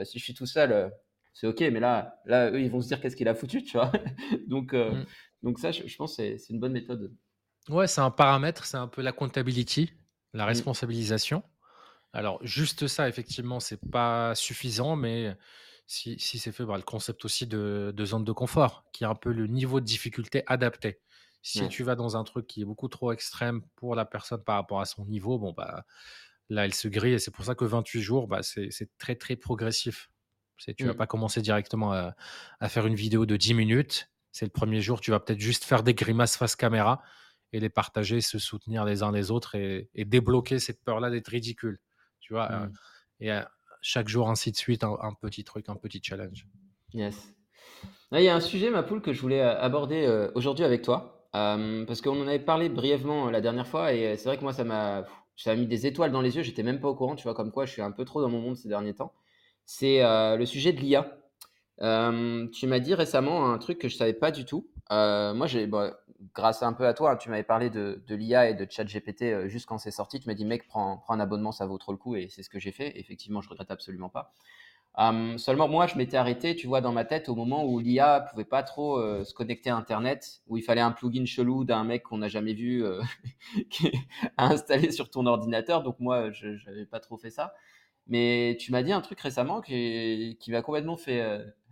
si 0.05 0.19
je 0.19 0.25
suis 0.25 0.33
tout 0.33 0.47
seul, 0.47 0.91
c'est 1.35 1.47
ok, 1.47 1.61
mais 1.61 1.81
là, 1.81 2.19
là, 2.25 2.51
eux, 2.51 2.63
ils 2.63 2.71
vont 2.71 2.81
se 2.81 2.89
dire 2.89 3.01
qu'est-ce 3.01 3.17
qu'il 3.17 3.29
a 3.29 3.35
foutu, 3.35 3.63
tu 3.63 3.77
vois. 3.77 3.93
donc, 4.47 4.73
mmh. 4.73 5.05
donc 5.43 5.59
ça, 5.59 5.71
je, 5.71 5.87
je 5.87 5.97
pense 5.97 6.17
que 6.17 6.39
c'est 6.39 6.53
une 6.53 6.61
bonne 6.61 6.73
méthode. 6.73 7.13
Ouais, 7.69 7.87
c'est 7.87 8.01
un 8.01 8.11
paramètre, 8.11 8.65
c'est 8.65 8.77
un 8.77 8.89
peu 8.89 9.03
la 9.03 9.13
comptability, 9.13 9.93
la 10.33 10.45
mmh. 10.45 10.49
responsabilisation. 10.49 11.43
Alors, 12.13 12.45
juste 12.45 12.89
ça, 12.89 13.09
effectivement, 13.09 13.61
c'est 13.61 13.81
pas 13.91 14.35
suffisant, 14.35 14.97
mais 14.97 15.37
si, 15.87 16.19
c'est 16.19 16.53
fait, 16.53 16.67
par 16.67 16.77
le 16.77 16.83
concept 16.83 17.25
aussi 17.25 17.47
de, 17.47 17.95
zone 18.05 18.25
de 18.25 18.33
confort, 18.33 18.85
qui 18.93 19.05
est 19.05 19.07
un 19.07 19.15
peu 19.15 19.33
le 19.33 19.47
niveau 19.47 19.81
de 19.81 19.85
difficulté 19.85 20.43
adapté. 20.47 21.01
Si 21.43 21.67
tu 21.69 21.85
vas 21.85 21.95
dans 21.95 22.17
un 22.17 22.25
truc 22.25 22.47
qui 22.47 22.63
est 22.63 22.65
beaucoup 22.65 22.89
trop 22.89 23.13
extrême 23.13 23.63
pour 23.77 23.95
la 23.95 24.05
personne 24.05 24.43
par 24.45 24.57
rapport 24.57 24.81
à 24.81 24.85
son 24.85 25.07
niveau, 25.07 25.39
bon, 25.39 25.53
bah, 25.53 25.85
là, 26.49 26.65
elle 26.65 26.75
se 26.75 26.89
grille 26.89 27.15
et 27.15 27.19
c'est 27.19 27.31
pour 27.31 27.45
ça 27.45 27.55
que 27.55 27.65
28 27.65 28.03
jours, 28.03 28.29
bah, 28.29 28.43
c'est 28.43 28.71
très, 28.99 29.15
très 29.15 29.37
progressif. 29.37 30.11
Tu 30.77 30.85
vas 30.85 30.93
mmh. 30.93 30.97
pas 30.97 31.07
commencer 31.07 31.41
directement 31.41 31.93
à, 31.93 32.15
à, 32.61 32.69
faire 32.69 32.87
une 32.87 32.95
vidéo 32.95 33.25
de 33.25 33.37
10 33.37 33.55
minutes. 33.55 34.11
C'est 34.33 34.45
le 34.45 34.51
premier 34.51 34.83
jour, 34.83 35.01
tu 35.01 35.11
vas 35.11 35.19
peut-être 35.19 35.41
juste 35.41 35.65
faire 35.65 35.83
des 35.83 35.95
grimaces 35.95 36.37
face 36.37 36.57
caméra 36.57 37.03
et 37.53 37.61
les 37.61 37.69
partager, 37.69 38.21
se 38.21 38.39
soutenir 38.39 38.85
les 38.85 39.03
uns 39.03 39.13
les 39.13 39.31
autres 39.31 39.55
et, 39.55 39.89
débloquer 39.95 40.59
cette 40.59 40.83
peur-là 40.83 41.11
d'être 41.11 41.29
ridicule. 41.29 41.79
Tu 42.21 42.33
vois, 42.33 42.51
euh, 42.51 42.67
mmh. 42.67 42.73
et 43.21 43.33
euh, 43.33 43.43
chaque 43.83 44.09
jour, 44.09 44.29
ainsi 44.29 44.53
de 44.53 44.57
suite, 44.57 44.85
un, 44.85 45.15
petit 45.21 45.45
truc, 45.45 45.69
un 45.69 45.77
petit 45.77 46.01
challenge. 46.03 46.47
Yes. 46.93 47.35
il 48.13 48.23
y 48.23 48.29
a 48.29 48.35
un 48.35 48.41
sujet, 48.41 48.71
ma 48.71 48.83
poule, 48.83 49.01
que 49.01 49.13
je 49.13 49.21
voulais 49.21 49.41
euh, 49.41 49.59
aborder 49.61 50.29
aujourd'hui 50.35 50.65
avec 50.65 50.83
toi. 50.83 51.27
parce 51.33 52.01
qu'on 52.01 52.23
en 52.23 52.27
avait 52.27 52.39
parlé 52.39 52.69
brièvement 52.69 53.31
la 53.31 53.41
dernière 53.41 53.67
fois 53.67 53.93
et 53.93 54.17
c'est 54.17 54.29
vrai 54.29 54.37
que 54.37 54.43
moi, 54.43 54.53
ça 54.53 54.65
m'a, 54.65 55.05
ça 55.37 55.55
mis 55.57 55.67
des 55.67 55.87
étoiles 55.87 56.13
dans 56.13 56.21
les 56.21 56.37
yeux. 56.37 56.43
J'étais 56.43 56.63
même 56.63 56.81
pas 56.81 56.89
au 56.89 56.95
courant, 56.95 57.17
tu 57.17 57.25
vois, 57.25 57.35
comme 57.35 57.51
quoi 57.51 57.67
je 57.67 57.73
suis 57.73 57.83
un 57.83 57.93
peu 57.93 58.05
trop 58.05 58.21
dans 58.21 58.29
mon 58.29 58.41
monde 58.41 58.57
ces 58.57 58.69
derniers 58.69 58.95
temps. 58.95 59.13
C'est 59.65 60.03
le 60.03 60.45
sujet 60.45 60.73
de 60.73 60.81
l'IA. 60.81 61.17
tu 61.79 62.67
m'as 62.67 62.81
dit 62.81 62.95
récemment 62.95 63.51
un 63.51 63.59
truc 63.59 63.79
que 63.79 63.89
je 63.89 63.97
savais 63.97 64.15
pas 64.15 64.31
du 64.31 64.45
tout. 64.45 64.69
Moi, 64.91 65.47
j'ai, 65.47 65.67
bah, 65.67 66.01
grâce 66.35 66.63
un 66.63 66.73
peu 66.73 66.87
à 66.87 66.95
toi, 66.95 67.13
hein, 67.13 67.17
tu 67.17 67.31
m'avais 67.31 67.43
parlé 67.43 67.71
de, 67.71 68.03
l'IA 68.09 68.51
et 68.51 68.55
de 68.55 68.67
ChatGPT 68.69 69.23
euh, 69.23 69.49
juste 69.49 69.67
quand 69.67 69.79
c'est 69.79 69.91
sorti. 69.91 70.21
Tu 70.21 70.29
m'as 70.29 70.35
dit, 70.35 70.45
mec, 70.45 70.67
prends, 70.69 71.05
un 71.09 71.21
abonnement, 71.21 71.53
ça 71.53 71.67
vaut 71.67 71.79
trop 71.79 71.93
le 71.93 71.99
coup. 71.99 72.17
Et 72.17 72.29
c'est 72.29 72.43
ce 72.43 72.51
que 72.51 72.59
j'ai 72.59 72.73
fait. 72.73 72.99
Effectivement, 72.99 73.41
je 73.41 73.49
regrette 73.49 73.71
absolument 73.71 74.09
pas. 74.09 74.35
Hum, 74.97 75.39
seulement, 75.39 75.69
moi, 75.69 75.87
je 75.87 75.97
m'étais 75.97 76.17
arrêté, 76.17 76.57
tu 76.57 76.67
vois, 76.67 76.81
dans 76.81 76.93
ma 76.93 77.05
tête 77.05 77.29
au 77.29 77.35
moment 77.37 77.65
où 77.65 77.79
l'IA 77.79 78.21
pouvait 78.31 78.45
pas 78.45 78.63
trop 78.63 78.99
euh, 78.99 79.25
se 79.25 79.35
connecter 79.35 79.71
à 79.71 79.77
Internet, 79.77 80.43
où 80.49 80.57
il 80.57 80.63
fallait 80.63 80.81
un 80.81 80.91
plugin 80.93 81.25
chelou 81.27 81.65
d'un 81.65 81.85
mec 81.85 82.03
qu'on 82.03 82.19
n'a 82.19 82.29
jamais 82.29 82.55
vu 82.55 82.85
euh, 82.85 83.01
à 84.37 84.47
installer 84.49 84.91
sur 84.91 85.11
ton 85.11 85.27
ordinateur. 85.27 85.83
Donc, 85.83 86.01
moi, 86.01 86.31
je 86.33 86.49
n'avais 86.67 86.87
pas 86.87 87.01
trop 87.01 87.17
fait 87.19 87.31
ça. 87.31 87.55
Mais 88.09 88.57
tu 88.61 88.73
m'as 88.73 88.83
dit 88.83 88.93
un 88.93 89.01
truc 89.01 89.21
récemment 89.21 89.61
qui, 89.61 90.37
qui 90.41 90.51
m'a 90.51 90.63
complètement 90.63 90.97
fait 90.97 91.23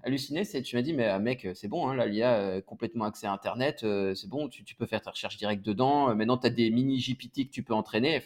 halluciné, 0.03 0.45
c'est 0.45 0.63
tu 0.63 0.77
m'as 0.77 0.83
dit, 0.83 0.93
mais 0.93 1.07
ah, 1.07 1.19
mec, 1.19 1.49
c'est 1.55 1.69
bon, 1.69 1.89
hein, 1.89 1.95
là, 1.95 2.07
l'IA, 2.07 2.35
euh, 2.37 2.61
complètement 2.61 3.05
accès 3.05 3.27
à 3.27 3.33
Internet, 3.33 3.83
euh, 3.85 4.15
c'est 4.15 4.29
bon, 4.29 4.49
tu, 4.49 4.63
peux 4.75 4.87
faire 4.87 5.01
ta 5.01 5.11
recherche 5.11 5.37
directe 5.37 5.65
dedans. 5.65 6.11
Euh, 6.11 6.15
maintenant, 6.15 6.39
tu 6.39 6.47
as 6.47 6.51
des 6.51 6.71
mini 6.71 6.99
GPT 6.99 7.47
que 7.47 7.53
tu 7.53 7.63
peux 7.63 7.75
entraîner. 7.75 8.23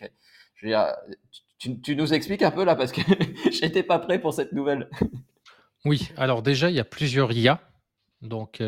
Je 0.55 0.69
veux 0.69 0.77
tu, 1.59 1.97
nous 1.97 2.13
expliques 2.13 2.43
un 2.43 2.51
peu 2.51 2.65
là, 2.65 2.75
parce 2.75 2.93
que 2.93 3.01
j'étais 3.51 3.83
pas 3.83 3.99
prêt 3.99 4.21
pour 4.21 4.35
cette 4.35 4.53
nouvelle. 4.53 4.89
oui, 5.85 6.11
alors 6.17 6.43
déjà, 6.43 6.71
il 6.71 6.77
y 6.77 6.81
a 6.81 6.85
plusieurs 6.85 7.33
IA. 7.33 7.61
Donc, 8.21 8.63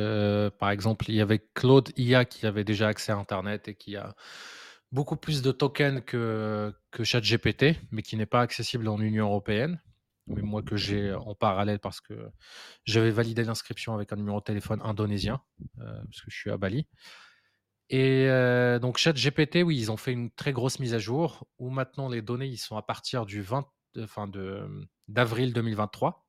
par 0.59 0.71
exemple, 0.71 1.05
il 1.09 1.15
y 1.15 1.21
avait 1.21 1.41
Claude 1.55 1.91
IA 1.97 2.25
qui 2.25 2.45
avait 2.45 2.65
déjà 2.65 2.89
accès 2.89 3.13
à 3.13 3.17
Internet 3.17 3.69
et 3.69 3.75
qui 3.75 3.97
a 3.97 4.17
beaucoup 4.91 5.15
plus 5.17 5.43
de 5.43 5.53
tokens 5.53 6.03
que, 6.05 6.73
que 6.91 7.05
ChatGPT, 7.05 7.77
mais 7.93 8.03
qui 8.03 8.17
n'est 8.17 8.27
pas 8.27 8.41
accessible 8.41 8.89
en 8.89 9.01
Union 9.01 9.27
européenne 9.27 9.81
mais 10.27 10.43
moi 10.43 10.63
que 10.63 10.77
j'ai 10.77 11.13
en 11.13 11.35
parallèle 11.35 11.79
parce 11.79 12.01
que 12.01 12.31
j'avais 12.85 13.11
validé 13.11 13.45
l'inscription 13.45 13.95
avec 13.95 14.13
un 14.13 14.17
numéro 14.17 14.39
de 14.39 14.45
téléphone 14.45 14.81
indonésien, 14.83 15.41
euh, 15.81 16.03
parce 16.05 16.23
que 16.23 16.31
je 16.31 16.37
suis 16.37 16.51
à 16.51 16.57
Bali. 16.57 16.87
Et 17.91 18.29
euh, 18.29 18.79
donc 18.79 18.97
ChatGPT, 18.97 19.63
oui, 19.63 19.77
ils 19.77 19.93
ont 19.93 19.97
fait 19.97 20.13
une 20.13 20.31
très 20.31 20.53
grosse 20.53 20.79
mise 20.79 20.95
à 20.95 20.99
jour 20.99 21.47
où 21.59 21.71
maintenant 21.71 22.09
les 22.09 22.23
données 22.23 22.47
ils 22.47 22.59
sont 22.59 22.77
à 22.77 22.83
partir 22.83 23.27
du 23.27 23.43
20, 23.43 23.67
enfin 23.99 24.27
de 24.27 24.67
d'avril 25.09 25.53
2023. 25.53 26.27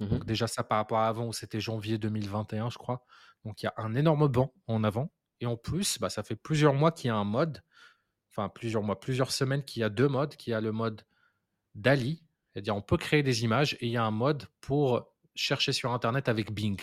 Mmh 0.00 0.06
donc 0.06 0.24
déjà 0.26 0.46
ça 0.46 0.62
par 0.62 0.78
rapport 0.78 0.98
à 0.98 1.08
avant 1.08 1.26
où 1.26 1.32
c'était 1.32 1.60
janvier 1.60 1.98
2021, 1.98 2.70
je 2.70 2.78
crois. 2.78 3.04
Donc 3.44 3.62
il 3.62 3.66
y 3.66 3.68
a 3.68 3.74
un 3.76 3.94
énorme 3.94 4.28
banc 4.28 4.54
en 4.66 4.84
avant. 4.84 5.12
Et 5.40 5.46
en 5.46 5.56
plus, 5.56 5.98
bah, 5.98 6.10
ça 6.10 6.22
fait 6.22 6.36
plusieurs 6.36 6.74
mois 6.74 6.92
qu'il 6.92 7.08
y 7.08 7.10
a 7.10 7.16
un 7.16 7.24
mode, 7.24 7.62
enfin 8.30 8.48
plusieurs 8.48 8.82
mois, 8.82 8.98
plusieurs 8.98 9.30
semaines 9.32 9.64
qu'il 9.64 9.80
y 9.80 9.84
a 9.84 9.88
deux 9.88 10.08
modes, 10.08 10.36
qu'il 10.36 10.52
y 10.52 10.54
a 10.54 10.60
le 10.60 10.72
mode 10.72 11.02
DALI 11.74 12.22
c'est-à-dire, 12.58 12.74
on 12.74 12.82
peut 12.82 12.96
créer 12.96 13.22
des 13.22 13.44
images 13.44 13.74
et 13.74 13.86
il 13.86 13.92
y 13.92 13.96
a 13.96 14.02
un 14.02 14.10
mode 14.10 14.46
pour 14.60 15.06
chercher 15.36 15.70
sur 15.70 15.92
Internet 15.92 16.28
avec 16.28 16.50
Bing, 16.50 16.76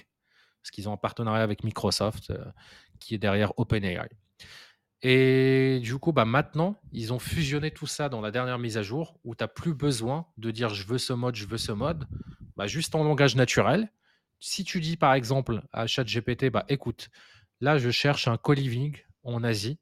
parce 0.61 0.71
qu'ils 0.71 0.87
ont 0.87 0.93
un 0.93 0.97
partenariat 0.97 1.43
avec 1.43 1.65
Microsoft 1.65 2.29
euh, 2.29 2.45
qui 3.01 3.13
est 3.13 3.17
derrière 3.17 3.51
OpenAI. 3.59 4.07
Et 5.01 5.81
du 5.83 5.97
coup, 5.97 6.13
bah 6.13 6.23
maintenant, 6.23 6.79
ils 6.93 7.11
ont 7.11 7.19
fusionné 7.19 7.71
tout 7.71 7.87
ça 7.87 8.07
dans 8.07 8.21
la 8.21 8.31
dernière 8.31 8.57
mise 8.57 8.77
à 8.77 8.83
jour 8.83 9.19
où 9.25 9.35
tu 9.35 9.43
n'as 9.43 9.49
plus 9.49 9.73
besoin 9.73 10.27
de 10.37 10.49
dire 10.49 10.69
je 10.69 10.87
veux 10.87 10.97
ce 10.97 11.11
mode, 11.11 11.35
je 11.35 11.45
veux 11.45 11.57
ce 11.57 11.73
mode. 11.73 12.07
Bah, 12.55 12.67
juste 12.67 12.95
en 12.95 13.03
langage 13.03 13.35
naturel. 13.35 13.91
Si 14.39 14.63
tu 14.63 14.79
dis 14.79 14.95
par 14.95 15.13
exemple 15.13 15.61
à 15.73 15.87
ChatGPT, 15.87 16.51
bah 16.51 16.63
écoute, 16.69 17.09
là 17.59 17.77
je 17.77 17.89
cherche 17.89 18.29
un 18.29 18.37
co-living 18.37 18.95
en 19.23 19.43
Asie 19.43 19.77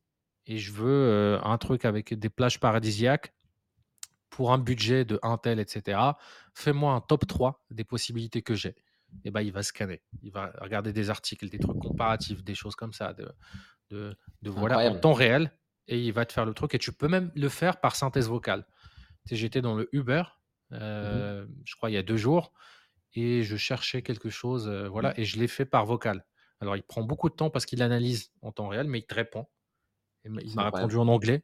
et 0.48 0.58
je 0.58 0.72
veux 0.72 0.90
euh, 0.90 1.40
un 1.44 1.60
truc 1.60 1.86
avec 1.86 2.16
des 2.16 2.30
plages 2.30 2.60
paradisiaques 2.60 3.32
pour 4.34 4.52
un 4.52 4.58
budget 4.58 5.06
de 5.06 5.20
un 5.22 5.38
tel, 5.38 5.60
etc., 5.60 6.00
fais-moi 6.56 6.92
un 6.92 7.02
top 7.02 7.28
3 7.28 7.68
des 7.70 7.84
possibilités 7.84 8.42
que 8.42 8.56
j'ai. 8.56 8.76
Et 9.26 9.30
ben, 9.30 9.42
il 9.42 9.52
va 9.52 9.62
scanner, 9.62 10.02
il 10.24 10.32
va 10.32 10.52
regarder 10.60 10.92
des 10.92 11.12
articles, 11.12 11.48
des 11.50 11.60
trucs 11.60 11.78
comparatifs, 11.78 12.44
des 12.44 12.56
choses 12.56 12.74
comme 12.74 12.94
ça, 12.94 13.14
de, 13.14 13.32
de, 13.92 14.50
voilà, 14.50 14.80
en 14.90 15.00
temps 15.00 15.14
réel, 15.14 15.52
et 15.88 16.02
il 16.02 16.12
va 16.14 16.26
te 16.26 16.34
faire 16.34 16.46
le 16.46 16.56
truc. 16.56 16.74
Et 16.74 16.80
tu 16.80 16.92
peux 16.92 17.08
même 17.08 17.32
le 17.36 17.48
faire 17.48 17.80
par 17.80 17.96
synthèse 17.96 18.28
vocale. 18.28 18.66
J'étais 19.30 19.62
dans 19.62 19.76
le 19.76 19.88
Uber, 19.92 20.24
mmh 20.72 20.78
euh, 20.82 21.46
je 21.64 21.76
crois, 21.76 21.92
il 21.92 21.94
y 21.94 21.98
a 21.98 22.02
deux 22.02 22.18
jours, 22.18 22.54
et 23.14 23.44
je 23.44 23.56
cherchais 23.56 24.02
quelque 24.02 24.32
chose, 24.32 24.68
euh, 24.68 24.90
voilà, 24.90 25.12
mmh. 25.12 25.16
et 25.18 25.26
je 25.26 25.40
l'ai 25.40 25.48
fait 25.48 25.66
par 25.66 25.86
vocal. 25.86 26.26
Alors, 26.60 26.76
il 26.76 26.82
prend 26.82 27.04
beaucoup 27.04 27.30
de 27.30 27.36
temps 27.36 27.52
parce 27.52 27.68
qu'il 27.68 27.84
analyse 27.84 28.32
en 28.42 28.52
temps 28.52 28.68
réel, 28.68 28.88
mais 28.88 28.98
il 28.98 29.06
te 29.06 29.14
répond. 29.14 29.46
Il 30.26 30.56
m'a 30.56 30.72
répondu 30.72 30.98
en 30.98 31.08
anglais 31.08 31.44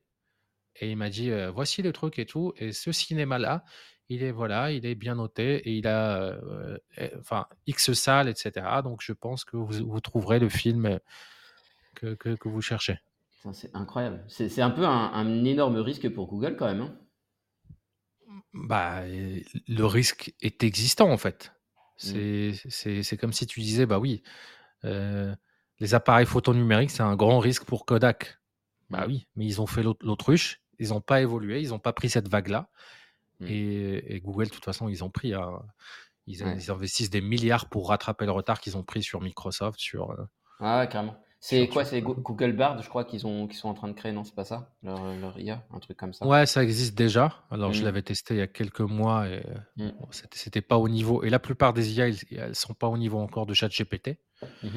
et 0.76 0.92
il 0.92 0.98
m'a 0.98 1.10
dit 1.10 1.32
voici 1.54 1.82
le 1.82 1.94
truc 1.94 2.20
et 2.20 2.26
tout. 2.26 2.54
Et 2.58 2.72
ce 2.72 2.92
cinéma-là, 2.92 3.64
il 4.10 4.24
est 4.24 4.32
voilà, 4.32 4.72
il 4.72 4.86
est 4.86 4.96
bien 4.96 5.16
noté 5.16 5.58
et 5.58 5.74
il 5.74 5.88
a 5.88 6.38
enfin 7.20 7.46
X 7.68 7.94
salles, 7.94 8.30
etc. 8.30 8.66
Donc 8.84 9.02
je 9.02 9.14
pense 9.14 9.44
que 9.44 9.58
vous, 9.58 10.00
trouverez 10.00 10.40
le 10.40 10.50
film 10.50 11.00
que, 11.96 12.14
que, 12.16 12.48
vous 12.48 12.62
cherchez. 12.62 12.98
C'est 13.54 13.76
incroyable. 13.76 14.24
C'est 14.28 14.62
un 14.62 14.72
peu 14.72 14.86
un, 14.86 15.44
énorme 15.44 15.78
risque 15.78 16.10
pour 16.10 16.28
Google 16.28 16.56
quand 16.58 16.68
même. 16.68 16.82
Hein. 16.82 18.42
bah, 18.54 19.04
le 19.06 19.86
risque 19.86 20.34
est 20.42 20.64
existant 20.64 21.12
en 21.12 21.18
fait. 21.18 21.54
Mmh. 22.04 22.52
C'est 22.70 23.18
comme 23.18 23.34
si 23.34 23.46
tu 23.46 23.60
disais 23.60 23.86
bah 23.86 24.00
oui, 24.00 24.24
les 24.84 25.94
appareils 25.94 26.26
photo 26.26 26.54
numériques, 26.54 26.92
c'est 26.92 27.04
un 27.04 27.16
grand 27.16 27.40
risque 27.40 27.64
pour 27.66 27.86
Kodak. 27.86 28.40
Bah 28.90 29.06
oui, 29.08 29.28
mais 29.36 29.46
ils 29.46 29.62
ont 29.62 29.68
fait 29.68 29.84
l'autruche 29.84 30.62
ils 30.80 30.90
n'ont 30.90 31.02
pas 31.02 31.22
évolué, 31.22 31.62
ils 31.62 31.70
n'ont 31.70 31.80
pas 31.80 31.94
pris 31.94 32.10
cette 32.10 32.28
vague-là. 32.28 32.70
Mmh. 33.40 33.46
Et, 33.48 34.22
Google, 34.24 34.46
de 34.46 34.52
toute 34.52 34.66
façon, 34.66 34.90
ils 34.90 35.04
ont 35.04 35.10
pris. 35.10 35.34
Hein, 35.34 35.62
ils, 36.28 36.44
investissent 36.72 37.10
des 37.10 37.22
milliards 37.22 37.70
pour 37.70 37.90
rattraper 37.90 38.26
le 38.26 38.32
retard 38.32 38.60
qu'ils 38.60 38.78
ont 38.78 38.84
pris 38.84 39.04
sur 39.04 39.22
Microsoft. 39.22 39.80
Sur, 39.80 40.12
euh 40.12 40.26
Ah, 40.60 40.88
carrément. 40.88 41.16
C'est 41.42 41.70
quoi 41.70 41.86
C'est 41.86 42.02
Google 42.02 42.52
Bard, 42.52 42.82
je 42.82 42.90
crois 42.90 43.06
qu'ils 43.06 43.26
ont, 43.26 43.50
sont 43.52 43.70
en 43.70 43.74
train 43.74 43.88
de 43.88 43.94
créer, 43.94 44.12
non 44.12 44.26
C'est 44.26 44.36
pas 44.36 44.44
ça? 44.44 44.74
Leur, 44.84 45.40
IA, 45.40 45.66
un 45.72 45.80
truc 45.80 45.96
comme 45.96 46.12
ça 46.12 46.28
Ouais, 46.28 46.46
ça 46.46 46.62
existe 46.62 46.98
déjà. 46.98 47.46
Alors, 47.50 47.72
je 47.72 47.82
mmh. 47.82 47.86
l'avais 47.86 48.02
testé 48.02 48.34
il 48.34 48.38
y 48.40 48.42
a 48.42 48.48
quelques 48.48 48.82
mois 48.82 49.28
et 49.30 49.42
mmh. 49.78 49.90
c'était 50.32 50.62
pas 50.62 50.78
au 50.78 50.90
niveau. 50.90 51.24
Et 51.24 51.30
la 51.30 51.40
plupart 51.40 51.74
des 51.74 51.94
IA, 51.94 52.10
elles, 52.10 52.56
sont 52.56 52.74
pas 52.74 52.88
au 52.88 52.98
niveau 52.98 53.20
encore 53.20 53.46
de 53.46 53.54
ChatGPT. 53.54 54.20
Mmh 54.64 54.70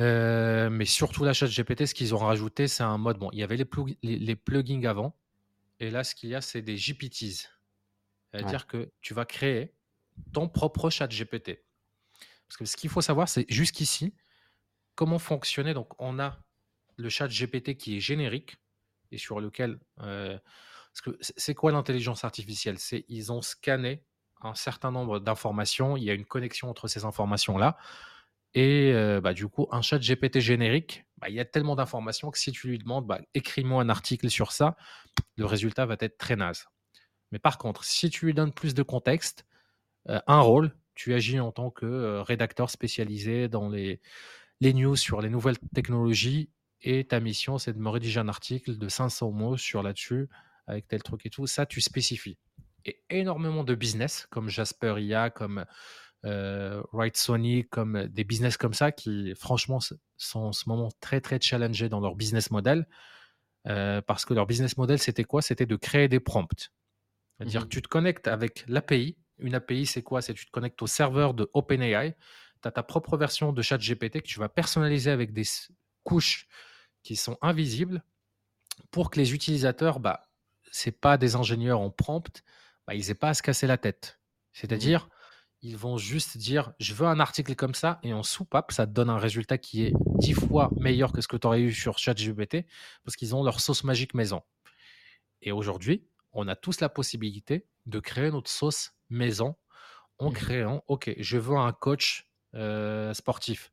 euh, 0.00 0.68
mais 0.70 0.84
surtout 0.84 1.24
la 1.24 1.32
ChatGPT, 1.32 1.86
ce 1.86 1.94
qu'ils 1.94 2.14
ont 2.14 2.18
rajouté, 2.18 2.68
c'est 2.68 2.82
un 2.82 2.98
mode. 2.98 3.18
Bon, 3.18 3.30
il 3.32 3.38
y 3.38 3.42
avait 3.42 3.56
les, 3.56 4.18
les, 4.18 4.36
plugins 4.36 4.84
avant, 4.84 5.16
et 5.80 5.90
là, 5.90 6.04
ce 6.04 6.14
qu'il 6.14 6.30
y 6.30 6.34
a, 6.34 6.40
c'est 6.40 6.62
des 6.62 6.76
GPTs. 6.76 7.48
C'est-à-dire 8.32 8.66
que 8.66 8.90
tu 9.00 9.14
vas 9.14 9.24
créer 9.24 9.72
ton 10.32 10.48
propre 10.48 10.90
ChatGPT. 10.90 11.64
Parce 12.48 12.58
que 12.58 12.64
ce 12.64 12.76
qu'il 12.76 12.90
faut 12.90 13.00
savoir, 13.00 13.28
c'est 13.28 13.46
jusqu'ici, 13.48 14.14
comment 14.94 15.18
fonctionner. 15.18 15.74
Donc, 15.74 16.00
on 16.00 16.18
a 16.18 16.38
le 16.96 17.08
chat 17.08 17.28
GPT 17.28 17.76
qui 17.76 17.96
est 17.96 18.00
générique 18.00 18.56
et 19.10 19.18
sur 19.18 19.40
lequel. 19.40 19.78
Euh, 20.00 20.38
c'est 21.20 21.54
quoi 21.54 21.72
l'intelligence 21.72 22.24
artificielle? 22.24 22.78
C'est 22.78 23.04
ils 23.08 23.30
ont 23.30 23.42
scanné 23.42 24.02
un 24.40 24.54
certain 24.54 24.90
nombre 24.90 25.18
d'informations. 25.18 25.96
Il 25.96 26.04
y 26.04 26.10
a 26.10 26.14
une 26.14 26.24
connexion 26.24 26.70
entre 26.70 26.88
ces 26.88 27.04
informations-là. 27.04 27.76
Et 28.56 28.90
euh, 28.94 29.20
bah, 29.20 29.34
du 29.34 29.48
coup, 29.48 29.68
un 29.70 29.82
chat 29.82 29.98
GPT 29.98 30.40
générique, 30.40 31.04
bah, 31.18 31.28
il 31.28 31.34
y 31.34 31.40
a 31.40 31.44
tellement 31.44 31.76
d'informations 31.76 32.30
que 32.30 32.38
si 32.38 32.52
tu 32.52 32.68
lui 32.68 32.78
demandes, 32.78 33.06
bah, 33.06 33.20
écris-moi 33.34 33.82
un 33.82 33.90
article 33.90 34.30
sur 34.30 34.50
ça, 34.50 34.76
le 35.36 35.44
résultat 35.44 35.84
va 35.84 35.96
être 36.00 36.16
très 36.16 36.36
naze. 36.36 36.64
Mais 37.32 37.38
par 37.38 37.58
contre, 37.58 37.84
si 37.84 38.08
tu 38.08 38.24
lui 38.24 38.32
donnes 38.32 38.54
plus 38.54 38.72
de 38.72 38.82
contexte, 38.82 39.44
euh, 40.08 40.20
un 40.26 40.40
rôle, 40.40 40.74
tu 40.94 41.12
agis 41.12 41.38
en 41.38 41.52
tant 41.52 41.70
que 41.70 42.20
rédacteur 42.20 42.70
spécialisé 42.70 43.48
dans 43.48 43.68
les, 43.68 44.00
les 44.62 44.72
news 44.72 44.96
sur 44.96 45.20
les 45.20 45.28
nouvelles 45.28 45.58
technologies 45.74 46.48
et 46.80 47.04
ta 47.04 47.20
mission, 47.20 47.58
c'est 47.58 47.74
de 47.74 47.78
me 47.78 47.90
rédiger 47.90 48.20
un 48.20 48.28
article 48.28 48.78
de 48.78 48.88
500 48.88 49.32
mots 49.32 49.58
sur 49.58 49.82
là-dessus, 49.82 50.30
avec 50.66 50.88
tel 50.88 51.02
truc 51.02 51.26
et 51.26 51.30
tout. 51.30 51.46
Ça, 51.46 51.66
tu 51.66 51.82
spécifies. 51.82 52.38
Et 52.86 53.02
énormément 53.10 53.64
de 53.64 53.74
business, 53.74 54.26
comme 54.30 54.48
Jasper 54.48 54.94
IA, 54.98 55.28
comme 55.28 55.66
euh, 56.26 56.82
Right 56.92 57.16
Sony, 57.16 57.64
comme 57.68 58.06
des 58.08 58.24
business 58.24 58.56
comme 58.56 58.74
ça, 58.74 58.92
qui 58.92 59.34
franchement 59.34 59.78
sont 60.16 60.40
en 60.40 60.52
ce 60.52 60.68
moment 60.68 60.90
très, 61.00 61.20
très 61.20 61.40
challengés 61.40 61.88
dans 61.88 62.00
leur 62.00 62.14
business 62.14 62.50
model. 62.50 62.86
Euh, 63.66 64.00
parce 64.02 64.24
que 64.24 64.34
leur 64.34 64.46
business 64.46 64.76
model, 64.76 64.98
c'était 64.98 65.24
quoi? 65.24 65.42
C'était 65.42 65.66
de 65.66 65.76
créer 65.76 66.08
des 66.08 66.20
prompts. 66.20 66.70
C'est-à-dire 67.38 67.62
que 67.62 67.66
mmh 67.66 67.70
tu 67.70 67.82
te 67.82 67.88
connectes 67.88 68.28
avec 68.28 68.64
l'API. 68.68 69.16
Une 69.38 69.54
API, 69.54 69.86
c'est 69.86 70.02
quoi? 70.02 70.22
C'est 70.22 70.34
tu 70.34 70.46
te 70.46 70.50
connectes 70.50 70.80
au 70.82 70.86
serveur 70.86 71.34
de 71.34 71.50
OpenAI 71.52 72.16
tu 72.62 72.68
as 72.68 72.72
ta 72.72 72.82
propre 72.82 73.16
version 73.16 73.52
de 73.52 73.62
ChatGPT 73.62 74.22
que 74.22 74.26
tu 74.26 74.38
vas 74.38 74.48
personnaliser 74.48 75.10
avec 75.10 75.32
des 75.32 75.44
couches 76.04 76.46
qui 77.02 77.16
sont 77.16 77.36
invisibles 77.42 78.02
pour 78.90 79.10
que 79.10 79.18
les 79.18 79.34
utilisateurs, 79.34 80.00
bah, 80.00 80.22
ce 80.70 80.90
pas 80.90 81.16
des 81.18 81.36
ingénieurs 81.36 81.80
en 81.80 81.90
prompt, 81.90 82.42
bah, 82.86 82.94
ils 82.94 83.06
n'aient 83.06 83.14
pas 83.14 83.30
à 83.30 83.34
se 83.34 83.42
casser 83.42 83.66
la 83.66 83.78
tête. 83.78 84.20
C'est-à-dire, 84.52 85.08
ils 85.62 85.76
vont 85.76 85.96
juste 85.96 86.36
dire 86.36 86.72
je 86.78 86.94
veux 86.94 87.06
un 87.06 87.20
article 87.20 87.54
comme 87.54 87.74
ça 87.74 87.98
et 88.02 88.12
en 88.12 88.22
soupape, 88.22 88.72
ça 88.72 88.86
te 88.86 88.92
donne 88.92 89.10
un 89.10 89.18
résultat 89.18 89.58
qui 89.58 89.84
est 89.84 89.92
dix 90.18 90.34
fois 90.34 90.70
meilleur 90.76 91.12
que 91.12 91.20
ce 91.20 91.28
que 91.28 91.36
tu 91.36 91.46
aurais 91.46 91.60
eu 91.60 91.72
sur 91.72 91.98
ChatGPT 91.98 92.66
parce 93.04 93.16
qu'ils 93.16 93.34
ont 93.34 93.42
leur 93.42 93.60
sauce 93.60 93.84
magique 93.84 94.14
maison. 94.14 94.42
Et 95.42 95.52
aujourd'hui, 95.52 96.06
on 96.32 96.48
a 96.48 96.56
tous 96.56 96.80
la 96.80 96.88
possibilité 96.88 97.66
de 97.86 98.00
créer 98.00 98.30
notre 98.30 98.50
sauce 98.50 98.92
maison 99.08 99.56
en 100.18 100.30
mmh. 100.30 100.34
créant 100.34 100.84
ok, 100.88 101.14
je 101.18 101.38
veux 101.38 101.56
un 101.56 101.72
coach 101.72 102.28
euh, 102.54 103.12
sportif 103.14 103.72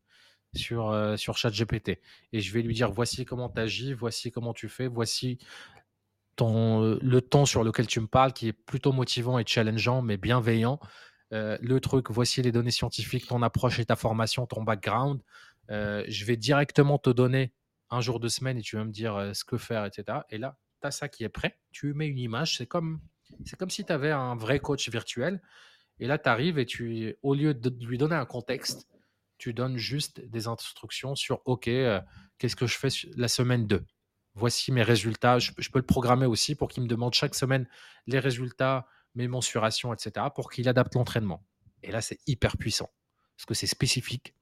sur, 0.55 0.89
euh, 0.89 1.15
sur 1.17 1.37
ChatGPT. 1.37 1.99
Et 2.31 2.41
je 2.41 2.53
vais 2.53 2.61
lui 2.61 2.73
dire 2.73 2.91
voici 2.91 3.25
comment 3.25 3.49
tu 3.49 3.59
agis, 3.59 3.93
voici 3.93 4.31
comment 4.31 4.53
tu 4.53 4.69
fais, 4.69 4.87
voici 4.87 5.37
ton, 6.35 6.83
euh, 6.83 6.99
le 7.01 7.21
ton 7.21 7.45
sur 7.45 7.63
lequel 7.63 7.87
tu 7.87 7.99
me 7.99 8.07
parles 8.07 8.33
qui 8.33 8.47
est 8.47 8.53
plutôt 8.53 8.91
motivant 8.91 9.39
et 9.39 9.45
challengeant, 9.45 10.01
mais 10.01 10.17
bienveillant. 10.17 10.79
Le 11.33 11.79
truc, 11.79 12.11
voici 12.11 12.41
les 12.41 12.51
données 12.51 12.71
scientifiques, 12.71 13.27
ton 13.27 13.41
approche 13.41 13.79
et 13.79 13.85
ta 13.85 13.95
formation, 13.95 14.45
ton 14.45 14.63
background. 14.63 15.21
je 15.69 16.25
vais 16.25 16.37
directement 16.37 16.97
te 16.97 17.09
donner 17.09 17.53
un 17.89 18.01
jour 18.01 18.19
de 18.19 18.27
semaine 18.27 18.57
et 18.57 18.61
tu 18.61 18.75
vas 18.75 18.85
me 18.85 18.91
dire 18.91 19.31
ce 19.33 19.43
que 19.43 19.57
faire, 19.57 19.85
etc. 19.85 20.19
Et 20.29 20.37
là, 20.37 20.57
tu 20.81 20.87
as 20.87 20.91
ça 20.91 21.09
qui 21.09 21.23
est 21.23 21.29
prêt. 21.29 21.59
Tu 21.71 21.93
mets 21.93 22.07
une 22.07 22.19
image. 22.19 22.57
C'est 22.57 22.67
comme, 22.67 23.01
c'est 23.45 23.57
comme 23.57 23.69
si 23.69 23.83
tu 23.83 23.91
avais 23.91 24.11
un 24.11 24.35
vrai 24.35 24.59
coach 24.59 24.89
virtuel 24.89 25.41
et 25.99 26.07
là, 26.07 26.17
tu 26.17 26.29
arrives 26.29 26.57
et 26.57 26.65
tu, 26.65 27.15
au 27.21 27.33
lieu 27.33 27.53
de 27.53 27.85
lui 27.85 27.97
donner 27.97 28.15
un 28.15 28.25
contexte, 28.25 28.87
tu 29.37 29.53
donnes 29.53 29.77
juste 29.77 30.21
des 30.21 30.47
instructions 30.47 31.15
sur 31.15 31.41
OK, 31.45 31.67
euh, 31.67 31.99
qu'est-ce 32.37 32.55
que 32.55 32.67
je 32.67 32.77
fais 32.77 32.89
la 33.15 33.27
semaine 33.27 33.67
2 33.67 33.85
Voici 34.35 34.71
mes 34.71 34.83
résultats. 34.83 35.37
Je, 35.37 35.51
peux 35.51 35.79
le 35.79 35.85
programmer 35.85 36.25
aussi 36.25 36.55
pour 36.55 36.69
qu'il 36.69 36.81
me 36.83 36.87
demande 36.87 37.13
chaque 37.13 37.35
semaine 37.35 37.67
les 38.07 38.19
résultats, 38.19 38.87
mes 39.15 39.27
mensurations, 39.27 39.93
etc., 39.93 40.27
pour 40.33 40.51
qu'il 40.51 40.67
adapte 40.67 40.95
l'entraînement. 40.95 41.45
Et 41.83 41.91
là, 41.91 42.01
c'est 42.01 42.19
hyper 42.27 42.57
puissant 42.57 42.89
parce 43.35 43.45
que 43.45 43.53
c'est 43.53 43.67
spécifique. 43.67 44.35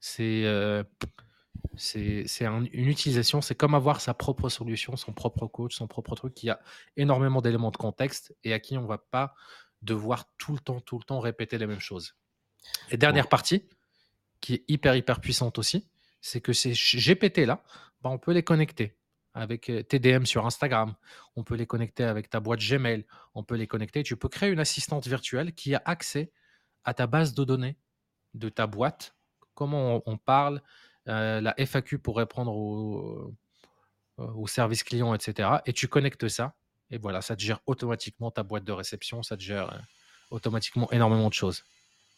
C'est 0.00 0.44
euh, 0.44 0.82
une 1.94 2.88
utilisation, 2.88 3.40
c'est 3.40 3.54
comme 3.54 3.74
avoir 3.74 4.00
sa 4.00 4.14
propre 4.14 4.48
solution, 4.48 4.96
son 4.96 5.12
propre 5.12 5.46
coach, 5.46 5.74
son 5.74 5.86
propre 5.86 6.14
truc 6.14 6.34
qui 6.34 6.50
a 6.50 6.60
énormément 6.96 7.40
d'éléments 7.40 7.70
de 7.70 7.76
contexte 7.76 8.34
et 8.44 8.52
à 8.52 8.60
qui 8.60 8.78
on 8.78 8.82
ne 8.82 8.86
va 8.86 8.98
pas 8.98 9.34
devoir 9.82 10.24
tout 10.38 10.52
le 10.52 10.60
temps, 10.60 10.80
tout 10.80 10.98
le 10.98 11.04
temps 11.04 11.20
répéter 11.20 11.58
les 11.58 11.66
mêmes 11.66 11.80
choses. 11.80 12.14
Et 12.90 12.96
dernière 12.96 13.28
partie, 13.28 13.68
qui 14.40 14.54
est 14.54 14.64
hyper, 14.68 14.94
hyper 14.94 15.20
puissante 15.20 15.58
aussi, 15.58 15.88
c'est 16.20 16.40
que 16.40 16.52
ces 16.52 16.72
GPT-là, 16.72 17.62
bah, 18.02 18.10
on 18.10 18.18
peut 18.18 18.32
les 18.32 18.42
connecter 18.42 18.97
avec 19.34 19.70
euh, 19.70 19.82
TDM 19.82 20.24
sur 20.24 20.46
Instagram, 20.46 20.94
on 21.36 21.44
peut 21.44 21.54
les 21.54 21.66
connecter 21.66 22.04
avec 22.04 22.30
ta 22.30 22.40
boîte 22.40 22.60
Gmail, 22.60 23.06
on 23.34 23.44
peut 23.44 23.56
les 23.56 23.66
connecter. 23.66 24.02
Tu 24.02 24.16
peux 24.16 24.28
créer 24.28 24.50
une 24.50 24.60
assistante 24.60 25.06
virtuelle 25.06 25.52
qui 25.52 25.74
a 25.74 25.82
accès 25.84 26.32
à 26.84 26.94
ta 26.94 27.06
base 27.06 27.34
de 27.34 27.44
données 27.44 27.76
de 28.34 28.48
ta 28.48 28.66
boîte, 28.66 29.14
comment 29.54 30.02
on, 30.06 30.16
parle, 30.16 30.62
euh, 31.08 31.40
la 31.40 31.54
FAQ 31.58 31.98
pour 31.98 32.16
répondre 32.16 32.52
au, 32.54 33.34
euh, 34.18 34.32
au 34.34 34.46
service 34.46 34.82
client, 34.84 35.14
etc. 35.14 35.48
Et 35.66 35.72
tu 35.72 35.88
connectes 35.88 36.28
ça 36.28 36.54
et 36.90 36.98
voilà, 36.98 37.20
ça 37.20 37.36
te 37.36 37.42
gère 37.42 37.60
automatiquement 37.66 38.30
ta 38.30 38.42
boîte 38.42 38.64
de 38.64 38.72
réception, 38.72 39.22
ça 39.22 39.36
te 39.36 39.42
gère 39.42 39.82
automatiquement 40.30 40.90
énormément 40.90 41.28
de 41.28 41.34
choses. 41.34 41.64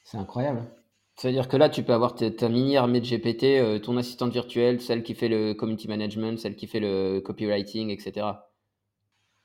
C'est 0.04 0.18
incroyable. 0.18 0.64
C'est-à-dire 1.20 1.48
que 1.48 1.58
là, 1.58 1.68
tu 1.68 1.82
peux 1.82 1.92
avoir 1.92 2.14
ta, 2.14 2.48
mini 2.48 2.78
armée 2.78 2.98
de 2.98 3.04
GPT, 3.04 3.44
euh, 3.44 3.78
ton 3.78 3.98
assistante 3.98 4.32
virtuelle, 4.32 4.80
celle 4.80 5.02
qui 5.02 5.14
fait 5.14 5.28
le 5.28 5.52
community 5.52 5.86
management, 5.86 6.38
celle 6.38 6.56
qui 6.56 6.66
fait 6.66 6.80
le 6.80 7.20
copywriting, 7.20 7.90
etc. 7.90 8.26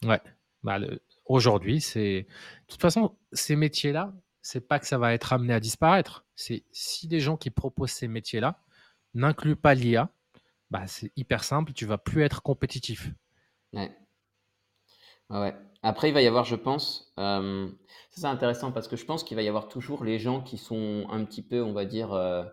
Ouais. 0.05 0.21
Bah, 0.63 0.79
aujourd'hui, 1.25 1.81
c'est. 1.81 2.21
De 2.21 2.27
toute 2.69 2.79
façon, 2.79 3.17
ces 3.33 3.57
métiers-là, 3.57 4.13
c'est 4.41 4.65
pas 4.65 4.79
que 4.79 4.87
ça 4.87 4.97
va 4.97 5.13
être 5.13 5.33
amené 5.33 5.53
à 5.53 5.59
disparaître. 5.59 6.23
C'est 6.37 6.63
si 6.71 7.09
des 7.09 7.19
gens 7.19 7.35
qui 7.35 7.49
proposent 7.49 7.91
ces 7.91 8.07
métiers-là 8.07 8.57
n'incluent 9.13 9.57
pas 9.57 9.73
l'IA, 9.73 10.09
bah, 10.71 10.87
c'est 10.87 11.11
hyper 11.17 11.43
simple, 11.43 11.73
tu 11.73 11.85
vas 11.85 11.97
plus 11.97 12.23
être 12.23 12.41
compétitif. 12.41 13.09
Ouais. 13.73 13.91
Ouais. 15.29 15.53
Après, 15.87 16.09
il 16.09 16.15
va 16.15 16.23
y 16.23 16.27
avoir, 16.27 16.45
je 16.45 16.55
pense, 16.55 17.13
euh, 17.19 17.67
ça 18.09 18.21
c'est 18.21 18.25
intéressant 18.25 18.71
parce 18.71 18.87
que 18.87 18.95
je 18.95 19.05
pense 19.05 19.23
qu'il 19.23 19.37
va 19.37 19.43
y 19.43 19.47
avoir 19.47 19.67
toujours 19.67 20.03
les 20.03 20.17
gens 20.17 20.41
qui 20.41 20.57
sont 20.57 21.05
un 21.11 21.23
petit 21.23 21.43
peu, 21.43 21.61
on 21.61 21.73
va 21.73 21.85
dire, 21.85 22.11
euh, 22.11 22.43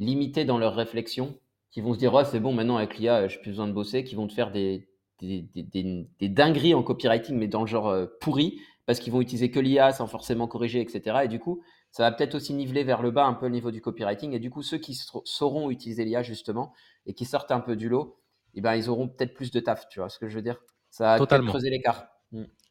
limités 0.00 0.44
dans 0.44 0.58
leur 0.58 0.74
réflexion, 0.74 1.38
qui 1.70 1.80
vont 1.80 1.94
se 1.94 2.00
dire, 2.00 2.12
oh, 2.12 2.24
c'est 2.24 2.40
bon, 2.40 2.52
maintenant 2.52 2.76
avec 2.76 2.98
l'IA, 2.98 3.28
je 3.28 3.36
n'ai 3.36 3.42
plus 3.42 3.50
besoin 3.52 3.68
de 3.68 3.72
bosser, 3.72 4.02
qui 4.02 4.16
vont 4.16 4.26
te 4.26 4.32
faire 4.32 4.50
des, 4.50 4.88
des, 5.20 5.48
des, 5.54 6.08
des, 6.18 6.28
dingueries 6.28 6.74
en 6.74 6.82
copywriting, 6.82 7.36
mais 7.38 7.46
dans 7.46 7.60
le 7.60 7.68
genre 7.68 7.90
euh, 7.90 8.06
pourri, 8.20 8.60
parce 8.86 8.98
qu'ils 8.98 9.12
vont 9.12 9.20
utiliser 9.20 9.52
que 9.52 9.60
l'IA 9.60 9.92
sans 9.92 10.08
forcément 10.08 10.48
corriger, 10.48 10.80
etc. 10.80 11.18
Et 11.22 11.28
du 11.28 11.38
coup, 11.38 11.62
ça 11.92 12.02
va 12.02 12.10
peut-être 12.10 12.34
aussi 12.34 12.54
niveler 12.54 12.82
vers 12.82 13.02
le 13.02 13.12
bas 13.12 13.26
un 13.26 13.34
peu 13.34 13.46
le 13.46 13.52
niveau 13.52 13.70
du 13.70 13.80
copywriting. 13.80 14.32
Et 14.32 14.40
du 14.40 14.50
coup, 14.50 14.62
ceux 14.62 14.78
qui 14.78 14.98
sauront 15.24 15.70
utiliser 15.70 16.04
l'IA 16.04 16.24
justement 16.24 16.72
et 17.06 17.14
qui 17.14 17.24
sortent 17.24 17.52
un 17.52 17.60
peu 17.60 17.76
du 17.76 17.88
lot, 17.88 18.18
eh 18.54 18.60
ben, 18.60 18.74
ils 18.74 18.90
auront 18.90 19.06
peut-être 19.06 19.34
plus 19.34 19.52
de 19.52 19.60
taf, 19.60 19.88
tu 19.88 20.00
vois 20.00 20.08
ce 20.08 20.18
que 20.18 20.28
je 20.28 20.34
veux 20.34 20.42
dire? 20.42 20.58
Ça 20.90 21.12
a 21.12 21.18
Totalement. 21.18 21.50
creusé 21.50 21.70
l'écart. 21.70 22.08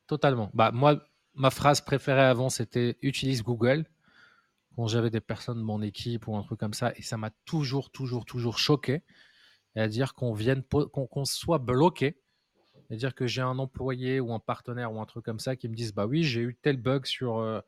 Totalement. 0.07 0.49
Bah, 0.53 0.71
moi, 0.71 1.05
ma 1.35 1.49
phrase 1.49 1.81
préférée 1.81 2.21
avant, 2.21 2.49
c'était 2.49 2.97
utilise 3.01 3.43
Google. 3.43 3.85
Quand 4.75 4.87
j'avais 4.87 5.09
des 5.09 5.21
personnes 5.21 5.57
de 5.57 5.63
mon 5.63 5.81
équipe 5.81 6.27
ou 6.27 6.35
un 6.35 6.43
truc 6.43 6.59
comme 6.59 6.73
ça, 6.73 6.93
et 6.95 7.01
ça 7.01 7.17
m'a 7.17 7.31
toujours, 7.45 7.89
toujours, 7.89 8.25
toujours 8.25 8.57
choqué. 8.57 9.03
C'est-à-dire 9.73 10.13
qu'on 10.13 10.33
vienne, 10.33 10.63
qu'on 10.63 11.25
soit 11.25 11.57
bloqué. 11.57 12.19
C'est-à-dire 12.87 13.13
que 13.13 13.27
j'ai 13.27 13.41
un 13.41 13.59
employé 13.59 14.19
ou 14.19 14.33
un 14.33 14.39
partenaire 14.39 14.93
ou 14.93 15.01
un 15.01 15.05
truc 15.05 15.25
comme 15.25 15.39
ça 15.39 15.55
qui 15.55 15.67
me 15.67 15.75
disent 15.75 15.93
Bah 15.93 16.05
oui, 16.05 16.23
j'ai 16.23 16.41
eu 16.41 16.55
tel 16.61 16.77
bug 16.77 17.05
sur 17.05 17.37
euh, 17.37 17.59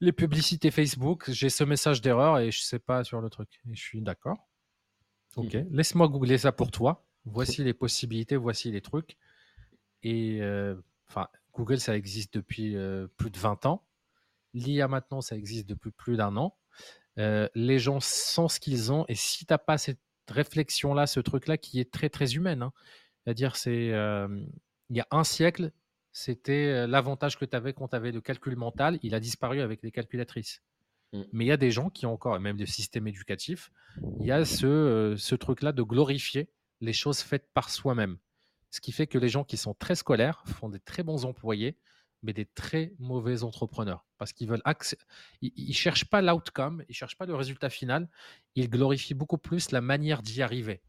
les 0.00 0.12
publicités 0.12 0.70
Facebook, 0.70 1.30
j'ai 1.30 1.48
ce 1.48 1.64
message 1.64 2.00
d'erreur 2.00 2.38
et 2.38 2.50
je 2.50 2.60
sais 2.60 2.78
pas 2.78 3.02
sur 3.04 3.20
le 3.20 3.30
truc. 3.30 3.60
Et 3.70 3.74
je 3.74 3.80
suis 3.80 4.02
d'accord. 4.02 4.48
Ok, 5.36 5.56
laisse-moi 5.70 6.08
googler 6.08 6.38
ça 6.38 6.52
pour 6.52 6.70
toi. 6.70 7.06
Voici 7.24 7.62
les 7.62 7.74
possibilités, 7.74 8.36
voici 8.36 8.70
les 8.70 8.80
trucs. 8.80 9.16
Et 10.02 10.40
enfin, 11.10 11.28
Google, 11.54 11.80
ça 11.80 11.96
existe 11.96 12.34
depuis 12.34 12.76
plus 13.16 13.30
de 13.30 13.38
20 13.38 13.66
ans. 13.66 13.84
L'IA 14.54 14.88
maintenant, 14.88 15.20
ça 15.20 15.36
existe 15.36 15.68
depuis 15.68 15.90
plus 15.90 16.16
d'un 16.16 16.36
an. 16.36 16.56
les 17.16 17.78
gens 17.78 18.00
sont 18.00 18.48
ce 18.48 18.60
qu'ils 18.60 18.92
ont. 18.92 19.04
Et 19.08 19.14
si 19.14 19.44
tu 19.44 19.52
n'as 19.52 19.58
pas 19.58 19.78
cette 19.78 20.00
réflexion-là, 20.28 21.06
ce 21.06 21.20
truc-là 21.20 21.58
qui 21.58 21.80
est 21.80 21.92
très, 21.92 22.08
très 22.08 22.34
humaine. 22.34 22.62
Hein. 22.62 22.72
C'est-à-dire, 23.24 23.56
c'est 23.56 23.92
il 24.90 24.96
y 24.96 25.00
a 25.00 25.06
un 25.10 25.24
siècle, 25.24 25.72
c'était 26.12 26.86
l'avantage 26.86 27.38
que 27.38 27.44
tu 27.44 27.56
avais 27.56 27.72
quand 27.72 27.88
tu 27.88 27.96
avais 27.96 28.12
le 28.12 28.20
calcul 28.20 28.56
mental, 28.56 28.98
il 29.02 29.14
a 29.14 29.20
disparu 29.20 29.60
avec 29.60 29.82
les 29.82 29.92
calculatrices. 29.92 30.62
Mmh. 31.12 31.22
Mais 31.32 31.44
il 31.44 31.48
y 31.48 31.52
a 31.52 31.56
des 31.56 31.70
gens 31.70 31.90
qui 31.90 32.06
ont 32.06 32.12
encore, 32.12 32.38
même 32.40 32.56
des 32.56 32.66
systèmes 32.66 33.06
éducatifs, 33.06 33.70
il 34.20 34.26
y 34.26 34.32
a 34.32 34.44
ce, 34.44 35.14
ce 35.16 35.34
truc-là 35.34 35.72
de 35.72 35.82
glorifier 35.82 36.50
les 36.80 36.92
choses 36.92 37.20
faites 37.20 37.48
par 37.52 37.70
soi-même. 37.70 38.18
Ce 38.70 38.80
qui 38.80 38.92
fait 38.92 39.06
que 39.06 39.18
les 39.18 39.28
gens 39.28 39.44
qui 39.44 39.56
sont 39.56 39.74
très 39.74 39.96
scolaires 39.96 40.42
font 40.46 40.68
des 40.68 40.80
très 40.80 41.02
bons 41.02 41.24
employés, 41.24 41.76
mais 42.22 42.32
des 42.32 42.46
très 42.46 42.92
mauvais 42.98 43.42
entrepreneurs. 43.42 44.06
Parce 44.18 44.32
qu'ils 44.32 44.48
veulent 44.48 44.62
ils, 45.40 45.68
ne 45.68 45.72
cherchent 45.72 46.04
pas 46.04 46.22
l'outcome, 46.22 46.84
ils 46.88 46.94
cherchent 46.94 47.16
pas 47.16 47.26
le 47.26 47.34
résultat 47.34 47.70
final, 47.70 48.08
ils 48.54 48.68
glorifient 48.68 49.14
beaucoup 49.14 49.38
plus 49.38 49.70
la 49.70 49.80
manière 49.80 50.22
d'y 50.22 50.42
arriver. 50.42 50.82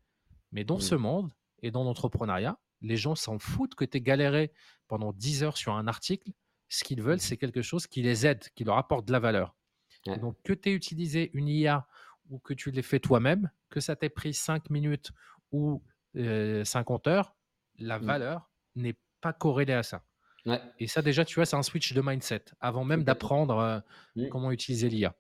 Mais 0.52 0.64
dans 0.64 0.80
ce 0.80 0.96
mmh. 0.96 1.00
monde 1.00 1.34
et 1.62 1.72
dans 1.72 1.84
l'entrepreneuriat, 1.84 2.60
les 2.82 2.98
gens 2.98 3.16
s'en 3.16 3.40
foutent 3.40 3.76
que 3.76 3.86
tu 3.86 3.98
aies 3.98 4.02
galéré 4.02 4.52
pendant 4.88 5.14
10 5.14 5.44
heures 5.44 5.58
sur 5.58 5.74
un 5.74 5.88
article. 5.88 6.32
Ce 6.68 6.84
qu'ils 6.84 7.02
veulent, 7.02 7.16
mmh. 7.16 7.20
c'est 7.20 7.38
quelque 7.38 7.62
chose 7.62 7.88
qui 7.88 8.02
les 8.02 8.28
aide, 8.28 8.44
qui 8.56 8.64
leur 8.64 8.78
apporte 8.78 9.06
de 9.06 9.12
la 9.12 9.20
valeur. 9.20 9.56
Donc, 10.06 10.36
que 10.44 10.54
tu 10.54 10.70
aies 10.70 10.74
utilisé 10.74 11.30
une 11.34 11.48
IA 11.48 11.88
ou 12.30 12.40
que 12.40 12.54
tu 12.54 12.72
l'aies 12.72 12.82
fait 12.82 13.00
toi-même, 13.00 13.52
que 13.70 13.80
ça 13.80 13.96
t'ait 13.96 14.10
pris 14.10 14.34
5 14.34 14.70
minutes 14.70 15.12
ou 15.52 15.84
50 16.16 17.08
heures, 17.08 17.36
la 17.80 18.00
mmh. 18.00 18.06
valeur 18.06 18.50
n'est 18.76 18.96
pas 19.22 19.34
corrélée 19.34 19.74
à 19.74 19.84
ça. 19.84 20.04
Et 20.80 20.88
ça, 20.88 21.04
déjà, 21.04 21.24
tu 21.24 21.36
vois, 21.36 21.46
c'est 21.46 21.56
un 21.56 21.64
switch 21.64 21.94
de 21.94 22.02
mindset 22.02 22.46
avant 22.60 22.84
même 22.84 23.04
d'apprendre 23.04 23.84
mmh. 24.16 24.30
comment 24.30 24.52
utiliser 24.52 24.90
l'IA. 24.90 25.16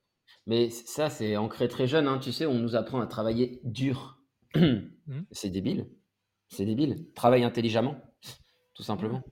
Mais 0.47 0.69
ça, 0.71 1.09
c'est 1.09 1.37
ancré 1.37 1.67
très 1.67 1.85
jeune. 1.87 2.07
Hein. 2.07 2.17
Tu 2.17 2.31
sais, 2.31 2.47
on 2.47 2.55
nous 2.55 2.75
apprend 2.75 3.01
à 3.01 3.07
travailler 3.07 3.59
dur. 3.63 4.17
Mmh. 5.07 5.23
C'est 5.31 5.49
débile. 5.49 5.89
C'est 6.47 6.63
débile. 6.63 7.11
Travaille 7.15 7.43
intelligemment, 7.43 7.97
tout 8.75 8.83
simplement. 8.83 9.23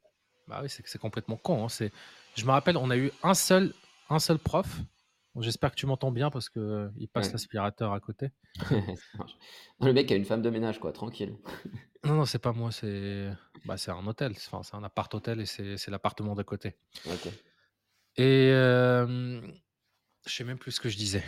Bah 0.47 0.61
oui, 0.63 0.67
c'est 0.69 0.97
complètement 0.97 1.37
con. 1.37 1.65
Hein. 1.65 1.89
Je 2.35 2.45
me 2.45 2.51
rappelle, 2.51 2.75
on 2.75 2.89
a 2.89 2.97
eu 2.97 3.11
un 3.21 3.35
seul, 3.35 3.71
un 4.09 4.19
seul 4.19 4.39
prof 4.39 4.81
J'espère 5.39 5.71
que 5.71 5.75
tu 5.75 5.85
m'entends 5.85 6.11
bien 6.11 6.29
parce 6.29 6.49
que 6.49 6.59
euh, 6.59 6.89
il 6.97 7.07
passe 7.07 7.31
l'aspirateur 7.31 7.93
à 7.93 7.99
côté. 7.99 8.31
le 9.81 9.93
mec 9.93 10.11
a 10.11 10.15
une 10.15 10.25
femme 10.25 10.41
de 10.41 10.49
ménage, 10.49 10.79
quoi, 10.79 10.91
tranquille. 10.91 11.35
Non, 12.05 12.13
non, 12.13 12.25
c'est 12.25 12.39
pas 12.39 12.53
moi, 12.53 12.71
c'est 12.71 13.29
bah, 13.65 13.75
un 13.89 14.07
hôtel, 14.07 14.31
enfin, 14.31 14.63
c'est 14.63 14.75
un 14.77 14.83
appart-hôtel 14.85 15.41
et 15.41 15.45
c'est 15.45 15.89
l'appartement 15.89 16.33
d'à 16.33 16.45
côté. 16.45 16.77
Et 18.15 18.51
je 18.53 19.41
sais 20.25 20.45
même 20.45 20.57
plus 20.57 20.71
ce 20.71 20.79
que 20.79 20.87
je 20.87 20.95
disais. 20.95 21.25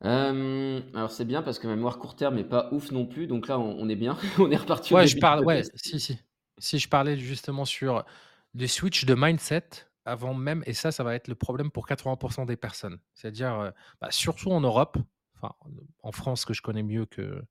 alors 0.00 1.10
c'est 1.10 1.26
bien 1.26 1.42
parce 1.42 1.58
que 1.58 1.66
ma 1.66 1.76
mémoire 1.76 1.98
court 1.98 2.16
terme 2.16 2.36
n'est 2.36 2.42
pas 2.42 2.70
ouf 2.72 2.90
non 2.90 3.04
plus, 3.04 3.26
donc 3.26 3.48
là 3.48 3.58
on, 3.58 3.86
est 3.90 3.96
bien, 3.96 4.16
on 4.38 4.50
est 4.50 4.56
reparti. 4.56 4.94
Ouais, 4.94 5.06
je 5.06 5.18
parle, 5.18 5.44
ouais, 5.44 5.62
si, 5.74 6.00
si. 6.00 6.18
Si 6.56 6.78
je 6.78 6.88
parlais 6.88 7.18
justement 7.18 7.66
sur 7.66 8.06
des 8.54 8.66
switch 8.66 9.04
de 9.04 9.14
mindset 9.14 9.68
avant 10.04 10.34
même, 10.34 10.62
et 10.66 10.74
ça, 10.74 10.92
ça 10.92 11.04
va 11.04 11.14
être 11.14 11.28
le 11.28 11.34
problème 11.34 11.70
pour 11.70 11.86
80% 11.86 12.46
des 12.46 12.56
personnes. 12.56 12.98
C'est-à-dire, 13.14 13.72
bah, 14.00 14.10
surtout 14.10 14.50
en 14.50 14.60
Europe, 14.60 14.98
enfin, 15.36 15.54
en 16.02 16.12
France 16.12 16.44
que 16.44 16.54
je 16.54 16.62
connais 16.62 16.82
mieux 16.82 17.06
que, 17.06 17.42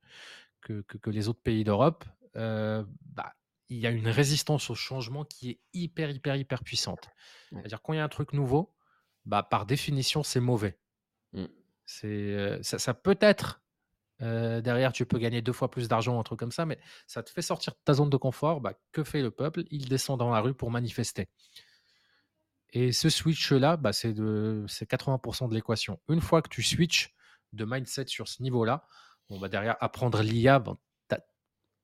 que, 0.61 0.81
que, 0.81 1.09
les 1.09 1.27
autres 1.27 1.41
pays 1.41 1.63
d'Europe, 1.63 2.05
bah, 2.35 3.33
il 3.69 3.77
y 3.77 3.87
a 3.87 3.91
une 3.91 4.09
résistance 4.09 4.69
au 4.69 4.75
changement 4.75 5.23
qui 5.23 5.51
est 5.51 5.59
hyper, 5.73 6.09
hyper, 6.09 6.35
hyper 6.35 6.63
puissante. 6.63 7.09
C'est-à-dire, 7.51 7.81
quand 7.81 7.93
il 7.93 7.97
y 7.97 7.99
a 7.99 8.03
un 8.03 8.09
truc 8.09 8.33
nouveau, 8.33 8.73
bah, 9.25 9.43
par 9.43 9.65
définition, 9.65 10.23
c'est 10.23 10.41
mauvais. 10.41 10.77
Mmh. 11.33 11.45
C'est, 11.85 12.63
ça, 12.63 12.79
ça, 12.79 12.93
peut 12.93 13.17
être, 13.21 13.61
derrière, 14.19 14.91
tu 14.91 15.05
peux 15.05 15.19
gagner 15.19 15.41
deux 15.41 15.53
fois 15.53 15.71
plus 15.71 15.87
d'argent, 15.87 16.19
un 16.19 16.23
truc 16.23 16.39
comme 16.39 16.51
ça, 16.51 16.65
mais 16.65 16.79
ça 17.07 17.23
te 17.23 17.29
fait 17.29 17.41
sortir 17.41 17.73
de 17.73 17.79
ta 17.83 17.93
zone 17.93 18.09
de 18.09 18.17
confort. 18.17 18.59
Bah, 18.59 18.73
que 18.91 19.03
fait 19.03 19.21
le 19.21 19.31
peuple? 19.31 19.63
Il 19.71 19.87
descend 19.87 20.19
dans 20.19 20.29
la 20.29 20.41
rue 20.41 20.53
pour 20.53 20.69
manifester. 20.69 21.29
Et 22.73 22.91
ce 22.91 23.09
switch-là, 23.09 23.77
bah, 23.77 23.93
c'est 23.93 24.13
80% 24.13 25.49
de 25.49 25.53
l'équation. 25.53 25.99
Une 26.07 26.21
fois 26.21 26.41
que 26.41 26.49
tu 26.49 26.63
switches 26.63 27.13
de 27.53 27.65
mindset 27.65 28.07
sur 28.07 28.27
ce 28.27 28.41
niveau-là, 28.41 28.85
bon, 29.29 29.39
bah, 29.39 29.49
derrière, 29.49 29.75
apprendre 29.81 30.21
l'IA, 30.21 30.63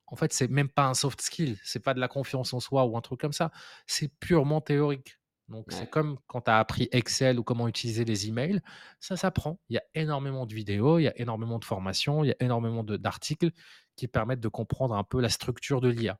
en 0.10 0.15
fait, 0.15 0.32
c'est 0.32 0.47
même 0.47 0.69
pas 0.69 0.88
un 0.88 0.93
soft 0.93 1.19
skill, 1.19 1.58
c'est 1.63 1.82
pas 1.82 1.93
de 1.93 2.00
la 2.00 2.08
confiance 2.08 2.54
en 2.54 2.62
soi 2.62 2.86
ou 2.86 2.95
un 2.95 3.02
truc 3.02 3.19
comme 3.19 3.34
ça, 3.34 3.52
c'est 3.86 4.08
purement 4.19 4.62
théorique. 4.62 5.19
Donc, 5.50 5.65
c'est 5.69 5.89
comme 5.89 6.17
quand 6.28 6.41
tu 6.41 6.52
as 6.52 6.60
appris 6.60 6.89
Excel 6.91 7.39
ou 7.39 7.43
comment 7.43 7.67
utiliser 7.69 8.04
les 8.04 8.28
emails, 8.28 8.62
ça 9.00 9.15
s'apprend. 9.15 9.60
Il 9.69 9.76
y 9.76 9.78
a 9.78 9.84
énormément 9.95 10.45
de 10.45 10.54
vidéos, 10.54 11.00
il 11.00 11.04
y 11.04 11.08
a 11.08 11.17
énormément 11.19 11.58
de 11.58 11.65
formations, 11.65 12.23
il 12.23 12.28
y 12.28 12.32
a 12.32 12.36
énormément 12.41 12.84
d'articles 12.84 13.52
qui 13.95 14.08
permettent 14.08 14.41
de 14.41 14.50
comprendre 14.50 14.95
un 14.95 15.04
peu 15.04 15.21
la 15.21 15.30
structure 15.30 15.80
de 15.80 15.89
l'IA, 15.89 16.19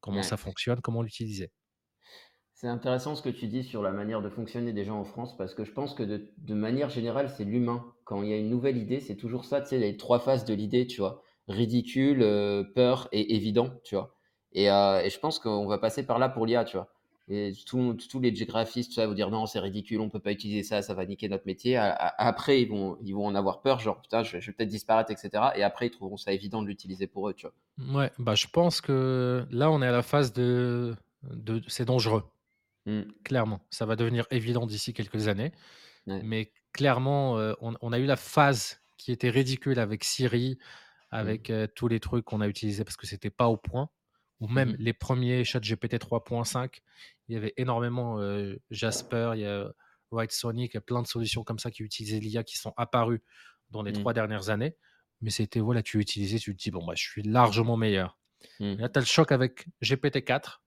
comment 0.00 0.22
ça 0.22 0.36
fonctionne, 0.36 0.80
comment 0.80 1.02
l'utiliser. 1.02 1.50
C'est 2.60 2.68
intéressant 2.68 3.14
ce 3.14 3.22
que 3.22 3.30
tu 3.30 3.46
dis 3.46 3.64
sur 3.64 3.82
la 3.82 3.90
manière 3.90 4.20
de 4.20 4.28
fonctionner 4.28 4.74
des 4.74 4.84
gens 4.84 5.00
en 5.00 5.04
France 5.04 5.34
parce 5.34 5.54
que 5.54 5.64
je 5.64 5.72
pense 5.72 5.94
que 5.94 6.02
de, 6.02 6.54
manière 6.54 6.90
générale, 6.90 7.30
c'est 7.30 7.44
l'humain. 7.44 7.86
Quand 8.04 8.22
il 8.22 8.28
y 8.28 8.34
a 8.34 8.36
une 8.36 8.50
nouvelle 8.50 8.76
idée, 8.76 9.00
c'est 9.00 9.16
toujours 9.16 9.46
ça, 9.46 9.62
tu 9.62 9.68
sais, 9.68 9.78
les 9.78 9.96
trois 9.96 10.18
phases 10.18 10.44
de 10.44 10.52
l'idée, 10.52 10.86
tu 10.86 11.00
vois. 11.00 11.22
Ridicule, 11.48 12.20
euh, 12.20 12.62
peur 12.62 13.08
et 13.12 13.34
évident, 13.34 13.70
tu 13.82 13.94
vois. 13.94 14.14
Euh, 14.58 15.00
et, 15.00 15.08
je 15.08 15.18
pense 15.18 15.38
qu'on 15.38 15.68
va 15.68 15.78
passer 15.78 16.04
par 16.04 16.18
là 16.18 16.28
pour 16.28 16.44
l'IA, 16.44 16.66
tu 16.66 16.76
vois. 16.76 16.92
Et 17.28 17.54
tous 17.66 18.20
les 18.20 18.30
graphistes, 18.30 18.92
ça, 18.92 19.06
vont 19.06 19.14
dire 19.14 19.30
non, 19.30 19.46
c'est 19.46 19.60
ridicule, 19.60 20.02
on 20.02 20.10
peut 20.10 20.20
pas 20.20 20.32
utiliser 20.32 20.62
ça, 20.62 20.82
ça 20.82 20.92
va 20.92 21.06
niquer 21.06 21.30
notre 21.30 21.46
métier. 21.46 21.78
Après, 21.78 22.60
ils 22.60 22.68
vont, 22.68 22.98
en 23.24 23.34
avoir 23.34 23.62
peur, 23.62 23.80
genre 23.80 24.02
putain, 24.02 24.22
je, 24.22 24.36
vais 24.36 24.52
peut-être 24.52 24.68
disparaître, 24.68 25.10
etc. 25.10 25.44
Et 25.56 25.62
après, 25.62 25.86
ils 25.86 25.92
trouveront 25.92 26.18
ça 26.18 26.30
évident 26.34 26.60
de 26.60 26.66
l'utiliser 26.66 27.06
pour 27.06 27.30
eux, 27.30 27.32
tu 27.32 27.46
vois. 27.46 28.02
Ouais, 28.02 28.10
bah 28.18 28.34
je 28.34 28.48
pense 28.52 28.82
que 28.82 29.46
là, 29.50 29.70
on 29.70 29.80
est 29.80 29.86
à 29.86 29.92
la 29.92 30.02
phase 30.02 30.34
de 30.34 30.94
c'est 31.68 31.86
dangereux. 31.86 32.24
Mmh. 32.86 33.02
Clairement, 33.24 33.66
ça 33.70 33.86
va 33.86 33.96
devenir 33.96 34.26
évident 34.30 34.66
d'ici 34.66 34.92
quelques 34.92 35.28
années. 35.28 35.52
Mais 36.06 36.50
clairement, 36.72 37.34
on, 37.60 37.92
a 37.92 37.98
eu 37.98 38.06
la 38.06 38.16
phase 38.16 38.80
qui 38.96 39.12
était 39.12 39.30
ridicule 39.30 39.78
avec 39.78 40.02
Siri, 40.02 40.58
mmh. 40.58 41.14
avec 41.14 41.52
tous 41.76 41.86
les 41.86 42.00
trucs 42.00 42.24
qu'on 42.24 42.40
a 42.40 42.48
utilisés 42.48 42.82
parce 42.82 42.96
que 42.96 43.06
c'était 43.06 43.30
pas 43.30 43.46
au 43.48 43.56
point. 43.56 43.90
Ou 44.40 44.48
même 44.48 44.70
mmh 44.70 44.76
les 44.78 44.92
premiers 44.94 45.44
ChatGPT 45.44 45.96
3.5, 45.96 46.80
il 47.28 47.34
y 47.34 47.36
avait 47.36 47.52
énormément 47.58 48.18
Jasper, 48.70 49.32
il 49.34 49.42
y 49.42 49.46
a 49.46 49.70
White 50.10 50.32
Sonic, 50.32 50.72
il 50.72 50.76
y 50.76 50.78
a 50.78 50.80
plein 50.80 51.02
de 51.02 51.06
solutions 51.06 51.44
comme 51.44 51.58
ça 51.58 51.70
qui 51.70 51.82
utilisaient 51.82 52.18
l'IA 52.18 52.42
qui 52.42 52.58
sont 52.58 52.72
apparues 52.76 53.22
dans 53.70 53.82
les 53.82 53.92
trois 53.92 54.12
dernières 54.12 54.48
années. 54.50 54.76
Mais 55.20 55.30
c'était, 55.30 55.60
voilà, 55.60 55.82
tu 55.82 56.00
utilisais, 56.00 56.38
tu 56.38 56.56
te 56.56 56.62
dis, 56.62 56.70
bon, 56.70 56.82
moi, 56.82 56.94
je 56.94 57.02
suis 57.02 57.22
largement 57.22 57.76
meilleur. 57.76 58.18
Là, 58.58 58.88
tu 58.88 58.98
as 58.98 59.00
le 59.00 59.06
choc 59.06 59.32
avec 59.32 59.66
GPT-4 59.82 60.60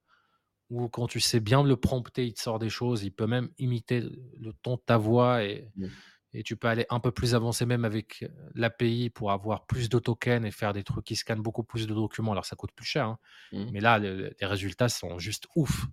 ou 0.70 0.90
quand 0.90 1.08
tu 1.08 1.20
sais 1.20 1.40
bien 1.40 1.64
le 1.64 1.76
prompter, 1.76 2.26
il 2.26 2.34
te 2.34 2.42
sort 2.42 2.60
des 2.60 2.70
choses. 2.70 3.04
Il 3.04 3.12
peut 3.12 3.28
même 3.28 3.50
imiter 3.58 4.02
le 4.02 4.54
ton 4.62 4.76
de 4.76 4.82
ta 4.86 4.98
voix 4.98 5.44
et, 5.44 5.70
mmh. 5.76 5.88
et 6.34 6.44
tu 6.44 6.56
peux 6.56 6.68
aller 6.68 6.86
un 6.90 7.00
peu 7.00 7.12
plus 7.12 7.36
avancé 7.36 7.66
même 7.66 7.86
avec 7.86 8.26
l'API 8.56 9.10
pour 9.10 9.32
avoir 9.32 9.66
plus 9.66 9.90
de 9.90 10.00
tokens 10.00 10.46
et 10.46 10.52
faire 10.52 10.74
des 10.74 10.84
trucs 10.84 11.06
qui 11.06 11.16
scannent 11.16 11.42
beaucoup 11.42 11.64
plus 11.64 11.88
de 11.88 11.94
documents. 11.94 12.32
Alors 12.32 12.46
ça 12.46 12.56
coûte 12.56 12.72
plus 12.74 12.86
cher, 12.86 13.08
hein. 13.08 13.20
mmh. 13.52 13.66
mais 13.72 13.80
là 13.80 14.00
les 14.00 14.34
résultats 14.42 14.90
sont 14.90 15.20
juste 15.20 15.48
ouf. 15.56 15.86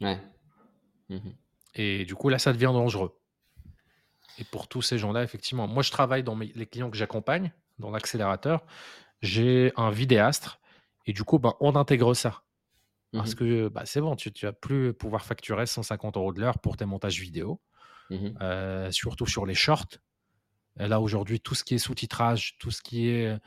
Ouais. 0.00 0.20
Mmh 1.08 1.30
et 1.74 2.04
du 2.04 2.14
coup 2.14 2.28
là 2.28 2.38
ça 2.38 2.52
devient 2.52 2.70
dangereux. 2.72 3.18
Et 4.38 4.44
pour 4.44 4.66
tous 4.66 4.82
ces 4.82 4.98
gens-là, 4.98 5.22
effectivement, 5.22 5.66
moi 5.66 5.82
je 5.82 5.90
travaille 5.90 6.22
dans 6.22 6.38
les 6.38 6.66
clients 6.66 6.90
que 6.90 6.96
j'accompagne 6.96 7.52
dans 7.78 7.90
l'accélérateur. 7.90 8.64
J'ai 9.20 9.72
un 9.76 9.90
vidéastre 9.90 10.60
et 11.06 11.12
du 11.12 11.22
coup 11.22 11.38
ben, 11.38 11.54
on 11.60 11.76
intègre 11.76 12.14
ça. 12.14 12.42
Parce 13.16 13.32
mmh 13.32 13.34
que 13.34 13.68
bah, 13.68 13.84
c'est 13.84 14.00
bon, 14.00 14.16
tu, 14.16 14.32
tu 14.32 14.46
vas 14.46 14.52
plus 14.52 14.94
pouvoir 14.94 15.24
facturer 15.24 15.66
150 15.66 16.16
euros 16.16 16.32
de 16.32 16.40
l'heure 16.40 16.58
pour 16.60 16.76
tes 16.76 16.86
montages 16.86 17.20
vidéo, 17.20 17.60
mmh 18.10 18.38
surtout 18.90 19.26
sur 19.26 19.46
les 19.46 19.54
shorts. 19.54 19.98
là, 20.76 21.00
aujourd'hui, 21.00 21.40
tout 21.40 21.54
ce 21.54 21.64
qui 21.64 21.74
est 21.74 21.78
sous-titrage, 21.78 22.58
tout 22.58 22.70
ce 22.70 22.82
qui 22.82 23.08
est 23.08 23.38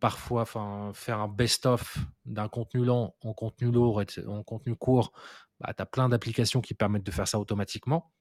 parfois 0.00 0.44
faire 0.46 1.20
un 1.20 1.28
best-of 1.28 1.98
d'un 2.24 2.48
contenu 2.48 2.84
lent 2.84 3.16
en 3.22 3.34
contenu 3.34 3.70
lourd 3.72 4.02
et 4.02 4.06
en 4.26 4.42
contenu 4.42 4.76
court, 4.76 5.12
bah, 5.60 5.72
tu 5.76 5.82
as 5.82 5.86
plein 5.86 6.08
d'applications 6.08 6.60
qui 6.60 6.74
permettent 6.74 7.04
de 7.04 7.10
faire 7.10 7.28
ça 7.28 7.38
automatiquement. 7.38 8.12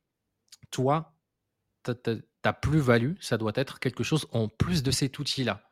Toi, 0.71 1.13
ta 1.83 2.53
plus-value, 2.53 3.13
ça 3.19 3.37
doit 3.37 3.53
être 3.55 3.79
quelque 3.79 4.03
chose 4.03 4.27
en 4.31 4.47
plus 4.47 4.83
de 4.83 4.91
cet 4.91 5.19
outil-là. 5.19 5.66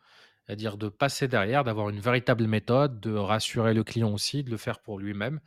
C'est-à-dire 0.45 0.77
de 0.77 0.89
passer 0.89 1.27
derrière, 1.27 1.63
d'avoir 1.63 1.89
une 1.89 1.99
véritable 1.99 2.45
méthode, 2.45 2.99
de 2.99 3.13
rassurer 3.13 3.73
le 3.73 3.83
client 3.83 4.13
aussi, 4.13 4.43
de 4.43 4.51
le 4.51 4.57
faire 4.57 4.79
pour 4.79 4.99
lui-même. 4.99 5.39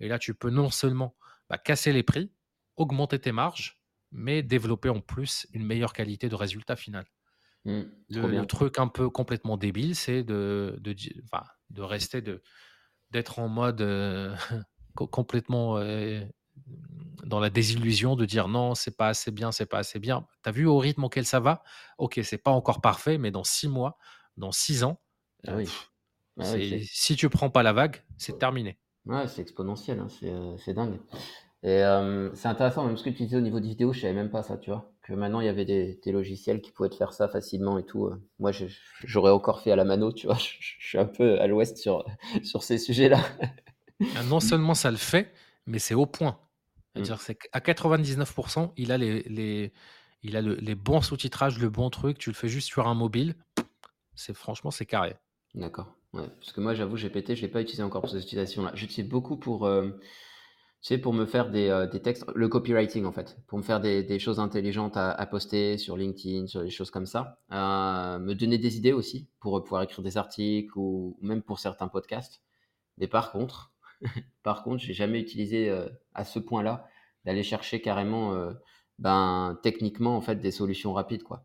Et 0.00 0.08
là, 0.08 0.18
tu 0.18 0.34
peux 0.34 0.50
non 0.50 0.70
seulement 0.70 1.14
bah, 1.48 1.58
casser 1.58 1.92
les 1.92 2.02
prix, 2.02 2.32
augmenter 2.76 3.18
tes 3.20 3.32
marges, 3.32 3.80
mais 4.10 4.42
développer 4.42 4.88
en 4.88 5.00
plus 5.00 5.46
une 5.52 5.64
meilleure 5.64 5.92
qualité 5.92 6.28
de 6.28 6.34
résultat 6.34 6.74
final. 6.74 7.06
Mmh, 7.64 7.82
le, 8.08 8.44
truc 8.46 8.78
un 8.78 8.88
peu 8.88 9.10
complètement 9.10 9.56
débile, 9.56 9.94
c'est 9.94 10.24
de, 10.24 10.78
de, 10.80 10.96
de 11.70 11.82
rester, 11.82 12.22
de, 12.22 12.42
d'être 13.10 13.38
en 13.38 13.48
mode 13.48 13.82
euh, 13.82 14.34
complètement 14.94 15.76
euh, 15.76 16.24
dans 17.24 17.38
la 17.38 17.50
désillusion, 17.50 18.16
de 18.16 18.24
dire 18.24 18.48
non, 18.48 18.74
c'est 18.74 18.96
pas 18.96 19.08
assez 19.08 19.30
bien, 19.30 19.52
c'est 19.52 19.66
pas 19.66 19.78
assez 19.78 19.98
bien. 19.98 20.26
Tu 20.42 20.48
as 20.48 20.52
vu 20.52 20.66
au 20.66 20.78
rythme 20.78 21.04
auquel 21.04 21.26
ça 21.26 21.38
va? 21.38 21.62
Ok, 21.98 22.18
c'est 22.24 22.38
pas 22.38 22.50
encore 22.50 22.80
parfait, 22.80 23.18
mais 23.18 23.30
dans 23.30 23.44
six 23.44 23.68
mois, 23.68 23.98
dans 24.36 24.52
six 24.52 24.84
ans, 24.84 25.00
ah 25.46 25.56
oui. 25.56 25.68
Ah 26.38 26.44
si 26.84 27.16
tu 27.16 27.28
prends 27.28 27.50
pas 27.50 27.62
la 27.62 27.72
vague, 27.72 28.02
c'est 28.16 28.38
terminé. 28.38 28.78
Ouais, 29.06 29.26
c'est 29.28 29.42
exponentiel, 29.42 29.98
hein, 29.98 30.08
c'est 30.58 30.74
dingue. 30.74 30.98
Et 31.62 31.82
c'est 32.34 32.48
intéressant, 32.48 32.86
même 32.86 32.96
ce 32.96 33.04
que 33.04 33.10
tu 33.10 33.24
disais 33.24 33.36
au 33.36 33.42
niveau 33.42 33.60
des 33.60 33.68
vidéos, 33.68 33.92
je 33.92 34.00
savais 34.00 34.14
même 34.14 34.30
pas 34.30 34.42
ça, 34.42 34.56
tu 34.56 34.70
vois. 34.70 34.92
Que 35.02 35.12
maintenant, 35.12 35.40
il 35.40 35.46
y 35.46 35.48
avait 35.48 35.64
des, 35.64 36.12
logiciels 36.12 36.60
qui 36.60 36.72
pouvaient 36.72 36.88
te 36.88 36.94
faire 36.94 37.12
ça 37.12 37.28
facilement 37.28 37.78
et 37.78 37.84
tout. 37.84 38.10
Moi, 38.38 38.52
j'aurais 39.04 39.32
encore 39.32 39.60
fait 39.60 39.72
à 39.72 39.76
la 39.76 39.84
mano, 39.84 40.12
tu 40.12 40.26
vois. 40.26 40.36
Je, 40.36 40.86
suis 40.86 40.98
un 40.98 41.06
peu 41.06 41.40
à 41.40 41.46
l'ouest 41.46 41.76
sur, 41.76 42.04
sur 42.42 42.62
ces 42.62 42.78
sujets-là. 42.78 43.20
Non 44.28 44.40
seulement 44.40 44.74
ça 44.74 44.90
le 44.90 44.96
fait, 44.96 45.32
mais 45.66 45.78
c'est 45.78 45.94
au 45.94 46.06
point. 46.06 46.32
Mmh. 46.32 47.04
C'est-à-dire 47.04 47.20
c'est 47.20 47.34
qu'à 47.34 47.58
99%, 47.58 48.72
il 48.76 48.92
a 48.92 48.98
les, 48.98 49.22
les 49.24 49.72
il 50.22 50.36
a 50.36 50.42
les 50.42 50.74
bons 50.74 51.00
sous-titrages, 51.00 51.58
le 51.58 51.70
bon 51.70 51.88
truc. 51.90 52.18
Tu 52.18 52.30
le 52.30 52.34
fais 52.34 52.48
juste 52.48 52.68
sur 52.68 52.88
un 52.88 52.94
mobile. 52.94 53.36
C'est 54.20 54.34
franchement, 54.34 54.70
c'est 54.70 54.86
carré. 54.86 55.16
D'accord. 55.54 55.94
Ouais. 56.12 56.28
Parce 56.38 56.52
que 56.52 56.60
moi, 56.60 56.74
j'avoue, 56.74 56.96
GPT, 56.96 57.34
je 57.34 57.42
l'ai 57.42 57.48
pas 57.48 57.62
utilisé 57.62 57.82
encore 57.82 58.02
pour 58.02 58.10
cette 58.10 58.22
utilisation-là. 58.22 58.72
J'utilise 58.74 59.08
beaucoup 59.08 59.38
pour, 59.38 59.66
tu 60.82 60.88
sais, 60.88 60.98
pour 60.98 61.12
me 61.12 61.26
faire 61.26 61.50
des, 61.50 61.68
euh, 61.68 61.86
des, 61.86 62.00
textes, 62.00 62.24
le 62.34 62.48
copywriting 62.48 63.04
en 63.04 63.12
fait, 63.12 63.36
pour 63.46 63.58
me 63.58 63.62
faire 63.62 63.80
des, 63.80 64.02
des 64.02 64.18
choses 64.18 64.40
intelligentes 64.40 64.96
à, 64.96 65.10
à, 65.10 65.26
poster 65.26 65.76
sur 65.76 65.96
LinkedIn, 65.96 66.46
sur 66.46 66.62
des 66.62 66.70
choses 66.70 66.90
comme 66.90 67.04
ça, 67.04 67.38
euh, 67.52 68.18
me 68.18 68.34
donner 68.34 68.56
des 68.56 68.78
idées 68.78 68.94
aussi 68.94 69.28
pour 69.40 69.62
pouvoir 69.62 69.82
écrire 69.82 70.02
des 70.02 70.16
articles 70.16 70.72
ou, 70.76 71.18
même 71.20 71.42
pour 71.42 71.58
certains 71.58 71.88
podcasts. 71.88 72.42
Mais 72.96 73.08
par 73.08 73.30
contre, 73.30 73.72
par 74.42 74.62
contre, 74.62 74.82
j'ai 74.82 74.94
jamais 74.94 75.20
utilisé 75.20 75.68
euh, 75.68 75.86
à 76.14 76.24
ce 76.24 76.38
point-là 76.38 76.88
d'aller 77.26 77.42
chercher 77.42 77.82
carrément, 77.82 78.34
euh, 78.34 78.52
ben 78.98 79.58
techniquement 79.62 80.16
en 80.16 80.22
fait 80.22 80.36
des 80.36 80.50
solutions 80.50 80.94
rapides 80.94 81.22
quoi. 81.22 81.44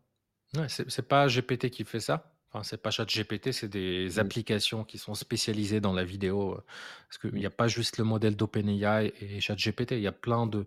Ouais, 0.56 0.68
c'est 0.68 1.08
pas 1.08 1.26
GPT 1.26 1.68
qui 1.70 1.84
fait 1.84 2.00
ça. 2.00 2.35
Enfin, 2.56 2.62
c'est 2.62 2.80
pas 2.80 2.90
ChatGPT, 2.90 3.52
c'est 3.52 3.68
des 3.68 4.08
mmh. 4.16 4.18
applications 4.18 4.84
qui 4.84 4.96
sont 4.96 5.14
spécialisées 5.14 5.80
dans 5.80 5.92
la 5.92 6.04
vidéo. 6.04 6.54
Euh, 6.54 6.64
parce 7.06 7.18
qu'il 7.18 7.34
n'y 7.34 7.42
mmh. 7.42 7.46
a 7.46 7.50
pas 7.50 7.68
juste 7.68 7.98
le 7.98 8.04
modèle 8.04 8.34
d'OpenAI 8.34 9.12
et 9.20 9.40
ChatGPT, 9.40 9.92
il 9.92 10.00
y 10.00 10.06
a 10.06 10.12
plein 10.12 10.46
de 10.46 10.64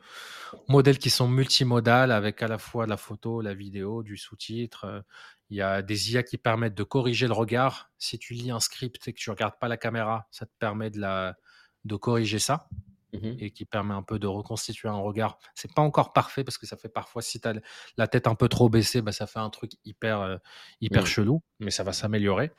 modèles 0.67 0.99
qui 0.99 1.09
sont 1.09 1.27
multimodales 1.27 2.11
avec 2.11 2.43
à 2.43 2.47
la 2.47 2.59
fois 2.59 2.85
la 2.85 2.95
photo, 2.95 3.41
la 3.41 3.55
vidéo, 3.55 4.03
du 4.03 4.17
sous-titre. 4.17 4.85
Euh, 4.85 5.01
il 5.49 5.57
y 5.57 5.63
a 5.63 5.81
des 5.81 6.11
IA 6.11 6.21
qui 6.21 6.37
permettent 6.37 6.75
de 6.75 6.83
corriger 6.83 7.25
le 7.25 7.33
regard. 7.33 7.91
Si 7.97 8.19
tu 8.19 8.35
lis 8.35 8.51
un 8.51 8.59
script 8.59 9.07
et 9.07 9.13
que 9.13 9.19
tu 9.19 9.31
regardes 9.31 9.57
pas 9.59 9.67
la 9.67 9.77
caméra, 9.77 10.27
ça 10.29 10.45
te 10.45 10.51
permet 10.59 10.91
de, 10.91 10.99
la, 10.99 11.37
de 11.85 11.95
corriger 11.95 12.37
ça. 12.37 12.69
Mmh 13.13 13.37
et 13.39 13.49
qui 13.49 13.65
permet 13.65 13.95
un 13.95 14.03
peu 14.03 14.19
de 14.19 14.27
reconstituer 14.27 14.87
un 14.87 14.99
regard. 14.99 15.39
C'est 15.55 15.73
pas 15.73 15.81
encore 15.81 16.13
parfait 16.13 16.43
parce 16.43 16.59
que 16.59 16.67
ça 16.67 16.77
fait 16.77 16.89
parfois, 16.89 17.23
si 17.23 17.41
tu 17.41 17.47
as 17.47 17.55
la 17.97 18.07
tête 18.07 18.27
un 18.27 18.35
peu 18.35 18.47
trop 18.47 18.69
baissée, 18.69 19.01
bah, 19.01 19.11
ça 19.11 19.25
fait 19.25 19.39
un 19.39 19.49
truc 19.49 19.71
hyper, 19.83 20.21
euh, 20.21 20.37
hyper 20.79 21.01
mmh. 21.03 21.07
chelou, 21.07 21.43
mais 21.59 21.71
ça 21.71 21.83
va 21.83 21.91
s'améliorer. 21.91 22.51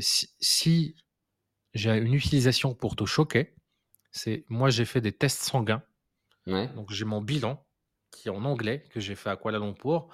Si, 0.00 0.28
si 0.40 0.96
j'ai 1.72 1.96
une 1.96 2.14
utilisation 2.14 2.74
pour 2.74 2.96
te 2.96 3.04
choquer, 3.04 3.54
c'est 4.10 4.44
moi 4.48 4.70
j'ai 4.70 4.84
fait 4.84 5.00
des 5.00 5.12
tests 5.12 5.42
sanguins. 5.42 5.82
Donc 6.46 6.90
j'ai 6.90 7.04
mon 7.04 7.22
bilan 7.22 7.64
qui 8.10 8.28
est 8.28 8.32
en 8.32 8.44
anglais 8.44 8.84
que 8.90 9.00
j'ai 9.00 9.14
fait 9.14 9.30
à 9.30 9.36
Kuala 9.36 9.58
Lumpur 9.58 10.08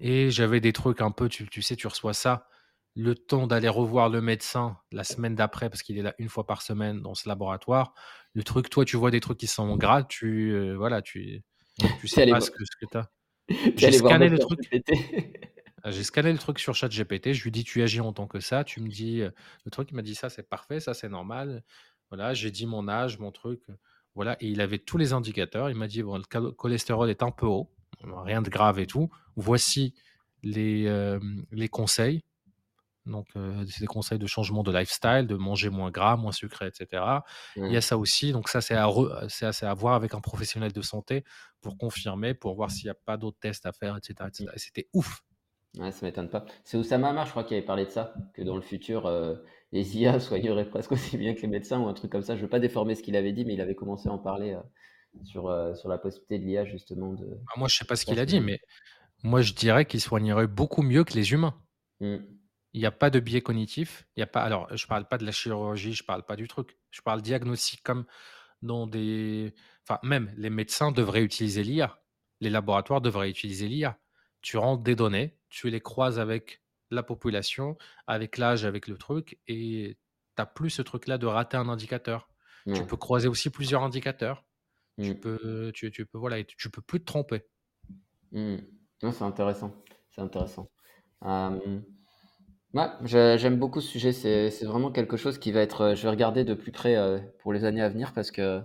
et 0.00 0.30
j'avais 0.30 0.60
des 0.60 0.72
trucs 0.72 1.00
un 1.00 1.10
peu, 1.10 1.28
tu, 1.28 1.48
tu 1.48 1.60
sais, 1.60 1.76
tu 1.76 1.86
reçois 1.86 2.14
ça 2.14 2.48
le 2.96 3.14
temps 3.14 3.46
d'aller 3.46 3.68
revoir 3.68 4.08
le 4.08 4.22
médecin 4.22 4.78
la 4.90 5.04
semaine 5.04 5.34
d'après, 5.34 5.68
parce 5.68 5.82
qu'il 5.82 5.98
est 5.98 6.02
là 6.02 6.14
une 6.18 6.30
fois 6.30 6.46
par 6.46 6.62
semaine 6.62 7.02
dans 7.02 7.14
ce 7.14 7.28
laboratoire. 7.28 7.92
Le 8.32 8.42
truc, 8.42 8.70
toi, 8.70 8.86
tu 8.86 8.96
vois 8.96 9.10
des 9.10 9.20
trucs 9.20 9.38
qui 9.38 9.46
sont 9.46 9.76
gras, 9.76 10.02
tu, 10.02 10.52
euh, 10.52 10.74
voilà, 10.76 11.02
tu, 11.02 11.44
tu 12.00 12.08
sais 12.08 12.26
pas 12.26 12.40
ce 12.40 12.50
que, 12.50 12.64
ce 12.64 12.76
que 12.80 12.90
tu 12.90 12.96
as. 12.96 13.10
J'ai 13.76 13.92
scanné 13.92 14.28
le 14.28 14.38
truc. 14.38 14.58
Ah, 15.82 15.92
j'ai 15.92 16.02
scanné 16.02 16.32
le 16.32 16.38
truc 16.38 16.58
sur 16.58 16.74
ChatGPT. 16.74 17.32
Je 17.32 17.44
lui 17.44 17.52
dis, 17.52 17.62
tu 17.62 17.80
agis 17.80 18.00
en 18.00 18.12
tant 18.12 18.26
que 18.26 18.40
ça. 18.40 18.64
Tu 18.64 18.80
me 18.80 18.88
dis, 18.88 19.20
euh, 19.20 19.30
le 19.64 19.70
truc, 19.70 19.88
il 19.92 19.94
m'a 19.94 20.02
dit 20.02 20.16
ça, 20.16 20.28
c'est 20.28 20.42
parfait, 20.42 20.80
ça, 20.80 20.94
c'est 20.94 21.08
normal. 21.08 21.62
Voilà, 22.10 22.34
j'ai 22.34 22.50
dit 22.50 22.66
mon 22.66 22.88
âge, 22.88 23.20
mon 23.20 23.30
truc. 23.30 23.60
Voilà, 24.16 24.36
et 24.40 24.48
il 24.48 24.60
avait 24.60 24.80
tous 24.80 24.98
les 24.98 25.12
indicateurs. 25.12 25.70
Il 25.70 25.76
m'a 25.76 25.86
dit, 25.86 26.02
bon, 26.02 26.18
le 26.18 26.50
cholestérol 26.50 27.08
est 27.08 27.22
un 27.22 27.30
peu 27.30 27.46
haut, 27.46 27.70
rien 28.02 28.42
de 28.42 28.50
grave 28.50 28.80
et 28.80 28.88
tout. 28.88 29.10
Voici 29.36 29.94
les, 30.42 30.88
euh, 30.88 31.20
les 31.52 31.68
conseils 31.68 32.24
donc, 33.06 33.28
c'est 33.68 33.80
des 33.80 33.86
conseils 33.86 34.18
de 34.18 34.26
changement 34.26 34.62
de 34.62 34.72
lifestyle, 34.72 35.26
de 35.26 35.36
manger 35.36 35.70
moins 35.70 35.90
gras, 35.90 36.16
moins 36.16 36.32
sucré, 36.32 36.66
etc. 36.66 37.02
Il 37.56 37.72
y 37.72 37.76
a 37.76 37.80
ça 37.80 37.96
aussi. 37.96 38.32
Donc, 38.32 38.48
ça, 38.48 38.60
c'est 38.60 38.74
à, 38.74 38.84
à, 38.84 39.74
voir 39.74 39.94
avec 39.94 40.14
un 40.14 40.20
professionnel 40.20 40.72
de 40.72 40.82
santé 40.82 41.24
pour 41.60 41.78
confirmer, 41.78 42.34
pour 42.34 42.54
voir 42.54 42.70
s'il 42.70 42.86
n'y 42.86 42.90
a 42.90 42.94
pas 42.94 43.16
d'autres 43.16 43.38
tests 43.38 43.64
à 43.64 43.72
faire, 43.72 43.96
etc. 43.96 44.14
etc. 44.28 44.50
Et 44.54 44.58
c'était 44.58 44.88
ouf. 44.92 45.22
Ouais, 45.78 45.92
ça 45.92 46.04
m'étonne 46.04 46.28
pas. 46.28 46.44
C'est 46.64 46.76
Oussama 46.78 47.10
Amar, 47.10 47.26
je 47.26 47.30
crois, 47.30 47.44
qui 47.44 47.54
avait 47.54 47.64
parlé 47.64 47.84
de 47.84 47.90
ça, 47.90 48.14
que 48.34 48.42
dans 48.42 48.56
le 48.56 48.62
futur, 48.62 49.10
les 49.72 49.98
IA 49.98 50.18
soigneraient 50.18 50.68
presque 50.68 50.92
aussi 50.92 51.16
bien 51.16 51.34
que 51.34 51.42
les 51.42 51.48
médecins 51.48 51.78
ou 51.78 51.86
un 51.86 51.94
truc 51.94 52.10
comme 52.10 52.22
ça. 52.22 52.34
Je 52.34 52.40
ne 52.40 52.46
veux 52.46 52.50
pas 52.50 52.60
déformer 52.60 52.94
ce 52.96 53.02
qu'il 53.02 53.14
avait 53.14 53.32
dit, 53.32 53.44
mais 53.44 53.54
il 53.54 53.60
avait 53.60 53.74
commencé 53.74 54.08
à 54.08 54.12
en 54.12 54.18
parler 54.18 54.58
sur, 55.22 55.54
sur 55.76 55.88
la 55.88 55.98
possibilité 55.98 56.38
de 56.40 56.44
l'IA, 56.44 56.64
justement. 56.64 57.12
De... 57.12 57.26
Ah, 57.48 57.58
moi, 57.58 57.68
je 57.68 57.76
ne 57.76 57.78
sais 57.78 57.84
pas 57.84 57.94
ce 57.94 58.04
qu'il 58.04 58.18
a 58.18 58.26
dit, 58.26 58.40
mais 58.40 58.58
moi, 59.22 59.42
je 59.42 59.52
dirais 59.52 59.84
qu'il 59.84 60.00
soignerait 60.00 60.48
beaucoup 60.48 60.82
mieux 60.82 61.04
que 61.04 61.14
les 61.14 61.32
humains. 61.32 61.54
Mmh. 62.00 62.16
Il 62.72 62.80
n'y 62.80 62.86
a 62.86 62.92
pas 62.92 63.10
de 63.10 63.20
biais 63.20 63.40
cognitif. 63.40 64.06
Il 64.16 64.20
y 64.20 64.22
a 64.22 64.26
pas, 64.26 64.42
alors, 64.42 64.68
je 64.76 64.84
ne 64.84 64.88
parle 64.88 65.06
pas 65.08 65.18
de 65.18 65.24
la 65.24 65.32
chirurgie, 65.32 65.94
je 65.94 66.02
ne 66.02 66.06
parle 66.06 66.24
pas 66.24 66.36
du 66.36 66.46
truc. 66.48 66.76
Je 66.90 67.00
parle 67.00 67.22
diagnostic 67.22 67.82
comme 67.82 68.04
dans 68.62 68.86
des. 68.86 69.54
Enfin, 69.82 69.98
même 70.02 70.32
les 70.36 70.50
médecins 70.50 70.92
devraient 70.92 71.22
utiliser 71.22 71.62
l'IA. 71.62 72.02
Les 72.40 72.50
laboratoires 72.50 73.00
devraient 73.00 73.30
utiliser 73.30 73.68
l'IA. 73.68 73.98
Tu 74.42 74.58
rentres 74.58 74.82
des 74.82 74.94
données, 74.94 75.38
tu 75.48 75.70
les 75.70 75.80
croises 75.80 76.18
avec 76.18 76.62
la 76.90 77.02
population, 77.02 77.76
avec 78.06 78.38
l'âge, 78.38 78.64
avec 78.64 78.86
le 78.86 78.96
truc, 78.96 79.38
et 79.48 79.96
tu 79.96 80.42
n'as 80.42 80.46
plus 80.46 80.70
ce 80.70 80.82
truc-là 80.82 81.18
de 81.18 81.26
rater 81.26 81.56
un 81.56 81.68
indicateur. 81.68 82.28
Tu 82.74 82.84
peux 82.84 82.96
croiser 82.96 83.28
aussi 83.28 83.48
plusieurs 83.48 83.84
indicateurs. 83.84 84.44
Tu 85.00 85.12
mmh. 85.12 85.20
peux, 85.20 85.72
tu, 85.72 85.90
tu, 85.92 86.04
peux, 86.04 86.18
voilà, 86.18 86.42
tu 86.42 86.68
peux 86.68 86.82
plus 86.82 86.98
te 86.98 87.04
tromper. 87.04 87.44
Mmh. 88.32 88.56
C'est 89.00 89.22
intéressant. 89.22 89.72
C'est 90.10 90.20
intéressant. 90.20 90.68
Ouais, 92.76 92.88
j'aime 93.38 93.58
beaucoup 93.58 93.80
ce 93.80 93.88
sujet. 93.88 94.12
C'est 94.12 94.64
vraiment 94.64 94.90
quelque 94.90 95.16
chose 95.16 95.38
qui 95.38 95.50
va 95.50 95.60
être. 95.60 95.80
Euh, 95.80 95.94
je 95.94 96.02
vais 96.02 96.10
regarder 96.10 96.44
de 96.44 96.52
plus 96.52 96.72
près 96.72 96.94
euh, 96.96 97.18
pour 97.38 97.54
les 97.54 97.64
années 97.64 97.80
à 97.80 97.88
venir 97.88 98.12
parce 98.12 98.30
que 98.30 98.60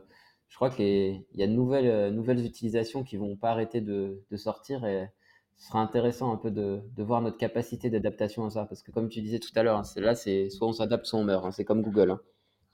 je 0.50 0.56
crois 0.56 0.70
qu'il 0.70 1.24
y 1.34 1.44
a 1.44 1.48
de 1.48 1.54
nouvelles, 1.54 1.88
euh, 1.88 2.12
nouvelles 2.12 2.46
utilisations 2.46 3.06
qui 3.06 3.16
vont 3.16 3.38
pas 3.38 3.52
arrêter 3.52 3.80
de, 3.80 4.22
de 4.30 4.38
sortir 4.38 4.84
et 4.84 5.10
ce 5.56 5.68
sera 5.68 5.80
intéressant 5.80 6.34
un 6.34 6.36
peu 6.36 6.52
de, 6.52 6.82
de 6.94 7.04
voir 7.04 7.22
notre 7.22 7.38
capacité 7.38 7.90
d'adaptation 7.90 8.46
à 8.46 8.50
ça. 8.50 8.66
Parce 8.66 8.84
que 8.84 8.92
comme 8.92 9.08
tu 9.08 9.22
disais 9.22 9.40
tout 9.40 9.52
à 9.56 9.64
l'heure, 9.64 9.78
hein, 9.78 9.84
là, 9.96 10.14
c'est 10.14 10.50
soit 10.50 10.68
on 10.68 10.74
s'adapte, 10.74 11.06
soit 11.06 11.20
on 11.20 11.24
meurt. 11.24 11.46
Hein. 11.46 11.52
C'est 11.52 11.64
comme 11.64 11.82
Google. 11.82 12.12
Hein. 12.12 12.20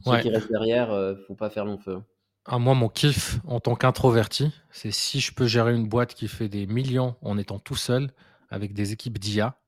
Ceux 0.05 0.19
qui 0.21 0.29
restent 0.29 0.51
derrière, 0.51 0.91
ne 0.91 1.15
faut 1.27 1.35
pas 1.35 1.51
faire 1.51 1.65
long 1.65 1.77
feu. 1.77 2.01
Ah, 2.45 2.57
moi, 2.57 2.73
mon 2.73 2.87
kiff 2.89 3.39
en 3.45 3.59
tant 3.59 3.75
qu'introverti, 3.75 4.51
c'est 4.71 4.91
si 4.91 5.19
je 5.19 5.33
peux 5.33 5.47
gérer 5.47 5.75
une 5.75 5.87
boîte 5.87 6.15
qui 6.15 6.27
fait 6.27 6.49
des 6.49 6.65
millions 6.65 7.15
en 7.21 7.37
étant 7.37 7.59
tout 7.59 7.75
seul 7.75 8.09
avec 8.49 8.73
des 8.73 8.93
équipes 8.93 9.19
d'IA 9.19 9.47
euh, 9.47 9.66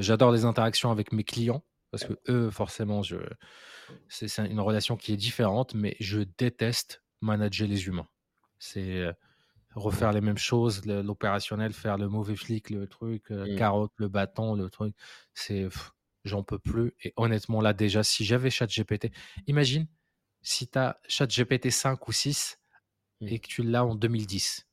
j'adore 0.00 0.32
les 0.32 0.44
interactions 0.44 0.90
avec 0.90 1.12
mes 1.12 1.24
clients 1.24 1.64
parce 1.92 2.04
que 2.04 2.14
eux, 2.28 2.50
forcément, 2.50 3.02
je... 3.02 3.16
c'est 4.08 4.38
une 4.38 4.60
relation 4.60 4.96
qui 4.96 5.12
est 5.12 5.16
différente, 5.16 5.74
mais 5.74 5.94
je 6.00 6.20
déteste 6.38 7.04
manager 7.20 7.68
les 7.68 7.86
humains. 7.86 8.08
C'est 8.58 8.96
euh, 8.96 9.12
refaire 9.74 10.12
les 10.12 10.22
mêmes 10.22 10.38
choses, 10.38 10.84
l'opérationnel, 10.86 11.74
faire 11.74 11.98
le 11.98 12.08
mauvais 12.08 12.34
flic, 12.34 12.70
le 12.70 12.86
truc, 12.86 13.30
euh, 13.30 13.44
mmh. 13.44 13.56
carotte, 13.56 13.92
le 13.96 14.08
bâton, 14.08 14.54
le 14.54 14.70
truc. 14.70 14.96
C'est, 15.34 15.68
j'en 16.24 16.42
peux 16.42 16.58
plus. 16.58 16.94
Et 17.04 17.12
honnêtement, 17.16 17.60
là, 17.60 17.74
déjà, 17.74 18.02
si 18.02 18.24
j'avais 18.24 18.48
ChatGPT, 18.48 19.12
imagine 19.46 19.86
si 20.40 20.68
tu 20.68 20.78
as 20.78 20.98
ChatGPT 21.06 21.70
5 21.70 22.08
ou 22.08 22.12
6 22.12 22.58
mmh. 23.20 23.28
et 23.28 23.38
que 23.38 23.48
tu 23.48 23.62
l'as 23.62 23.84
en 23.84 23.94
2010. 23.94 24.66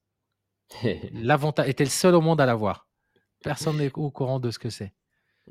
L'avantage 1.11 1.67
était 1.67 1.83
le 1.83 1.89
seul 1.89 2.15
au 2.15 2.21
monde 2.21 2.39
à 2.39 2.45
l'avoir. 2.45 2.88
Personne 3.43 3.77
n'est 3.77 3.91
au 3.95 4.11
courant 4.11 4.39
de 4.39 4.51
ce 4.51 4.59
que 4.59 4.69
c'est. 4.69 4.93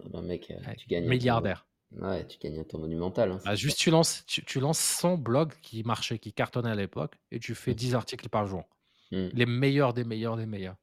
Ah 0.01 0.09
bah, 0.11 0.22
mec, 0.22 0.53
tu 0.77 0.87
gagnes 0.88 1.09
milliardaire. 1.09 1.66
Ouais, 1.96 2.27
tu 2.27 2.38
gagnes 2.38 2.59
un 2.61 2.64
temps 2.64 2.79
monumental. 2.79 3.33
Hein, 3.33 3.40
bah, 3.44 3.55
juste, 3.55 3.79
tu 3.79 3.90
lances, 3.90 4.24
tu, 4.27 4.61
lances 4.61 4.79
100 4.79 5.16
blogs 5.16 5.55
qui 5.62 5.83
marchaient, 5.85 6.18
qui 6.18 6.33
cartonnaient 6.33 6.70
à 6.70 6.74
l'époque, 6.74 7.14
et 7.31 7.38
tu 7.38 7.55
fais 7.55 7.74
10 7.74 7.92
mmh. 7.92 7.96
articles 7.96 8.29
par 8.29 8.46
jour. 8.46 8.64
Mmh. 9.11 9.29
Les 9.33 9.46
meilleurs 9.46 9.94
des 9.94 10.05
meilleurs 10.05 10.37
des 10.37 10.46
meilleurs. 10.46 10.77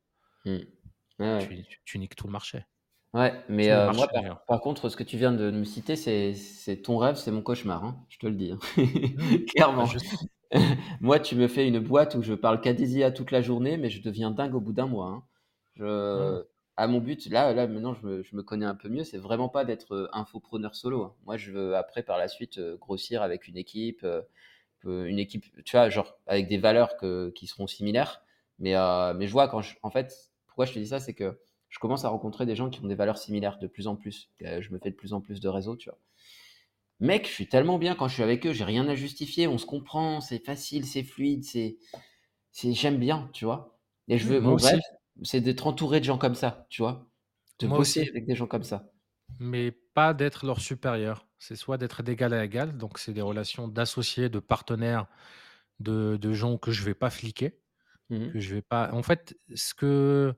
Mmh. 0.46 0.58
Tu, 1.86 2.00
niques 2.00 2.16
tout 2.16 2.28
le 2.28 2.34
marché. 2.34 2.66
Ouais, 3.14 3.34
mais 3.48 3.72
euh, 3.72 3.94
moi, 3.94 4.08
par, 4.48 4.60
contre, 4.60 4.90
ce 4.90 4.98
que 4.98 5.04
tu 5.04 5.18
viens 5.18 5.32
de 5.32 5.50
me 5.52 5.64
citer, 5.64 5.96
c'est 5.96 6.82
ton 6.84 6.98
rêve, 6.98 7.16
c'est 7.16 7.32
mon 7.32 7.42
cauchemar. 7.42 7.86
Hein, 7.86 8.04
je 8.10 8.18
te 8.18 8.28
le 8.28 8.34
dis. 8.34 8.52
Hein. 8.52 8.60
Clairement. 9.56 9.86
Bah, 10.52 10.60
moi, 11.02 11.20
tu 11.20 11.36
me 11.36 11.48
fais 11.48 11.68
une 11.68 11.80
boîte 11.80 12.16
où 12.16 12.24
je 12.24 12.34
parle 12.34 12.60
qu'à 12.60 12.74
toute 13.12 13.32
la 13.32 13.42
journée, 13.42 13.78
mais 13.78 13.90
je 13.90 14.02
deviens 14.02 14.32
dingue 14.32 14.56
au 14.56 14.60
bout 14.60 14.74
d'un 14.74 14.88
mois. 14.88 15.26
Je, 15.76 16.44
à 16.78 16.88
mon 16.88 17.00
but, 17.00 17.28
là, 17.28 17.54
là 17.54 17.68
maintenant, 17.68 17.94
je 17.94 18.06
me, 18.06 18.24
je 18.24 18.36
me 18.36 18.44
connais 18.44 18.66
un 18.66 18.76
peu 18.76 18.90
mieux. 18.90 19.04
C'est 19.04 19.18
vraiment 19.18 19.50
pas 19.50 19.66
d'être 19.66 19.94
euh, 19.94 20.10
infopreneur 20.14 20.76
solo. 20.76 21.04
Hein. 21.04 21.16
Moi, 21.26 21.38
je 21.38 21.52
veux 21.52 21.76
après, 21.76 22.04
par 22.04 22.18
la 22.18 22.28
suite, 22.28 22.58
euh, 22.58 22.78
grossir 22.78 23.22
avec 23.22 23.48
une 23.48 23.58
équipe, 23.58 24.04
euh, 24.04 24.22
une 24.84 25.20
équipe, 25.20 25.46
tu 25.64 25.78
vois, 25.78 25.90
genre 25.90 26.18
avec 26.28 26.48
des 26.48 26.58
valeurs 26.58 26.98
que, 26.98 27.32
qui 27.32 27.48
seront 27.48 27.68
similaires. 27.68 28.22
Mais, 28.60 28.74
mais 29.16 29.28
je 29.28 29.32
vois 29.32 29.48
quand 29.48 29.62
je, 29.62 29.76
en 29.82 29.90
fait, 29.90 30.14
pourquoi 30.46 30.66
je 30.66 30.74
te 30.74 30.80
dis 30.80 30.88
ça, 30.88 31.00
c'est 31.00 31.16
que 31.16 31.40
je 31.70 31.80
commence 31.80 32.06
à 32.06 32.10
rencontrer 32.10 32.46
des 32.46 32.56
gens 32.56 32.70
qui 32.70 32.82
ont 32.82 32.88
des 32.88 32.96
valeurs 32.96 33.18
similaires 33.18 33.58
de 33.58 33.66
plus 33.66 33.88
en 33.88 33.96
plus. 33.96 34.30
Je 34.40 34.70
me 34.72 34.78
fais 34.78 34.92
de 34.92 34.96
plus 34.96 35.14
en 35.14 35.22
plus 35.22 35.40
de 35.40 35.50
réseaux, 35.50 35.76
tu 35.76 35.90
vois. 35.90 35.98
Mec, 37.00 37.28
je 37.28 37.32
suis 37.32 37.50
tellement 37.50 37.80
bien 37.80 37.96
quand 37.96 38.08
je 38.08 38.14
suis 38.14 38.24
avec 38.24 38.46
eux, 38.46 38.54
j'ai 38.54 38.64
rien 38.64 38.88
à 38.88 38.96
justifier, 38.96 39.48
on 39.48 39.58
se 39.58 39.66
comprend, 39.66 40.22
c'est 40.22 40.38
facile, 40.38 40.86
c'est 40.86 41.04
fluide, 41.04 41.44
c'est, 41.44 41.78
j'aime 42.54 42.98
bien, 42.98 43.30
tu 43.34 43.46
vois. 43.46 43.78
Et 44.08 44.20
je 44.20 44.28
veux, 44.28 44.40
mon 44.40 44.56
rêve, 44.56 44.80
c'est 45.24 45.42
d'être 45.42 45.68
entouré 45.68 46.00
de 46.00 46.06
gens 46.06 46.18
comme 46.18 46.36
ça, 46.36 46.68
tu 46.70 46.82
vois. 46.82 47.08
De 47.60 47.68
Moi 47.68 47.78
bosser 47.80 48.02
aussi. 48.02 48.10
avec 48.10 48.26
des 48.26 48.36
gens 48.36 48.48
comme 48.48 48.64
ça. 48.64 48.92
Mais 49.40 49.72
pas 49.72 50.14
d'être 50.14 50.46
leur 50.46 50.60
supérieur. 50.60 51.28
C'est 51.40 51.56
soit 51.56 51.78
d'être 51.78 52.04
d'égal 52.04 52.34
à 52.34 52.44
égal, 52.44 52.78
donc 52.78 52.98
c'est 53.00 53.14
des 53.14 53.22
relations 53.22 53.68
d'associés, 53.68 54.30
de 54.30 54.40
partenaires, 54.40 55.08
de, 55.80 56.18
de 56.18 56.34
gens 56.34 56.58
que 56.58 56.72
je 56.72 56.84
vais 56.84 56.94
pas 56.94 57.10
fliquer, 57.10 57.60
mmh 58.10 58.32
que 58.32 58.40
je 58.40 58.56
vais 58.56 58.62
pas. 58.62 58.92
En 58.94 59.04
fait, 59.04 59.38
ce 59.56 59.74
que 59.74 60.34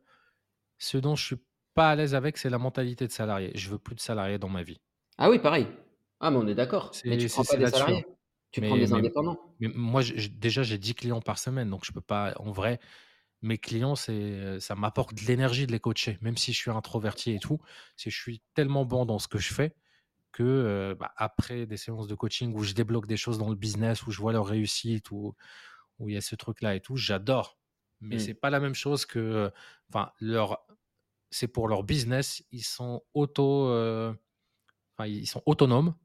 ce 0.78 0.98
dont 0.98 1.16
je 1.16 1.26
suis 1.26 1.38
pas 1.74 1.92
à 1.92 1.96
l'aise 1.96 2.16
avec, 2.16 2.38
c'est 2.38 2.50
la 2.50 2.58
mentalité 2.58 3.08
de 3.08 3.12
salarié. 3.12 3.52
Je 3.56 3.70
veux 3.70 3.78
plus 3.80 3.96
de 3.96 4.00
salariés 4.00 4.40
dans 4.40 4.50
ma 4.50 4.64
vie. 4.64 4.80
Ah 5.18 5.30
oui, 5.30 5.40
pareil. 5.40 5.68
Ah, 6.20 6.32
mais 6.32 6.38
on 6.38 6.48
est 6.48 6.56
d'accord. 6.56 6.92
Mais 7.06 7.18
tu 7.18 7.28
prends 7.28 7.44
pas 7.44 7.58
des 7.58 7.68
salariés. 7.68 8.06
Tu 8.52 8.62
prends 8.62 8.78
des 8.78 8.94
indépendants. 8.94 9.38
mais 9.60 9.70
moi, 9.74 10.02
déjà, 10.32 10.64
j'ai 10.64 10.78
10 10.78 10.96
clients 10.96 11.22
par 11.22 11.38
semaine, 11.38 11.70
donc 11.70 11.86
je 11.86 11.92
peux 11.92 12.02
pas. 12.02 12.34
En 12.38 12.52
vrai, 12.52 12.80
mes 13.42 13.58
clients, 13.58 13.96
c'est, 13.96 14.60
ça 14.60 14.76
m'apporte 14.76 15.14
de 15.14 15.22
l'énergie 15.22 15.68
de 15.68 15.72
les 15.72 15.80
coacher, 15.80 16.18
même 16.22 16.38
si 16.38 16.54
je 16.54 16.58
suis 16.58 16.72
introverti 16.72 17.34
et 17.34 17.40
tout. 17.40 17.60
C'est, 17.96 18.10
je 18.10 18.20
suis 18.20 18.42
tellement 18.54 18.86
bon 18.86 19.06
dans 19.06 19.20
ce 19.20 19.28
que 19.28 19.38
je 19.38 19.54
fais 19.54 19.76
que 20.32 20.96
bah, 21.00 21.14
après 21.16 21.66
des 21.66 21.78
séances 21.78 22.08
de 22.08 22.16
coaching 22.16 22.54
où 22.54 22.64
je 22.64 22.74
débloque 22.74 23.08
des 23.08 23.18
choses 23.18 23.38
dans 23.38 23.50
le 23.50 23.56
business, 23.56 24.06
où 24.06 24.12
je 24.12 24.20
vois 24.20 24.34
leur 24.34 24.46
réussite, 24.46 25.10
où, 25.12 25.36
où 26.00 26.10
il 26.10 26.16
y 26.16 26.18
a 26.18 26.22
ce 26.22 26.36
truc-là 26.36 26.76
et 26.76 26.82
tout, 26.82 26.96
j'adore. 26.96 27.58
Mais 28.02 28.20
ce 28.20 28.24
mmh. 28.24 28.28
c'est 28.28 28.34
pas 28.36 28.50
la 28.50 28.60
même 28.60 28.76
chose 28.76 29.06
que, 29.06 29.52
enfin, 29.90 30.12
leur, 30.20 30.66
c'est 31.32 31.48
pour 31.48 31.68
leur 31.68 31.84
business, 31.84 32.44
ils 32.52 32.64
sont 32.64 33.04
auto, 33.14 33.68
enfin, 33.68 35.08
ils 35.08 35.28
sont 35.28 35.42
autonomes. 35.46 35.96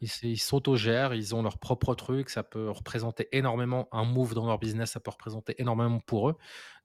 Ils, 0.00 0.38
s'autogèrent, 0.38 1.14
ils 1.14 1.34
ont 1.34 1.42
leur 1.42 1.58
propre 1.58 1.94
truc, 1.94 2.30
ça 2.30 2.42
peut 2.42 2.70
représenter 2.70 3.28
énormément 3.32 3.88
un 3.92 4.04
move 4.04 4.34
dans 4.34 4.46
leur 4.46 4.58
business, 4.58 4.92
ça 4.92 5.00
peut 5.00 5.10
représenter 5.10 5.54
énormément 5.58 6.00
pour 6.00 6.30
eux. 6.30 6.36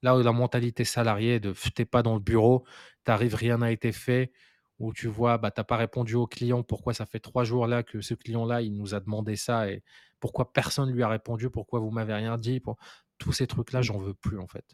Là 0.02 0.16
où 0.16 0.22
la 0.22 0.32
mentalité 0.32 0.84
salariée 0.84 1.40
de 1.40 1.54
t'es 1.74 1.86
pas 1.86 2.02
dans 2.02 2.12
le 2.14 2.20
bureau, 2.20 2.64
t'arrives, 3.04 3.34
rien 3.34 3.58
n'a 3.58 3.70
été 3.70 3.90
fait, 3.90 4.32
où 4.78 4.92
tu 4.92 5.08
vois, 5.08 5.38
bah, 5.38 5.50
tu 5.50 5.60
n'as 5.60 5.64
pas 5.64 5.78
répondu 5.78 6.14
au 6.14 6.26
client, 6.26 6.62
pourquoi 6.62 6.92
ça 6.92 7.06
fait 7.06 7.20
trois 7.20 7.44
jours 7.44 7.66
là 7.66 7.82
que 7.82 8.02
ce 8.02 8.12
client-là, 8.12 8.60
il 8.60 8.76
nous 8.76 8.94
a 8.94 9.00
demandé 9.00 9.36
ça 9.36 9.70
et 9.70 9.82
pourquoi 10.20 10.52
personne 10.52 10.90
lui 10.90 11.02
a 11.02 11.08
répondu, 11.08 11.48
pourquoi 11.48 11.80
vous 11.80 11.90
m'avez 11.90 12.14
rien 12.14 12.36
dit, 12.36 12.60
pour... 12.60 12.76
tous 13.18 13.32
ces 13.32 13.46
trucs-là, 13.46 13.80
mmh. 13.80 13.84
j'en 13.84 13.98
veux 13.98 14.14
plus 14.14 14.38
en 14.38 14.46
fait. 14.46 14.64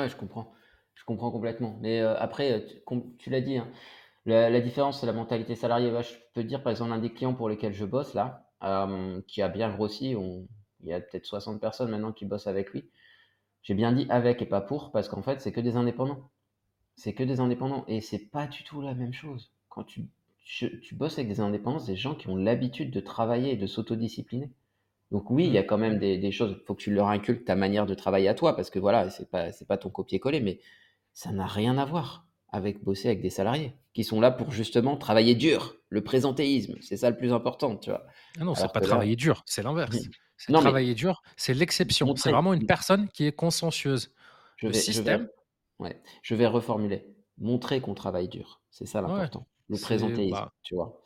ouais, 0.00 0.08
je 0.08 0.16
comprends. 0.16 0.54
Je 0.94 1.04
comprends 1.04 1.30
complètement. 1.30 1.78
Mais 1.80 2.00
euh, 2.00 2.16
après, 2.18 2.66
tu, 3.18 3.30
l'as 3.30 3.40
dit, 3.40 3.58
hein, 3.58 3.68
la, 4.28 4.60
différence, 4.60 5.00
c'est 5.00 5.06
la 5.06 5.12
mentalité 5.12 5.54
salariée. 5.54 5.90
je 6.02 6.14
peux 6.34 6.44
dire, 6.44 6.62
par 6.62 6.70
exemple, 6.70 6.92
un 6.92 6.98
des 6.98 7.12
clients 7.12 7.34
pour 7.34 7.48
lesquels 7.48 7.74
je 7.74 7.84
bosse 7.84 8.14
là, 8.14 8.46
euh, 8.62 9.20
qui 9.26 9.42
a 9.42 9.48
bien 9.48 9.70
grossi, 9.70 10.14
il 10.80 10.86
y 10.86 10.92
a 10.92 11.00
peut-être 11.00 11.26
60 11.26 11.60
personnes 11.60 11.90
maintenant 11.90 12.12
qui 12.12 12.24
bossent 12.24 12.46
avec 12.46 12.70
lui. 12.70 12.88
J'ai 13.62 13.74
bien 13.74 13.92
dit 13.92 14.06
avec 14.08 14.40
et 14.42 14.46
pas 14.46 14.60
pour, 14.60 14.92
parce 14.92 15.08
qu'en 15.08 15.22
fait, 15.22 15.40
c'est 15.40 15.52
que 15.52 15.60
des 15.60 15.76
indépendants 15.76 16.30
c'est 16.98 17.14
que 17.14 17.22
des 17.22 17.40
indépendants. 17.40 17.84
Et 17.86 18.00
c'est 18.00 18.18
pas 18.30 18.46
du 18.46 18.64
tout 18.64 18.82
la 18.82 18.94
même 18.94 19.12
chose. 19.14 19.52
Quand 19.68 19.84
tu, 19.84 20.08
bosses 20.92 21.18
avec 21.18 21.28
des 21.28 21.40
indépendants, 21.40 21.82
des 21.84 21.96
gens 21.96 22.14
qui 22.14 22.28
ont 22.28 22.36
l'habitude 22.36 22.90
de 22.90 23.00
travailler 23.00 23.52
et 23.52 23.56
de 23.56 23.66
s'autodiscipliner. 23.66 24.50
Donc 25.12 25.30
oui, 25.30 25.46
il 25.46 25.52
y 25.52 25.58
a 25.58 25.62
quand 25.62 25.78
même 25.78 25.98
des, 25.98 26.32
choses. 26.32 26.56
Il 26.60 26.66
faut 26.66 26.74
que 26.74 26.82
tu 26.82 26.92
leur 26.92 27.08
inculques 27.08 27.44
ta 27.44 27.54
manière 27.54 27.86
de 27.86 27.94
travailler 27.94 28.28
à 28.28 28.34
toi, 28.34 28.54
parce 28.56 28.68
que 28.68 28.78
voilà, 28.78 29.08
c'est 29.10 29.30
pas 29.30 29.52
c'est 29.52 29.66
pas 29.66 29.78
ton 29.78 29.88
copier-coller, 29.88 30.40
mais 30.40 30.60
ça 31.14 31.32
n'a 31.32 31.46
rien 31.46 31.78
à 31.78 31.86
voir 31.86 32.26
avec 32.50 32.82
bosser 32.82 33.08
avec 33.08 33.20
des 33.20 33.30
salariés 33.30 33.74
qui 33.92 34.04
sont 34.04 34.20
là 34.20 34.30
pour 34.30 34.52
justement 34.52 34.96
travailler 34.96 35.34
dur, 35.34 35.76
le 35.88 36.02
présentéisme, 36.02 36.76
c'est 36.80 36.96
ça 36.96 37.10
le 37.10 37.16
plus 37.16 37.32
important, 37.32 37.76
tu 37.76 37.90
vois. 37.90 38.06
Ah 38.40 38.44
non, 38.44 38.54
c'est 38.54 38.72
pas 38.72 38.80
travailler 38.80 39.16
dur, 39.16 39.42
c'est 39.46 39.62
l'inverse. 39.62 39.96
C'est 40.36 40.52
travailler 40.52 40.94
dur, 40.94 41.22
c'est 41.36 41.52
l'exception. 41.52 42.14
C'est 42.14 42.30
vraiment 42.30 42.54
une 42.54 42.66
personne 42.66 43.08
qui 43.08 43.26
est 43.26 43.32
consciencieuse. 43.32 44.14
le 44.62 44.72
système, 44.72 45.28
Ouais, 45.78 46.00
je 46.22 46.34
vais 46.34 46.46
reformuler. 46.46 47.06
Montrer 47.38 47.80
qu'on 47.80 47.94
travaille 47.94 48.28
dur, 48.28 48.60
c'est 48.70 48.86
ça 48.86 49.00
l'important. 49.00 49.46
Le 49.68 49.78
présentéisme, 49.78 50.34
bah 50.34 50.52
tu 50.62 50.74
vois, 50.74 51.00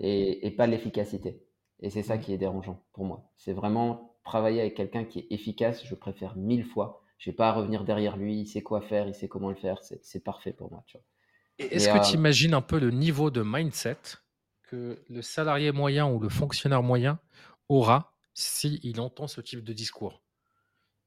et, 0.00 0.50
pas 0.56 0.66
l'efficacité. 0.66 1.42
Et 1.80 1.90
c'est 1.90 2.02
ça 2.02 2.18
qui 2.18 2.32
est 2.32 2.38
dérangeant 2.38 2.84
pour 2.92 3.04
moi. 3.04 3.30
C'est 3.36 3.52
vraiment 3.52 4.16
travailler 4.24 4.60
avec 4.60 4.74
quelqu'un 4.74 5.04
qui 5.04 5.20
est 5.20 5.26
efficace. 5.30 5.84
Je 5.84 5.94
préfère 5.94 6.36
mille 6.36 6.64
fois. 6.64 7.02
Je 7.18 7.30
vais 7.30 7.36
pas 7.36 7.48
à 7.48 7.52
revenir 7.52 7.84
derrière 7.84 8.16
lui. 8.16 8.40
Il 8.40 8.46
sait 8.46 8.62
quoi 8.62 8.80
faire, 8.80 9.06
il 9.06 9.14
sait 9.14 9.28
comment 9.28 9.50
le 9.50 9.56
faire. 9.56 9.78
C'est 10.02 10.22
parfait 10.22 10.52
pour 10.52 10.70
moi. 10.70 10.82
Tu. 10.86 10.98
Est-ce 11.58 11.88
que 11.88 12.10
tu 12.10 12.16
imagines 12.16 12.54
un 12.54 12.60
peu 12.60 12.78
le 12.78 12.90
niveau 12.90 13.30
de 13.30 13.42
mindset 13.42 13.98
que 14.64 15.02
le 15.08 15.22
salarié 15.22 15.72
moyen 15.72 16.06
ou 16.06 16.18
le 16.18 16.28
fonctionnaire 16.28 16.82
moyen 16.82 17.20
aura 17.68 18.12
s'il 18.34 19.00
entend 19.00 19.28
ce 19.28 19.40
type 19.40 19.62
de 19.62 19.72
discours? 19.72 20.22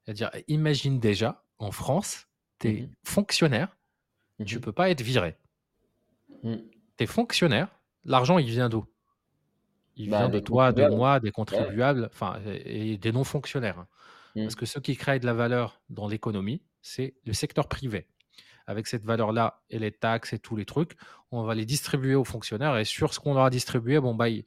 C'est-à-dire, 0.03 0.31
imagine 0.47 0.99
déjà 0.99 1.43
en 1.59 1.71
France, 1.71 2.27
tu 2.59 2.69
es 2.69 2.81
mmh 2.81 2.89
fonctionnaire, 3.03 3.75
tu 4.45 4.57
mmh 4.57 4.61
peux 4.61 4.71
pas 4.71 4.89
être 4.89 5.01
viré. 5.01 5.35
Mmh. 6.43 6.55
Tu 6.97 7.03
es 7.03 7.07
fonctionnaire, 7.07 7.67
l'argent, 8.05 8.37
il 8.37 8.49
vient 8.49 8.69
d'où? 8.69 8.85
Il 9.97 10.09
bah, 10.09 10.19
vient 10.19 10.29
de 10.29 10.39
toi, 10.39 10.71
de 10.71 10.87
moi, 10.87 11.19
des 11.19 11.31
contribuables, 11.31 12.09
enfin, 12.13 12.39
et 12.45 12.97
des 12.97 13.11
non-fonctionnaires. 13.11 13.85
Parce 14.43 14.55
que 14.55 14.65
ceux 14.65 14.81
qui 14.81 14.95
créent 14.95 15.19
de 15.19 15.25
la 15.25 15.33
valeur 15.33 15.81
dans 15.89 16.07
l'économie, 16.07 16.61
c'est 16.81 17.15
le 17.25 17.33
secteur 17.33 17.67
privé. 17.67 18.07
Avec 18.65 18.87
cette 18.87 19.03
valeur-là 19.03 19.63
et 19.69 19.79
les 19.79 19.91
taxes 19.91 20.33
et 20.33 20.39
tous 20.39 20.55
les 20.55 20.65
trucs, 20.65 20.97
on 21.31 21.43
va 21.43 21.55
les 21.55 21.65
distribuer 21.65 22.15
aux 22.15 22.25
fonctionnaires 22.25 22.77
et 22.77 22.85
sur 22.85 23.13
ce 23.13 23.19
qu'on 23.19 23.33
leur 23.33 23.45
a 23.45 23.49
distribué, 23.49 23.99
bon, 23.99 24.13
bah, 24.13 24.29
ils, 24.29 24.43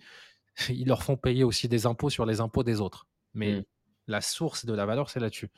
leur 0.86 1.02
font 1.02 1.16
payer 1.16 1.44
aussi 1.44 1.68
des 1.68 1.86
impôts 1.86 2.10
sur 2.10 2.26
les 2.26 2.40
impôts 2.40 2.62
des 2.62 2.80
autres. 2.80 3.06
Mais 3.34 3.64
la 4.06 4.20
source 4.20 4.66
de 4.66 4.74
la 4.74 4.86
valeur, 4.86 5.08
c'est 5.10 5.20
là-dessus. 5.20 5.50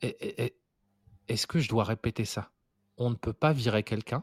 Est-ce 0.00 1.46
que 1.46 1.58
je 1.58 1.68
dois 1.68 1.84
répéter 1.84 2.24
ça? 2.24 2.50
On 2.96 3.10
ne 3.10 3.16
peut 3.16 3.32
pas 3.32 3.52
virer 3.52 3.82
quelqu'un. 3.82 4.22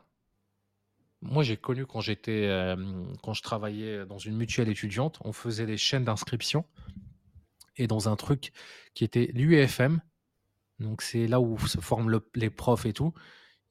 Moi, 1.21 1.43
j'ai 1.43 1.57
connu 1.57 1.85
quand 1.85 2.01
j'étais, 2.01 2.75
quand 3.21 3.33
je 3.33 3.41
travaillais 3.41 4.05
dans 4.05 4.17
une 4.17 4.35
mutuelle 4.35 4.69
étudiante, 4.69 5.19
on 5.25 5.33
faisait 5.33 5.65
des 5.65 5.77
chaînes 5.77 6.05
d'inscription 6.05 6.65
et 7.77 7.87
dans 7.87 8.09
un 8.09 8.15
truc 8.15 8.51
qui 8.93 9.03
était 9.03 9.31
l'UEFM, 9.33 10.01
donc 10.79 11.01
c'est 11.01 11.27
là 11.27 11.39
où 11.39 11.57
se 11.67 11.79
forment 11.79 12.21
les 12.35 12.49
profs 12.49 12.85
et 12.85 12.93
tout. 12.93 13.13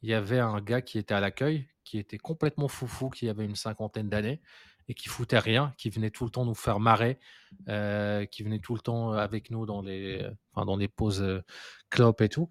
Il 0.03 0.11
y 0.11 0.14
avait 0.14 0.38
un 0.38 0.61
gars 0.61 0.82
qui 0.82 0.98
était 0.98 1.14
à 1.14 1.20
l'accueil, 1.20 1.68
qui 1.84 1.98
était 1.98 2.18
complètement 2.18 2.68
foufou, 2.68 3.11
qui 3.11 3.28
avait 3.28 3.44
une 3.44 3.57
cinquantaine 3.57 4.09
d'années 4.09 4.40
et 4.88 4.94
qui 4.94 5.09
foutait 5.09 5.38
rien, 5.38 5.72
qui 5.78 5.90
venait 5.90 6.11
tout 6.11 6.24
le 6.24 6.30
temps 6.30 6.44
nous 6.44 6.55
faire 6.55 6.80
marrer, 6.80 7.18
euh, 7.68 8.24
qui 8.26 8.42
venait 8.42 8.59
tout 8.59 8.74
le 8.74 8.80
temps 8.80 9.12
avec 9.12 9.50
nous 9.50 9.64
dans 9.64 9.80
les, 9.80 10.28
dans 10.55 10.76
les 10.76 10.88
pauses 10.88 11.22
euh, 11.22 11.42
clopes 11.90 12.20
et 12.20 12.28
tout. 12.28 12.48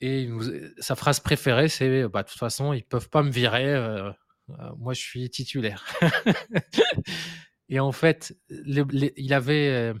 Et 0.00 0.30
sa 0.78 0.94
phrase 0.94 1.20
préférée, 1.20 1.68
c'est 1.68 2.06
bah, 2.08 2.22
de 2.22 2.28
toute 2.28 2.38
façon, 2.38 2.72
ils 2.72 2.84
peuvent 2.84 3.08
pas 3.08 3.22
me 3.22 3.30
virer, 3.30 3.74
euh, 3.74 4.12
moi 4.76 4.92
je 4.92 5.00
suis 5.00 5.28
titulaire. 5.30 5.84
et 7.68 7.80
en 7.80 7.92
fait, 7.92 8.36
il 8.50 9.32
avait 9.32 9.94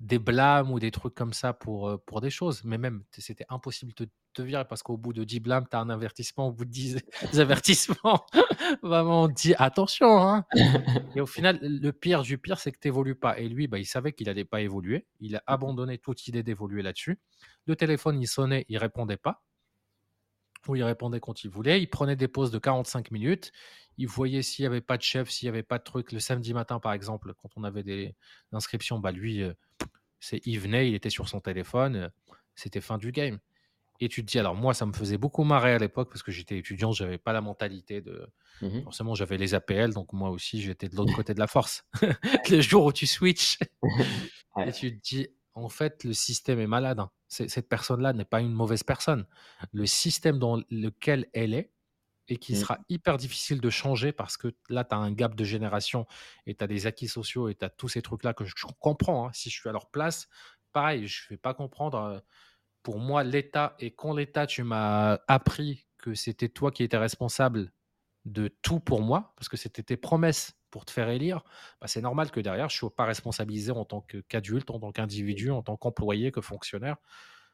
des 0.00 0.18
blâmes 0.18 0.70
ou 0.70 0.78
des 0.78 0.90
trucs 0.90 1.14
comme 1.14 1.32
ça 1.32 1.52
pour, 1.52 2.00
pour 2.04 2.20
des 2.20 2.30
choses. 2.30 2.62
Mais 2.64 2.78
même, 2.78 3.02
c'était 3.12 3.46
impossible 3.48 3.92
de 3.94 4.08
te 4.34 4.42
virer 4.42 4.64
parce 4.66 4.82
qu'au 4.82 4.96
bout 4.96 5.12
de 5.12 5.24
10 5.24 5.40
blâmes, 5.40 5.66
tu 5.70 5.76
as 5.76 5.80
un 5.80 5.88
avertissement. 5.88 6.48
Au 6.48 6.52
bout 6.52 6.64
de 6.64 6.70
10 6.70 6.98
avertissements, 7.38 8.24
vraiment, 8.82 9.22
on 9.22 9.28
dit 9.28 9.54
attention. 9.58 10.22
Hein. 10.22 10.44
Et 11.14 11.20
au 11.20 11.26
final, 11.26 11.58
le 11.62 11.90
pire 11.92 12.22
du 12.22 12.38
pire, 12.38 12.58
c'est 12.58 12.72
que 12.72 12.78
tu 12.78 12.88
n'évolues 12.88 13.14
pas. 13.14 13.38
Et 13.38 13.48
lui, 13.48 13.66
bah, 13.66 13.78
il 13.78 13.86
savait 13.86 14.12
qu'il 14.12 14.26
n'allait 14.26 14.44
pas 14.44 14.60
évoluer. 14.60 15.06
Il 15.20 15.36
a 15.36 15.42
abandonné 15.46 15.98
toute 15.98 16.26
idée 16.28 16.42
d'évoluer 16.42 16.82
là-dessus. 16.82 17.18
Le 17.66 17.74
téléphone, 17.74 18.20
il 18.20 18.28
sonnait, 18.28 18.66
il 18.68 18.78
répondait 18.78 19.16
pas. 19.16 19.42
Ou 20.68 20.76
il 20.76 20.82
répondait 20.82 21.20
quand 21.20 21.44
il 21.44 21.50
voulait. 21.50 21.80
Il 21.80 21.88
prenait 21.88 22.16
des 22.16 22.28
pauses 22.28 22.50
de 22.50 22.58
45 22.58 23.10
minutes. 23.10 23.52
Il 23.98 24.08
voyait 24.08 24.42
s'il 24.42 24.62
n'y 24.62 24.66
avait 24.66 24.80
pas 24.80 24.96
de 24.96 25.02
chef, 25.02 25.30
s'il 25.30 25.46
n'y 25.46 25.50
avait 25.50 25.62
pas 25.62 25.78
de 25.78 25.84
truc. 25.84 26.12
Le 26.12 26.20
samedi 26.20 26.52
matin, 26.52 26.80
par 26.80 26.92
exemple, 26.92 27.32
quand 27.34 27.50
on 27.56 27.64
avait 27.64 27.82
des 27.82 28.14
inscriptions, 28.52 28.98
bah 28.98 29.10
lui, 29.12 29.42
c'est 30.20 30.40
il 30.44 30.58
venait, 30.58 30.88
il 30.88 30.94
était 30.94 31.10
sur 31.10 31.28
son 31.28 31.40
téléphone, 31.40 31.96
euh, 31.96 32.08
c'était 32.54 32.80
fin 32.80 32.98
du 32.98 33.12
game. 33.12 33.38
Et 33.98 34.08
tu 34.08 34.22
te 34.22 34.30
dis, 34.30 34.38
alors 34.38 34.54
moi, 34.54 34.74
ça 34.74 34.84
me 34.84 34.92
faisait 34.92 35.16
beaucoup 35.16 35.42
marrer 35.44 35.72
à 35.72 35.78
l'époque 35.78 36.10
parce 36.10 36.22
que 36.22 36.30
j'étais 36.30 36.58
étudiant, 36.58 36.92
j'avais 36.92 37.16
pas 37.16 37.32
la 37.32 37.40
mentalité 37.40 38.00
de. 38.00 38.26
Mmh 38.62 38.82
forcément, 38.82 39.14
j'avais 39.14 39.36
les 39.36 39.54
APL, 39.54 39.92
donc 39.92 40.12
moi 40.12 40.30
aussi, 40.30 40.62
j'étais 40.62 40.88
de 40.88 40.96
l'autre 40.96 41.14
côté 41.14 41.34
de 41.34 41.38
la 41.38 41.46
force. 41.46 41.84
le 42.50 42.60
jour 42.60 42.86
où 42.86 42.92
tu 42.92 43.06
switches, 43.06 43.58
et 44.66 44.72
tu 44.72 44.96
te 44.96 45.02
dis, 45.02 45.28
en 45.54 45.68
fait, 45.68 46.04
le 46.04 46.12
système 46.12 46.58
est 46.60 46.66
malade. 46.66 47.00
Hein. 47.00 47.10
Cette 47.28 47.68
personne-là 47.68 48.12
n'est 48.12 48.24
pas 48.24 48.40
une 48.40 48.52
mauvaise 48.52 48.82
personne. 48.82 49.26
Le 49.72 49.86
système 49.86 50.38
dans 50.38 50.62
lequel 50.70 51.26
elle 51.32 51.54
est, 51.54 51.72
et 52.28 52.36
qui 52.38 52.54
mmh. 52.54 52.56
sera 52.56 52.78
hyper 52.88 53.16
difficile 53.18 53.60
de 53.60 53.70
changer 53.70 54.12
parce 54.12 54.36
que 54.36 54.54
là, 54.68 54.84
tu 54.84 54.94
as 54.94 54.98
un 54.98 55.12
gap 55.12 55.34
de 55.34 55.44
génération 55.44 56.06
et 56.46 56.54
tu 56.54 56.64
as 56.64 56.66
des 56.66 56.86
acquis 56.86 57.08
sociaux 57.08 57.48
et 57.48 57.54
tu 57.54 57.64
as 57.64 57.70
tous 57.70 57.88
ces 57.88 58.02
trucs-là 58.02 58.34
que 58.34 58.44
je 58.44 58.54
comprends. 58.80 59.28
Hein. 59.28 59.30
Si 59.32 59.50
je 59.50 59.60
suis 59.60 59.68
à 59.68 59.72
leur 59.72 59.90
place, 59.90 60.28
pareil, 60.72 61.06
je 61.06 61.24
ne 61.26 61.28
vais 61.30 61.36
pas 61.36 61.54
comprendre 61.54 62.22
pour 62.82 62.98
moi, 63.00 63.24
l'État, 63.24 63.74
et 63.80 63.90
quand 63.90 64.14
l'État, 64.14 64.46
tu 64.46 64.62
m'as 64.62 65.18
appris 65.26 65.86
que 65.98 66.14
c'était 66.14 66.48
toi 66.48 66.70
qui 66.70 66.84
étais 66.84 66.96
responsable 66.96 67.72
de 68.24 68.48
tout 68.62 68.78
pour 68.78 69.02
moi, 69.02 69.32
parce 69.36 69.48
que 69.48 69.56
c'était 69.56 69.82
tes 69.82 69.96
promesses 69.96 70.52
pour 70.76 70.84
te 70.84 70.90
faire 70.90 71.08
élire, 71.08 71.42
bah, 71.80 71.86
c'est 71.86 72.02
normal 72.02 72.30
que 72.30 72.38
derrière, 72.38 72.68
je 72.68 72.76
ne 72.76 72.80
sois 72.80 72.94
pas 72.94 73.06
responsabilisé 73.06 73.72
en 73.72 73.86
tant 73.86 74.04
qu'adulte, 74.28 74.70
en 74.70 74.78
tant 74.78 74.92
qu'individu, 74.92 75.50
en 75.50 75.62
tant 75.62 75.78
qu'employé, 75.78 76.32
que 76.32 76.42
fonctionnaire. 76.42 76.98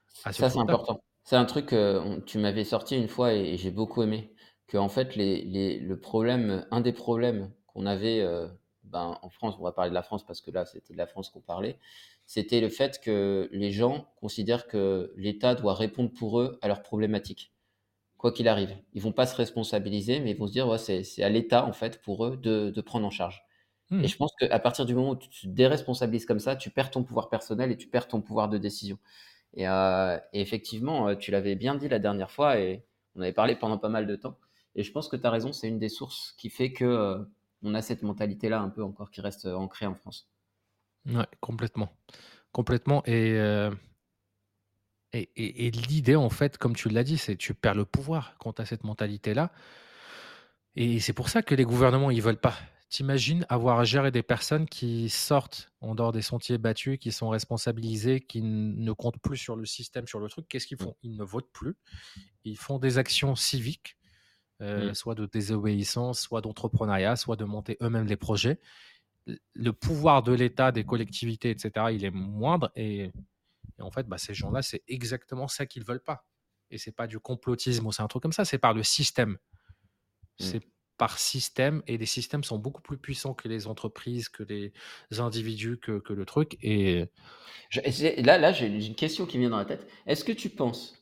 Ça, 0.08 0.32
c'est 0.32 0.58
important. 0.58 1.04
C'est 1.22 1.36
un 1.36 1.44
truc 1.44 1.66
que 1.66 2.18
tu 2.26 2.38
m'avais 2.38 2.64
sorti 2.64 2.96
une 2.96 3.06
fois 3.06 3.32
et, 3.32 3.56
j'ai 3.56 3.70
beaucoup 3.70 4.02
aimé. 4.02 4.34
Que, 4.66 4.76
en 4.76 4.88
fait, 4.88 5.14
les, 5.14 5.78
le 5.78 6.00
problème, 6.00 6.66
un 6.72 6.80
des 6.80 6.92
problèmes 6.92 7.52
qu'on 7.68 7.86
avait 7.86 8.18
euh, 8.22 8.48
ben, 8.82 9.16
en 9.22 9.28
France, 9.28 9.54
on 9.60 9.62
va 9.62 9.70
parler 9.70 9.90
de 9.90 9.94
la 9.94 10.02
France 10.02 10.26
parce 10.26 10.40
que 10.40 10.50
là, 10.50 10.66
c'était 10.66 10.92
de 10.92 10.98
la 10.98 11.06
France 11.06 11.30
qu'on 11.30 11.40
parlait, 11.40 11.78
c'était 12.26 12.60
le 12.60 12.70
fait 12.70 13.00
que 13.00 13.48
les 13.52 13.70
gens 13.70 14.08
considèrent 14.16 14.66
que 14.66 15.12
l'État 15.16 15.54
doit 15.54 15.74
répondre 15.74 16.10
pour 16.12 16.40
eux 16.40 16.58
à 16.60 16.66
leurs 16.66 16.82
problématiques, 16.82 17.51
quoi 18.22 18.30
qu'il 18.30 18.46
arrive. 18.46 18.74
Ils 18.94 19.02
vont 19.02 19.10
pas 19.10 19.26
se 19.26 19.34
responsabiliser, 19.34 20.20
mais 20.20 20.30
ils 20.30 20.36
vont 20.36 20.46
se 20.46 20.52
dire, 20.52 20.68
ouais, 20.68 20.78
c'est 20.78 21.22
à 21.24 21.28
l'État, 21.28 21.66
en 21.66 21.72
fait, 21.72 22.00
pour 22.02 22.24
eux 22.24 22.36
de, 22.36 22.80
prendre 22.80 23.04
en 23.04 23.10
charge. 23.10 23.44
Et 23.90 23.96
mmh. 23.96 24.06
je 24.06 24.16
pense 24.16 24.32
qu'à 24.38 24.58
partir 24.60 24.86
du 24.86 24.94
moment 24.94 25.10
où 25.10 25.16
tu 25.16 25.28
te 25.28 25.48
déresponsabilises 25.48 26.24
comme 26.24 26.38
ça, 26.38 26.54
tu 26.54 26.70
perds 26.70 26.92
ton 26.92 27.02
pouvoir 27.02 27.28
personnel 27.28 27.72
et 27.72 27.76
tu 27.76 27.88
perds 27.88 28.06
ton 28.06 28.22
pouvoir 28.22 28.48
de 28.48 28.58
décision. 28.58 28.96
Et, 29.54 29.68
euh, 29.68 30.18
effectivement, 30.32 31.08
euh, 31.08 31.16
tu 31.16 31.32
l'avais 31.32 31.56
bien 31.56 31.74
dit 31.74 31.88
la 31.88 31.98
dernière 31.98 32.30
fois 32.30 32.58
et 32.60 32.84
on 33.16 33.22
avait 33.22 33.32
parlé 33.32 33.56
pendant 33.56 33.76
pas 33.76 33.88
mal 33.88 34.06
de 34.06 34.14
temps. 34.14 34.38
Et 34.76 34.84
je 34.84 34.92
pense 34.92 35.08
que 35.08 35.16
tu 35.16 35.26
as 35.26 35.30
raison, 35.30 35.52
c'est 35.52 35.68
une 35.68 35.80
des 35.80 35.88
sources 35.88 36.32
qui 36.38 36.48
fait 36.48 36.72
que 36.72 36.84
euh, 36.84 37.18
on 37.62 37.74
a 37.74 37.82
cette 37.82 38.02
mentalité-là 38.02 38.60
un 38.60 38.70
peu 38.70 38.84
encore 38.84 39.10
qui 39.10 39.20
reste 39.20 39.46
ancrée 39.46 39.86
en 39.86 39.96
France. 39.96 40.30
Ouais, 41.06 41.26
complètement. 41.40 41.90
Complètement. 42.52 43.02
Et, 43.04 43.36
et, 45.12 45.70
l'idée, 45.70 46.16
en 46.16 46.30
fait, 46.30 46.56
comme 46.56 46.74
tu 46.74 46.88
l'as 46.88 47.04
dit, 47.04 47.18
c'est 47.18 47.36
tu 47.36 47.52
perds 47.52 47.74
le 47.74 47.84
pouvoir 47.84 48.36
quand 48.38 48.54
tu 48.54 48.62
as 48.62 48.66
cette 48.66 48.84
mentalité-là. 48.84 49.52
Et 50.74 51.00
c'est 51.00 51.12
pour 51.12 51.28
ça 51.28 51.42
que 51.42 51.54
les 51.54 51.64
gouvernements, 51.64 52.10
ils 52.10 52.22
veulent 52.22 52.40
pas. 52.40 52.56
T'imagines 52.88 53.44
avoir 53.48 53.78
à 53.78 53.84
gérer 53.84 54.10
des 54.10 54.22
personnes 54.22 54.66
qui 54.66 55.10
sortent 55.10 55.70
en 55.80 55.94
dehors 55.94 56.12
des 56.12 56.22
sentiers 56.22 56.56
battus, 56.56 56.98
qui 56.98 57.12
sont 57.12 57.28
responsabilisées, 57.28 58.20
qui 58.20 58.40
ne 58.42 58.92
comptent 58.92 59.20
plus 59.20 59.36
sur 59.36 59.56
le 59.56 59.66
système, 59.66 60.06
sur 60.06 60.18
le 60.18 60.28
truc. 60.28 60.46
Qu'est-ce 60.48 60.66
qu'ils 60.66 60.78
mmh. 60.78 60.84
font? 60.84 60.96
Ils 61.02 61.16
ne 61.16 61.24
votent 61.24 61.52
plus. 61.52 61.74
Ils 62.44 62.56
font 62.56 62.78
des 62.78 62.96
actions 62.96 63.34
civiques, 63.34 63.98
euh, 64.62 64.90
mmh. 64.90 64.94
soit 64.94 65.14
de 65.14 65.26
désobéissance, 65.26 66.20
soit 66.20 66.40
d'entrepreneuriat, 66.40 67.16
soit 67.16 67.36
de 67.36 67.44
monter 67.44 67.76
eux-mêmes 67.82 68.06
les 68.06 68.16
projets. 68.16 68.60
Le 69.26 69.72
pouvoir 69.72 70.22
de 70.22 70.32
l'État, 70.32 70.72
des 70.72 70.84
collectivités, 70.84 71.50
etc., 71.50 71.86
il 71.92 72.04
est 72.04 72.10
moindre. 72.10 72.72
Et, 72.76 73.12
en 73.80 73.90
fait, 73.90 74.06
bah, 74.06 74.18
ces 74.18 74.34
gens-là, 74.34 74.62
c'est 74.62 74.82
exactement 74.88 75.48
ça 75.48 75.66
qu'ils 75.66 75.84
veulent 75.84 76.02
pas. 76.02 76.26
Et 76.70 76.78
c'est 76.78 76.92
pas 76.92 77.06
du 77.06 77.18
complotisme 77.18 77.86
ou 77.86 77.92
c'est 77.92 78.02
un 78.02 78.08
truc 78.08 78.22
comme 78.22 78.32
ça, 78.32 78.44
c'est 78.44 78.58
par 78.58 78.74
le 78.74 78.82
système. 78.82 79.32
Mmh. 79.32 79.36
C'est 80.38 80.60
par 80.98 81.18
système 81.18 81.82
et 81.86 81.98
les 81.98 82.06
systèmes 82.06 82.44
sont 82.44 82.58
beaucoup 82.58 82.82
plus 82.82 82.96
puissants 82.96 83.34
que 83.34 83.48
les 83.48 83.66
entreprises, 83.66 84.28
que 84.28 84.44
les 84.44 84.72
individus, 85.18 85.78
que, 85.78 85.98
que 85.98 86.12
le 86.12 86.24
truc. 86.24 86.56
Et 86.62 87.08
là, 88.22 88.38
là 88.38 88.52
j'ai 88.52 88.66
une 88.66 88.94
question 88.94 89.26
qui 89.26 89.38
vient 89.38 89.50
dans 89.50 89.56
la 89.56 89.64
tête. 89.64 89.86
Est-ce 90.06 90.24
que 90.24 90.32
tu 90.32 90.48
penses 90.48 90.96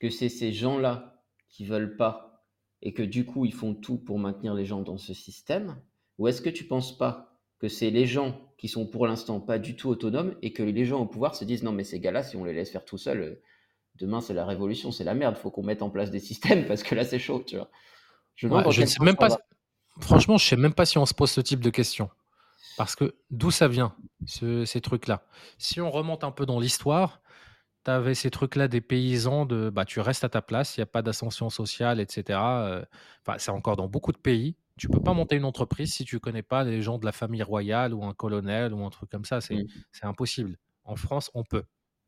que 0.00 0.08
c'est 0.08 0.28
ces 0.30 0.52
gens-là 0.52 1.22
qui 1.48 1.66
veulent 1.66 1.96
pas 1.96 2.48
et 2.80 2.94
que 2.94 3.02
du 3.02 3.26
coup 3.26 3.44
ils 3.44 3.52
font 3.52 3.74
tout 3.74 3.98
pour 3.98 4.18
maintenir 4.18 4.54
les 4.54 4.64
gens 4.64 4.80
dans 4.80 4.98
ce 4.98 5.12
système? 5.12 5.78
Ou 6.18 6.28
est-ce 6.28 6.40
que 6.40 6.50
tu 6.50 6.64
penses 6.64 6.96
pas 6.96 7.33
que 7.58 7.68
c'est 7.68 7.90
les 7.90 8.06
gens 8.06 8.40
qui 8.58 8.68
sont 8.68 8.86
pour 8.86 9.06
l'instant 9.06 9.40
pas 9.40 9.58
du 9.58 9.76
tout 9.76 9.88
autonomes 9.88 10.36
et 10.42 10.52
que 10.52 10.62
les 10.62 10.84
gens 10.84 11.00
au 11.00 11.06
pouvoir 11.06 11.34
se 11.34 11.44
disent 11.44 11.62
non 11.62 11.72
mais 11.72 11.84
ces 11.84 12.00
gars-là 12.00 12.22
si 12.22 12.36
on 12.36 12.44
les 12.44 12.52
laisse 12.52 12.70
faire 12.70 12.84
tout 12.84 12.98
seuls, 12.98 13.40
demain 13.96 14.20
c'est 14.20 14.34
la 14.34 14.44
révolution, 14.44 14.90
c'est 14.92 15.04
la 15.04 15.14
merde, 15.14 15.36
faut 15.36 15.50
qu'on 15.50 15.62
mette 15.62 15.82
en 15.82 15.90
place 15.90 16.10
des 16.10 16.20
systèmes 16.20 16.66
parce 16.68 16.82
que 16.82 16.94
là 16.94 17.04
c'est 17.04 17.18
chaud, 17.18 17.42
tu 17.46 17.56
vois. 17.56 17.70
Je, 18.36 18.48
ne 18.48 18.86
sais 18.86 19.04
même 19.04 19.16
pas. 19.16 19.28
Franchement, 20.00 20.38
je 20.38 20.44
sais 20.46 20.56
même 20.56 20.74
pas 20.74 20.86
si 20.86 20.98
on 20.98 21.06
se 21.06 21.14
pose 21.14 21.30
ce 21.30 21.40
type 21.40 21.60
de 21.60 21.70
questions. 21.70 22.10
Parce 22.76 22.96
que 22.96 23.14
d'où 23.30 23.50
ça 23.50 23.68
vient, 23.68 23.94
ces 24.26 24.80
trucs-là? 24.80 25.24
Si 25.58 25.80
on 25.80 25.90
remonte 25.90 26.24
un 26.24 26.32
peu 26.32 26.44
dans 26.44 26.58
l'histoire, 26.58 27.22
tu 27.84 27.90
avais 27.90 28.14
ces 28.14 28.30
trucs-là 28.30 28.66
des 28.66 28.80
paysans 28.80 29.46
de 29.46 29.70
bah, 29.70 29.84
tu 29.84 30.00
restes 30.00 30.24
à 30.24 30.28
ta 30.28 30.42
place, 30.42 30.76
il 30.76 30.80
n'y 30.80 30.84
a 30.84 30.86
pas 30.86 31.02
d'ascension 31.02 31.50
sociale, 31.50 32.00
etc. 32.00 32.38
Euh, 32.40 32.84
enfin, 33.24 33.38
c'est 33.38 33.50
encore 33.50 33.76
dans 33.76 33.88
beaucoup 33.88 34.12
de 34.12 34.18
pays. 34.18 34.56
Tu 34.76 34.88
peux 34.88 35.00
pas 35.00 35.12
monter 35.12 35.36
une 35.36 35.44
entreprise 35.44 35.92
si 35.92 36.04
tu 36.04 36.18
connais 36.18 36.42
pas 36.42 36.64
les 36.64 36.82
gens 36.82 36.98
de 36.98 37.04
la 37.04 37.12
famille 37.12 37.42
royale 37.42 37.94
ou 37.94 38.04
un 38.04 38.14
colonel 38.14 38.74
ou 38.74 38.84
un 38.84 38.90
truc 38.90 39.10
comme 39.10 39.24
ça. 39.24 39.40
C'est 39.40 39.54
mmh. 39.54 39.66
impossible. 40.02 40.58
En 40.84 40.96
France, 40.96 41.30
on 41.34 41.44
peut. 41.44 41.64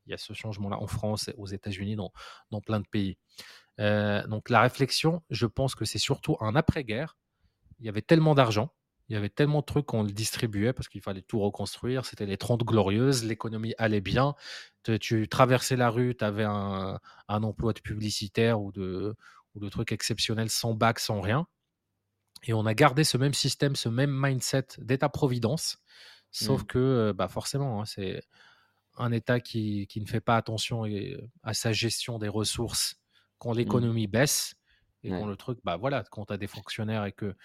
Il 0.07 0.11
y 0.11 0.15
a 0.15 0.19
ce 0.19 0.33
changement-là 0.33 0.79
en 0.81 0.87
France, 0.87 1.31
aux 1.37 1.47
États-Unis, 1.47 1.97
dans, 1.97 2.13
dans 2.51 2.61
plein 2.61 2.81
de 2.81 2.87
pays. 2.87 3.19
Euh, 3.81 4.27
donc 4.27 4.51
la 4.51 4.61
réflexion, 4.63 5.23
je 5.31 5.47
pense 5.47 5.75
que 5.75 5.85
c'est 5.85 5.99
surtout 5.99 6.37
un 6.41 6.55
après-guerre. 6.55 7.17
Il 7.81 7.87
y 7.87 7.89
avait 7.89 8.03
tellement 8.03 8.35
d'argent, 8.35 8.73
il 9.09 9.13
y 9.13 9.17
avait 9.17 9.29
tellement 9.29 9.61
de 9.61 9.65
trucs 9.65 9.87
qu'on 9.87 10.03
le 10.03 10.11
distribuait 10.11 10.73
parce 10.73 10.89
qu'il 10.89 11.01
fallait 11.01 11.23
tout 11.23 11.39
reconstruire. 11.39 12.07
C'était 12.07 12.27
les 12.27 12.37
30 12.37 12.65
glorieuses, 12.65 13.25
l'économie 13.25 13.75
allait 13.79 14.01
bien. 14.01 14.35
Tu, 15.01 15.29
traversais 15.29 15.77
la 15.77 15.91
rue, 15.91 16.17
tu 16.17 16.25
avais 16.25 16.45
un, 16.45 16.99
emploi 17.29 17.73
de 17.73 17.81
publicitaire 17.81 18.61
ou 18.61 18.73
de, 18.73 19.15
ou 19.55 19.61
de 19.61 19.69
trucs 19.69 19.93
exceptionnels 19.93 20.51
sans 20.51 20.75
bac, 20.75 20.99
sans 20.99 21.21
rien. 21.21 21.47
Et 22.45 22.53
on 22.53 22.67
a 22.67 22.75
gardé 22.75 23.05
ce 23.05 23.17
même 23.17 23.35
système, 23.35 23.77
ce 23.77 23.89
même 23.89 24.11
mindset 24.13 24.67
d'État-providence. 24.79 25.79
Sauf 26.31 26.63
mmh. 26.63 26.67
que 26.67 27.13
bah 27.17 27.29
forcément, 27.29 27.81
hein, 27.81 27.85
c'est 27.87 28.23
un 28.99 29.13
État 29.13 29.41
qui, 29.41 29.87
qui, 29.87 30.01
ne 30.01 30.07
fait 30.07 30.21
pas 30.21 30.37
attention 30.37 30.85
à 31.43 31.55
sa 31.55 31.73
gestion 31.73 32.19
des 32.19 32.29
ressources 32.29 32.97
quand 33.39 33.55
mmh. 33.55 33.59
l'économie 33.59 34.07
baisse 34.07 34.55
et 35.07 35.11
quand 35.11 35.27
le 35.27 35.37
truc, 35.37 35.59
bah 35.65 35.77
voilà, 35.77 36.05
quand 36.11 36.27
tu 36.27 36.33
as 36.33 36.37
des 36.37 36.47
fonctionnaires 36.47 37.05
et 37.05 37.13
que, 37.13 37.37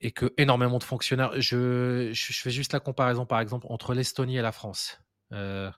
et 0.00 0.12
que 0.12 0.32
énormément 0.36 0.78
de 0.78 0.84
fonctionnaires. 0.84 1.32
Je, 1.40 2.10
je, 2.12 2.32
fais 2.32 2.50
juste 2.50 2.72
la 2.72 2.80
comparaison, 2.80 3.26
par 3.26 3.40
exemple, 3.40 3.66
entre 3.68 3.94
l'Estonie 3.94 4.36
et 4.36 4.42
la 4.42 4.52
France. 4.52 5.00
Euh, 5.32 5.70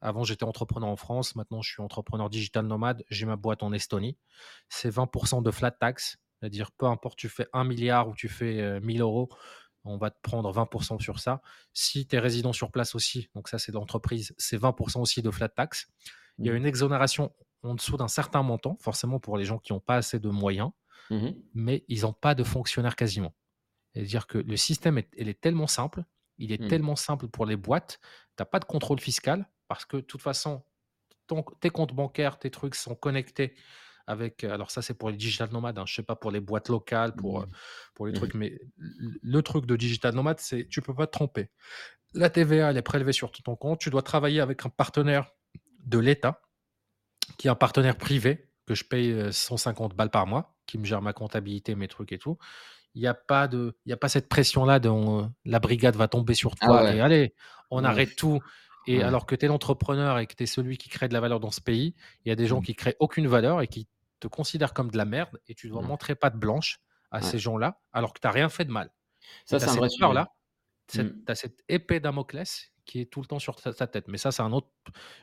avant, 0.00 0.24
j'étais 0.24 0.44
entrepreneur 0.44 0.88
en 0.88 0.96
France. 0.96 1.36
Maintenant, 1.36 1.60
je 1.60 1.70
suis 1.70 1.82
entrepreneur 1.82 2.30
digital 2.30 2.66
nomade. 2.66 3.04
J'ai 3.10 3.26
ma 3.26 3.36
boîte 3.36 3.62
en 3.62 3.72
Estonie. 3.72 4.16
C'est 4.68 4.90
20% 4.90 5.42
de 5.42 5.50
flat 5.50 5.70
tax. 5.70 6.16
C'est-à-dire, 6.42 6.72
peu 6.72 6.86
importe, 6.86 7.16
tu 7.16 7.28
fais 7.28 7.46
1 7.52 7.62
milliard 7.62 8.08
ou 8.08 8.14
tu 8.16 8.28
fais 8.28 8.80
1000 8.80 9.00
euh, 9.00 9.04
euros, 9.04 9.28
on 9.84 9.96
va 9.96 10.10
te 10.10 10.20
prendre 10.22 10.52
20% 10.52 11.00
sur 11.00 11.20
ça. 11.20 11.40
Si 11.72 12.04
tu 12.04 12.16
es 12.16 12.18
résident 12.18 12.52
sur 12.52 12.72
place 12.72 12.96
aussi, 12.96 13.28
donc 13.36 13.48
ça, 13.48 13.60
c'est 13.60 13.70
l'entreprise, 13.70 14.34
c'est 14.38 14.60
20% 14.60 15.00
aussi 15.00 15.22
de 15.22 15.30
flat 15.30 15.48
tax. 15.48 15.86
Il 16.38 16.46
y 16.46 16.50
a 16.50 16.52
mmh. 16.52 16.56
une 16.56 16.66
exonération 16.66 17.32
en 17.62 17.76
dessous 17.76 17.96
d'un 17.96 18.08
certain 18.08 18.42
montant, 18.42 18.76
forcément 18.80 19.20
pour 19.20 19.36
les 19.36 19.44
gens 19.44 19.58
qui 19.58 19.72
n'ont 19.72 19.78
pas 19.78 19.94
assez 19.94 20.18
de 20.18 20.28
moyens, 20.28 20.70
mmh 21.10 21.30
mais 21.54 21.84
ils 21.86 22.02
n'ont 22.02 22.12
pas 22.12 22.34
de 22.34 22.42
fonctionnaires 22.42 22.96
quasiment. 22.96 23.34
C'est-à-dire 23.94 24.26
que 24.26 24.38
le 24.38 24.56
système 24.56 24.98
est, 24.98 25.08
est 25.16 25.40
tellement 25.40 25.68
simple, 25.68 26.02
il 26.38 26.50
est 26.50 26.60
mmh. 26.60 26.68
tellement 26.68 26.96
simple 26.96 27.28
pour 27.28 27.46
les 27.46 27.56
boîtes, 27.56 28.00
tu 28.36 28.40
n'as 28.40 28.46
pas 28.46 28.58
de 28.58 28.64
contrôle 28.64 28.98
fiscal, 28.98 29.48
parce 29.68 29.84
que 29.84 29.98
de 29.98 30.02
toute 30.02 30.22
façon, 30.22 30.64
tes 31.60 31.70
comptes 31.70 31.94
bancaires, 31.94 32.40
tes 32.40 32.50
trucs 32.50 32.74
sont 32.74 32.96
connectés 32.96 33.54
avec. 34.06 34.44
Alors, 34.44 34.70
ça, 34.70 34.82
c'est 34.82 34.94
pour 34.94 35.10
les 35.10 35.16
digital 35.16 35.50
nomades. 35.50 35.78
Hein, 35.78 35.84
je 35.86 35.92
ne 35.92 35.96
sais 35.96 36.02
pas 36.02 36.16
pour 36.16 36.30
les 36.30 36.40
boîtes 36.40 36.68
locales, 36.68 37.14
pour, 37.14 37.40
mmh. 37.40 37.46
pour 37.94 38.06
les 38.06 38.12
trucs, 38.12 38.34
mais 38.34 38.60
le 38.76 39.42
truc 39.42 39.66
de 39.66 39.76
digital 39.76 40.14
nomade, 40.14 40.38
c'est 40.40 40.66
tu 40.68 40.80
ne 40.80 40.84
peux 40.84 40.94
pas 40.94 41.06
te 41.06 41.12
tromper. 41.12 41.50
La 42.14 42.30
TVA, 42.30 42.70
elle 42.70 42.76
est 42.76 42.82
prélevée 42.82 43.12
sur 43.12 43.32
ton 43.32 43.56
compte. 43.56 43.80
Tu 43.80 43.90
dois 43.90 44.02
travailler 44.02 44.40
avec 44.40 44.66
un 44.66 44.68
partenaire 44.68 45.30
de 45.84 45.98
l'État 45.98 46.40
qui 47.38 47.46
est 47.46 47.50
un 47.50 47.54
partenaire 47.56 47.96
privé 47.96 48.48
que 48.66 48.74
je 48.74 48.84
paye 48.84 49.32
150 49.32 49.94
balles 49.94 50.10
par 50.10 50.26
mois, 50.26 50.54
qui 50.66 50.78
me 50.78 50.84
gère 50.84 51.02
ma 51.02 51.12
comptabilité, 51.12 51.74
mes 51.74 51.88
trucs 51.88 52.12
et 52.12 52.18
tout. 52.18 52.38
Il 52.94 53.00
n'y 53.00 53.08
a 53.08 53.14
pas 53.14 53.48
de, 53.48 53.76
il 53.86 53.90
y 53.90 53.92
a 53.92 53.96
pas 53.96 54.08
cette 54.08 54.28
pression-là 54.28 54.78
de 54.78 54.90
la 55.44 55.58
brigade 55.58 55.96
va 55.96 56.08
tomber 56.08 56.34
sur 56.34 56.54
ah 56.60 56.66
toi 56.66 56.92
et 56.92 57.00
allez, 57.00 57.34
on 57.70 57.84
arrête 57.84 58.16
tout. 58.16 58.40
Et 58.86 59.02
alors 59.02 59.26
que 59.26 59.34
tu 59.34 59.44
es 59.44 59.48
l'entrepreneur 59.48 60.18
et 60.18 60.26
que 60.26 60.34
tu 60.34 60.42
es 60.42 60.46
celui 60.46 60.76
qui 60.76 60.88
crée 60.88 61.08
de 61.08 61.14
la 61.14 61.20
valeur 61.20 61.40
dans 61.40 61.50
ce 61.50 61.60
pays, 61.60 61.94
il 62.24 62.28
y 62.28 62.32
a 62.32 62.36
des 62.36 62.46
gens 62.46 62.60
mmh. 62.60 62.64
qui 62.64 62.74
créent 62.74 62.96
aucune 62.98 63.26
valeur 63.26 63.60
et 63.60 63.68
qui 63.68 63.86
te 64.20 64.26
considèrent 64.28 64.74
comme 64.74 64.90
de 64.90 64.96
la 64.96 65.04
merde 65.04 65.40
et 65.48 65.54
tu 65.54 65.68
dois 65.68 65.82
mmh. 65.82 65.86
montrer 65.86 66.14
pas 66.14 66.30
de 66.30 66.36
blanche 66.36 66.80
à 67.10 67.22
ces 67.22 67.38
gens-là 67.38 67.80
alors 67.92 68.12
que 68.12 68.20
tu 68.20 68.26
n'as 68.26 68.32
rien 68.32 68.48
fait 68.48 68.64
de 68.64 68.72
mal. 68.72 68.90
Ça, 69.44 69.60
c'est 69.60 69.68
un 69.68 69.74
vrai 69.74 69.88
là 70.12 70.32
Tu 70.88 71.00
as 71.26 71.34
cette 71.34 71.62
épée 71.68 72.00
Damoclès 72.00 72.72
qui 72.84 73.00
est 73.00 73.06
tout 73.06 73.20
le 73.20 73.26
temps 73.26 73.38
sur 73.38 73.60
sa, 73.60 73.86
tête. 73.86 74.08
Mais 74.08 74.18
ça, 74.18 74.32
c'est 74.32 74.42
un 74.42 74.52
autre. 74.52 74.68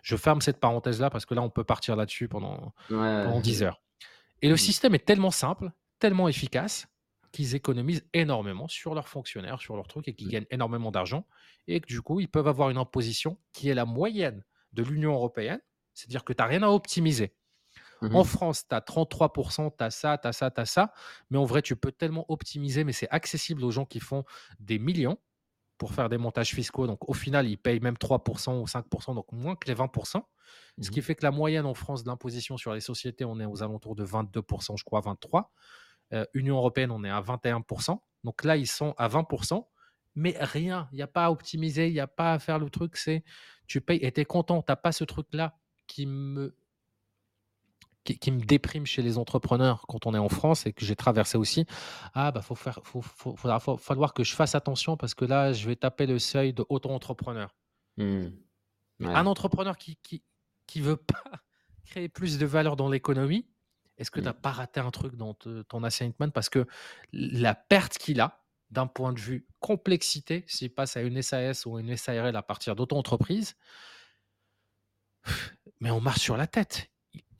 Je 0.01 0.15
ferme 0.15 0.39
cette 0.39 0.59
parenthèse-là 0.61 1.09
parce 1.09 1.25
que 1.25 1.33
là, 1.33 1.41
on 1.41 1.49
peut 1.49 1.65
partir 1.65 1.97
là-dessus 1.97 2.29
pendant, 2.29 2.73
pendant 2.87 3.41
10 3.41 3.63
heures. 3.63 3.81
Et 4.41 4.47
le 4.47 4.53
mmh. 4.53 4.57
système 4.57 4.95
est 4.95 5.05
tellement 5.05 5.31
simple, 5.31 5.71
tellement 5.99 6.29
efficace, 6.29 6.87
qu'ils 7.31 7.55
économisent 7.55 8.05
énormément 8.13 8.67
sur 8.67 8.93
leurs 8.95 9.07
fonctionnaires, 9.07 9.59
sur 9.61 9.75
leurs 9.75 9.87
trucs, 9.87 10.07
et 10.07 10.13
qu'ils 10.13 10.27
mmh. 10.27 10.31
gagnent 10.31 10.47
énormément 10.51 10.91
d'argent. 10.91 11.25
Et 11.67 11.79
que 11.79 11.87
du 11.87 12.01
coup, 12.01 12.19
ils 12.19 12.29
peuvent 12.29 12.47
avoir 12.47 12.69
une 12.69 12.77
imposition 12.77 13.37
qui 13.53 13.69
est 13.69 13.73
la 13.73 13.85
moyenne 13.85 14.43
de 14.73 14.83
l'Union 14.83 15.13
européenne. 15.13 15.59
C'est-à-dire 15.93 16.23
que 16.23 16.33
tu 16.33 16.41
n'as 16.41 16.47
rien 16.47 16.63
à 16.63 16.69
optimiser. 16.69 17.33
Mmh 18.01 18.15
en 18.15 18.23
France, 18.23 18.65
tu 18.67 18.73
as 18.73 18.79
33%, 18.79 19.71
tu 19.77 19.83
as 19.83 19.91
ça, 19.91 20.17
tu 20.17 20.27
as 20.27 20.33
ça, 20.33 20.51
tu 20.51 20.61
as 20.61 20.65
ça. 20.65 20.93
Mais 21.29 21.37
en 21.37 21.45
vrai, 21.45 21.61
tu 21.61 21.75
peux 21.75 21.91
tellement 21.91 22.25
optimiser, 22.29 22.83
mais 22.83 22.93
c'est 22.93 23.09
accessible 23.09 23.63
aux 23.63 23.71
gens 23.71 23.85
qui 23.85 23.99
font 23.99 24.23
des 24.59 24.79
millions 24.79 25.17
pour 25.77 25.93
faire 25.93 26.09
des 26.09 26.17
montages 26.17 26.53
fiscaux. 26.53 26.87
Donc, 26.87 27.09
au 27.09 27.13
final, 27.13 27.47
ils 27.47 27.57
payent 27.57 27.79
même 27.79 27.95
3% 27.95 28.61
ou 28.61 28.65
5%, 28.65 29.15
donc 29.15 29.31
moins 29.31 29.55
que 29.55 29.67
les 29.67 29.75
20%. 29.75 30.21
Ce 30.81 30.89
qui 30.91 30.99
mmh 30.99 31.03
fait 31.03 31.15
que 31.15 31.23
la 31.23 31.31
moyenne 31.31 31.65
en 31.65 31.73
France 31.73 32.03
d'imposition 32.03 32.57
sur 32.57 32.73
les 32.73 32.81
sociétés, 32.81 33.25
on 33.25 33.39
est 33.39 33.45
aux 33.45 33.63
alentours 33.63 33.95
de 33.95 34.05
22%, 34.05 34.77
je 34.77 34.83
crois, 34.83 35.01
23%. 35.01 35.45
Euh, 36.13 36.25
Union 36.33 36.57
européenne, 36.57 36.91
on 36.91 37.03
est 37.03 37.09
à 37.09 37.21
21%. 37.21 37.99
Donc 38.23 38.43
là, 38.43 38.57
ils 38.57 38.67
sont 38.67 38.93
à 38.97 39.07
20%, 39.07 39.65
mais 40.15 40.35
rien. 40.39 40.89
Il 40.91 40.95
n'y 40.95 41.01
a 41.01 41.07
pas 41.07 41.25
à 41.25 41.31
optimiser, 41.31 41.87
il 41.87 41.93
n'y 41.93 41.99
a 41.99 42.07
pas 42.07 42.33
à 42.33 42.39
faire 42.39 42.59
le 42.59 42.69
truc. 42.69 42.97
C'est 42.97 43.23
tu 43.67 43.81
payes 43.81 43.99
et 44.01 44.11
tu 44.11 44.21
es 44.21 44.25
content. 44.25 44.61
Tu 44.61 44.71
n'as 44.71 44.75
pas 44.75 44.91
ce 44.91 45.03
truc-là 45.03 45.57
qui 45.87 46.05
me, 46.05 46.55
qui, 48.03 48.31
me 48.31 48.41
déprime 48.41 48.85
chez 48.85 49.01
les 49.01 49.17
entrepreneurs 49.17 49.85
quand 49.87 50.05
on 50.05 50.13
est 50.13 50.19
en 50.19 50.29
France 50.29 50.65
et 50.65 50.73
que 50.73 50.85
j'ai 50.85 50.95
traversé 50.95 51.37
aussi. 51.37 51.65
Ah, 52.13 52.31
bah, 52.31 52.41
faut 52.41 52.55
faire, 52.55 52.79
faut, 52.83 53.01
faudra 53.01 53.59
falloir 53.59 54.13
que 54.13 54.23
je 54.23 54.35
fasse 54.35 54.55
attention 54.55 54.97
parce 54.97 55.13
que 55.13 55.25
là, 55.25 55.53
je 55.53 55.67
vais 55.67 55.75
taper 55.75 56.05
le 56.05 56.19
seuil 56.19 56.53
de 56.53 56.65
auto-entrepreneur. 56.69 57.55
Mmh. 57.97 58.29
Un 59.01 59.25
entrepreneur 59.25 59.77
qui, 59.77 59.97
qui, 60.03 60.23
qui 60.67 60.81
veut 60.81 60.97
pas 60.97 61.23
créer 61.85 62.09
plus 62.09 62.37
de 62.37 62.45
valeur 62.45 62.75
dans 62.75 62.89
l'économie, 62.89 63.47
est-ce 63.99 64.11
que 64.11 64.19
tu 64.19 64.25
n'as 64.25 64.31
mmh. 64.31 64.41
pas 64.41 64.51
raté 64.51 64.79
un 64.79 64.91
truc 64.91 65.15
dans 65.15 65.33
ton 65.33 65.83
assignment 65.83 66.31
Parce 66.33 66.49
que 66.49 66.65
la 67.11 67.53
perte 67.53 67.97
qu'il 67.97 68.21
a, 68.21 68.43
d'un 68.71 68.87
point 68.87 69.13
de 69.13 69.19
vue 69.19 69.47
complexité, 69.59 70.45
s'il 70.47 70.73
passe 70.73 70.95
à 70.95 71.01
une 71.01 71.21
SAS 71.21 71.65
ou 71.65 71.77
une 71.79 71.95
SARL 71.97 72.35
à 72.35 72.41
partir 72.41 72.75
d'auto-entreprise, 72.75 73.55
mais 75.81 75.91
on 75.91 75.99
marche 75.99 76.21
sur 76.21 76.37
la 76.37 76.47
tête. 76.47 76.89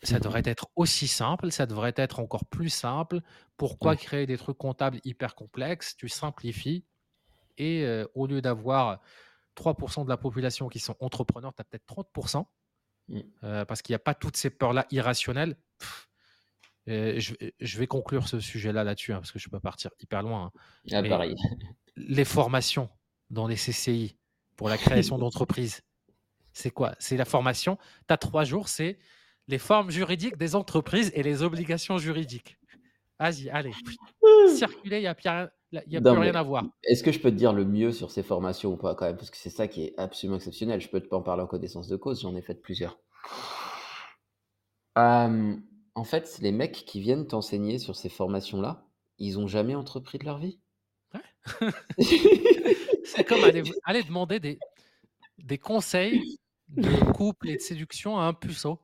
Ça 0.03 0.17
mmh 0.17 0.19
devrait 0.21 0.43
être 0.45 0.67
aussi 0.75 1.07
simple, 1.07 1.51
ça 1.51 1.65
devrait 1.65 1.93
être 1.95 2.19
encore 2.19 2.45
plus 2.45 2.69
simple. 2.69 3.21
Pourquoi 3.57 3.95
créer 3.95 4.25
des 4.25 4.37
trucs 4.37 4.57
comptables 4.57 4.99
hyper 5.03 5.35
complexes? 5.35 5.95
Tu 5.97 6.07
simplifies 6.07 6.85
et 7.57 7.85
au 8.15 8.25
lieu 8.25 8.41
d'avoir 8.41 9.01
3% 9.55 10.05
de 10.05 10.09
la 10.09 10.15
population 10.17 10.69
qui 10.69 10.79
sont 10.79 10.95
entrepreneurs, 11.01 11.53
tu 11.53 11.61
as 11.61 11.65
peut-être 11.65 11.85
30%. 11.85 12.45
Mmh. 13.09 13.21
parce 13.65 13.81
qu'il 13.81 13.93
n'y 13.93 13.95
a 13.95 13.99
pas 13.99 14.13
toutes 14.13 14.37
ces 14.37 14.51
peurs-là 14.51 14.85
irrationnelles. 14.91 15.57
Je, 16.89 17.77
vais 17.77 17.87
conclure 17.87 18.27
ce 18.27 18.39
sujet-là 18.39 18.83
là-dessus, 18.83 19.13
hein, 19.13 19.17
parce 19.17 19.31
que 19.31 19.39
je 19.39 19.49
peux 19.49 19.59
partir 19.59 19.91
hyper 19.99 20.23
loin. 20.23 20.51
Hein. 20.53 20.59
Ah, 20.91 21.03
pareil. 21.03 21.35
Les 21.95 22.25
formations 22.25 22.89
dans 23.29 23.47
les 23.47 23.55
CCI 23.55 24.17
pour 24.55 24.69
la 24.69 24.77
création 24.77 25.17
d'entreprises, 25.19 25.81
c'est 26.53 26.71
quoi? 26.71 26.95
C'est 26.99 27.17
la 27.17 27.25
formation. 27.25 27.77
Tu 28.07 28.13
as 28.13 28.17
trois 28.17 28.43
jours, 28.43 28.69
c'est 28.69 28.97
les 29.47 29.59
formes 29.59 29.91
juridiques 29.91 30.37
des 30.37 30.55
entreprises 30.55 31.11
et 31.13 31.23
les 31.23 31.43
obligations 31.43 31.97
juridiques. 31.97 32.57
Vas-y, 33.19 33.49
allez. 33.49 33.73
Circuler, 34.55 34.97
il 34.97 35.01
n'y 35.01 35.07
a, 35.07 35.15
plus 35.15 35.29
rien, 35.29 35.49
y 35.71 35.97
a 35.97 36.01
plus 36.01 36.09
rien 36.11 36.35
à 36.35 36.43
voir. 36.43 36.65
Est-ce 36.83 37.03
que 37.03 37.11
je 37.11 37.19
peux 37.19 37.31
te 37.31 37.35
dire 37.35 37.53
le 37.53 37.65
mieux 37.65 37.91
sur 37.91 38.11
ces 38.11 38.23
formations 38.23 38.71
ou 38.71 38.77
pas 38.77 38.95
quand 38.95 39.05
même? 39.05 39.17
Parce 39.17 39.29
que 39.29 39.37
c'est 39.37 39.49
ça 39.49 39.67
qui 39.67 39.83
est 39.83 39.93
absolument 39.97 40.37
exceptionnel. 40.37 40.79
Je 40.79 40.87
peux 40.87 41.01
te 41.01 41.13
en 41.13 41.21
parler 41.21 41.43
en 41.43 41.47
connaissance 41.47 41.87
de 41.87 41.97
cause, 41.97 42.21
j'en 42.21 42.35
ai 42.35 42.41
fait 42.41 42.55
plusieurs. 42.55 42.97
En 45.95 46.03
fait, 46.03 46.39
les 46.41 46.51
mecs 46.51 46.85
qui 46.85 46.99
viennent 46.99 47.27
t'enseigner 47.27 47.79
sur 47.79 47.95
ces 47.95 48.09
formations-là, 48.09 48.85
ils 49.17 49.35
n'ont 49.37 49.47
jamais 49.47 49.75
entrepris 49.75 50.17
de 50.17 50.25
leur 50.25 50.37
vie. 50.37 50.59
Ouais. 51.13 51.71
c'est 53.05 53.23
comme 53.23 53.43
aller, 53.43 54.03
demander 54.03 54.39
des, 54.39 54.59
des 55.37 55.57
conseils 55.57 56.39
de 56.69 57.11
couple 57.13 57.49
et 57.49 57.55
de 57.55 57.61
séduction 57.61 58.17
à 58.17 58.23
un 58.23 58.33
puceau. 58.33 58.79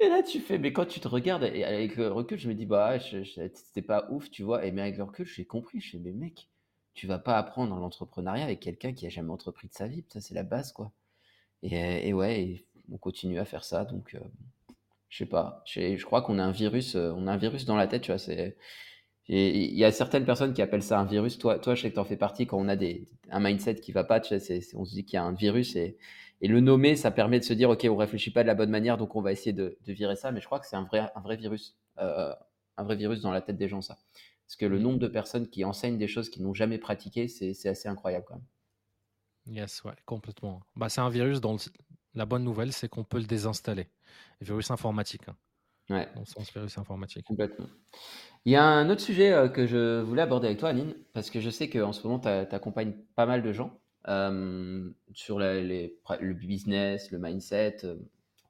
Et 0.00 0.08
là, 0.08 0.22
tu 0.24 0.40
fais, 0.40 0.58
mais 0.58 0.72
quand 0.72 0.86
tu 0.86 0.98
te 0.98 1.06
regardes, 1.06 1.44
et 1.44 1.62
avec 1.62 1.94
le 1.94 2.10
recul, 2.10 2.36
je 2.36 2.48
me 2.48 2.54
dis, 2.54 2.66
bah, 2.66 2.98
c'était 2.98 3.82
pas 3.82 4.08
ouf, 4.10 4.30
tu 4.30 4.42
vois. 4.42 4.66
Et 4.66 4.72
mais 4.72 4.82
avec 4.82 4.96
le 4.96 5.04
recul, 5.04 5.24
j'ai 5.24 5.44
compris. 5.44 5.80
Je 5.80 5.92
fais, 5.92 5.98
mais 5.98 6.10
mec, 6.10 6.48
tu 6.94 7.06
vas 7.06 7.20
pas 7.20 7.38
apprendre 7.38 7.76
l'entrepreneuriat 7.76 8.44
avec 8.44 8.58
quelqu'un 8.58 8.92
qui 8.92 9.06
a 9.06 9.10
jamais 9.10 9.30
entrepris 9.30 9.68
de 9.68 9.74
sa 9.74 9.86
vie. 9.86 10.04
Ça, 10.08 10.20
c'est 10.20 10.34
la 10.34 10.42
base, 10.42 10.72
quoi. 10.72 10.92
Et, 11.62 12.08
et 12.08 12.12
ouais, 12.12 12.66
on 12.90 12.98
continue 12.98 13.38
à 13.38 13.44
faire 13.44 13.62
ça. 13.62 13.84
Donc, 13.84 14.14
euh, 14.14 14.20
je 15.12 15.18
sais 15.18 15.26
pas. 15.26 15.62
Je 15.66 16.02
crois 16.04 16.22
qu'on 16.22 16.38
a 16.38 16.42
un 16.42 16.52
virus, 16.52 16.94
euh, 16.96 17.12
on 17.14 17.26
a 17.26 17.32
un 17.32 17.36
virus 17.36 17.66
dans 17.66 17.76
la 17.76 17.86
tête, 17.86 18.00
tu 18.00 18.12
vois. 18.12 18.18
C'est, 18.18 18.56
il 19.28 19.76
y 19.76 19.84
a 19.84 19.92
certaines 19.92 20.24
personnes 20.24 20.54
qui 20.54 20.62
appellent 20.62 20.82
ça 20.82 20.98
un 20.98 21.04
virus. 21.04 21.38
Toi, 21.38 21.58
toi 21.58 21.74
je 21.74 21.82
sais 21.82 21.90
que 21.90 21.94
tu 21.94 22.00
en 22.00 22.04
fais 22.04 22.16
partie. 22.16 22.46
Quand 22.46 22.58
on 22.58 22.66
a 22.66 22.76
des, 22.76 23.06
un 23.30 23.38
mindset 23.40 23.76
qui 23.76 23.92
va 23.92 24.04
pas, 24.04 24.20
tu 24.20 24.34
on 24.34 24.84
se 24.86 24.94
dit 24.94 25.04
qu'il 25.04 25.14
y 25.14 25.18
a 25.18 25.24
un 25.24 25.34
virus 25.34 25.76
et 25.76 25.98
et 26.40 26.48
le 26.48 26.60
nommer, 26.60 26.96
ça 26.96 27.12
permet 27.12 27.38
de 27.38 27.44
se 27.44 27.52
dire, 27.52 27.70
OK, 27.70 27.86
on 27.88 27.96
réfléchit 27.96 28.32
pas 28.32 28.42
de 28.42 28.48
la 28.48 28.56
bonne 28.56 28.70
manière, 28.70 28.98
donc 28.98 29.14
on 29.14 29.22
va 29.22 29.30
essayer 29.30 29.52
de, 29.52 29.78
virer 29.86 30.16
ça. 30.16 30.32
Mais 30.32 30.40
je 30.40 30.46
crois 30.46 30.58
que 30.58 30.66
c'est 30.66 30.74
un 30.74 30.82
vrai, 30.82 31.08
un 31.14 31.20
vrai 31.20 31.36
virus, 31.36 31.78
euh, 31.98 32.34
un 32.78 32.82
vrai 32.82 32.96
virus 32.96 33.20
dans 33.20 33.30
la 33.30 33.40
tête 33.40 33.56
des 33.56 33.68
gens, 33.68 33.80
ça. 33.80 33.98
Parce 34.46 34.56
que 34.56 34.66
le 34.66 34.80
nombre 34.80 34.98
de 34.98 35.06
personnes 35.06 35.48
qui 35.48 35.64
enseignent 35.64 35.98
des 35.98 36.08
choses 36.08 36.30
qu'ils 36.30 36.42
n'ont 36.42 36.52
jamais 36.52 36.78
pratiquées, 36.78 37.28
c'est 37.28 37.68
assez 37.68 37.88
incroyable 37.88 38.24
quand 38.26 38.34
même. 38.34 39.56
Yes, 39.56 39.84
ouais, 39.84 39.94
complètement. 40.04 40.62
Bah, 40.74 40.88
c'est 40.88 41.00
un 41.00 41.10
virus 41.10 41.40
dont 41.40 41.58
la 42.14 42.26
bonne 42.26 42.42
nouvelle, 42.42 42.72
c'est 42.72 42.88
qu'on 42.88 43.04
peut 43.04 43.18
le 43.18 43.26
désinstaller. 43.26 43.86
Virus 44.42 44.70
informatique. 44.70 45.22
Hein. 45.28 45.36
Ouais. 45.90 46.08
Dans 46.14 46.20
le 46.20 46.26
sens 46.26 46.52
virus 46.52 46.78
informatique. 46.78 47.26
Complètement. 47.26 47.66
Il 48.44 48.52
y 48.52 48.56
a 48.56 48.64
un 48.64 48.88
autre 48.90 49.00
sujet 49.00 49.32
euh, 49.32 49.48
que 49.48 49.66
je 49.66 50.00
voulais 50.00 50.22
aborder 50.22 50.46
avec 50.46 50.58
toi, 50.58 50.70
Aline, 50.70 50.94
parce 51.12 51.30
que 51.30 51.40
je 51.40 51.50
sais 51.50 51.68
qu'en 51.68 51.92
ce 51.92 52.06
moment, 52.06 52.18
tu 52.18 52.28
accompagnes 52.28 52.94
pas 53.14 53.26
mal 53.26 53.42
de 53.42 53.52
gens 53.52 53.78
sur 55.14 55.38
les, 55.38 55.96
le 56.20 56.34
business, 56.34 57.10
le 57.12 57.18
mindset, 57.18 57.78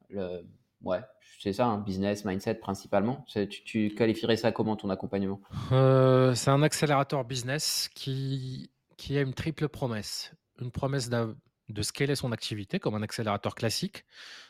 le, 0.08 0.46
ouais, 0.82 1.00
c'est 1.40 1.52
ça, 1.52 1.66
un 1.66 1.78
business, 1.78 2.24
mindset 2.24 2.54
principalement. 2.54 3.24
Tu, 3.28 3.48
tu, 3.48 3.94
qualifierais 3.94 4.36
ça 4.36 4.52
comment 4.52 4.76
ton 4.76 4.90
accompagnement? 4.90 5.40
Euh, 5.72 6.34
C'est 6.34 6.50
un 6.50 6.62
accélérateur 6.62 7.24
business 7.24 7.90
qui, 7.94 8.70
qui 8.96 9.18
a 9.18 9.22
une 9.22 9.34
triple 9.34 9.68
promesse. 9.68 10.32
Une 10.60 10.70
promesse 10.70 11.10
de 11.10 11.82
scaler 11.82 12.14
son 12.14 12.32
activité 12.32 12.78
comme 12.78 12.94
un 12.94 13.02
accélérateur 13.02 13.54
classique, 13.54 14.04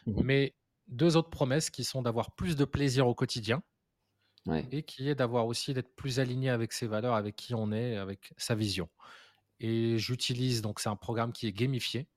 mmh 0.07 0.23
mais 0.23 0.55
deux 0.89 1.17
autres 1.17 1.31
promesses 1.31 1.71
qui 1.71 1.85
sont 1.85 2.03
d'avoir 2.03 2.33
plus 2.33 2.57
de 2.57 2.65
plaisir 2.65 3.07
au 3.07 3.15
quotidien 3.15 3.63
et 4.71 4.83
qui 4.83 5.09
est 5.09 5.15
d'avoir 5.15 5.47
aussi 5.47 5.73
d'être 5.73 5.95
plus 5.95 6.19
aligné 6.19 6.51
avec 6.51 6.73
ses 6.73 6.87
valeurs, 6.87 7.15
avec 7.15 7.37
qui 7.37 7.55
on 7.55 7.71
est, 7.71 7.97
avec 7.97 8.33
sa 8.37 8.55
vision. 8.55 8.89
Et 9.61 9.99
j'utilise, 9.99 10.63
donc 10.63 10.81
c'est 10.81 10.89
un 10.89 10.97
programme 10.97 11.33
qui 11.33 11.47
est 11.47 11.53
gamifié, 11.53 12.09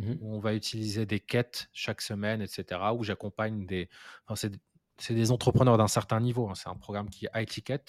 mmh 0.00 0.14
où 0.20 0.34
on 0.34 0.40
va 0.40 0.54
utiliser 0.54 1.06
des 1.06 1.20
quêtes 1.20 1.68
chaque 1.72 2.00
semaine, 2.00 2.42
etc., 2.42 2.80
où 2.96 3.04
j'accompagne 3.04 3.66
des... 3.66 3.88
Enfin, 4.26 4.50
c'est 4.98 5.14
des 5.14 5.30
entrepreneurs 5.30 5.78
d'un 5.78 5.88
certain 5.88 6.20
niveau, 6.20 6.48
hein. 6.48 6.54
c'est 6.56 6.68
un 6.68 6.74
programme 6.74 7.08
qui 7.08 7.26
est 7.26 7.30
high 7.34 7.48
ticket. 7.48 7.84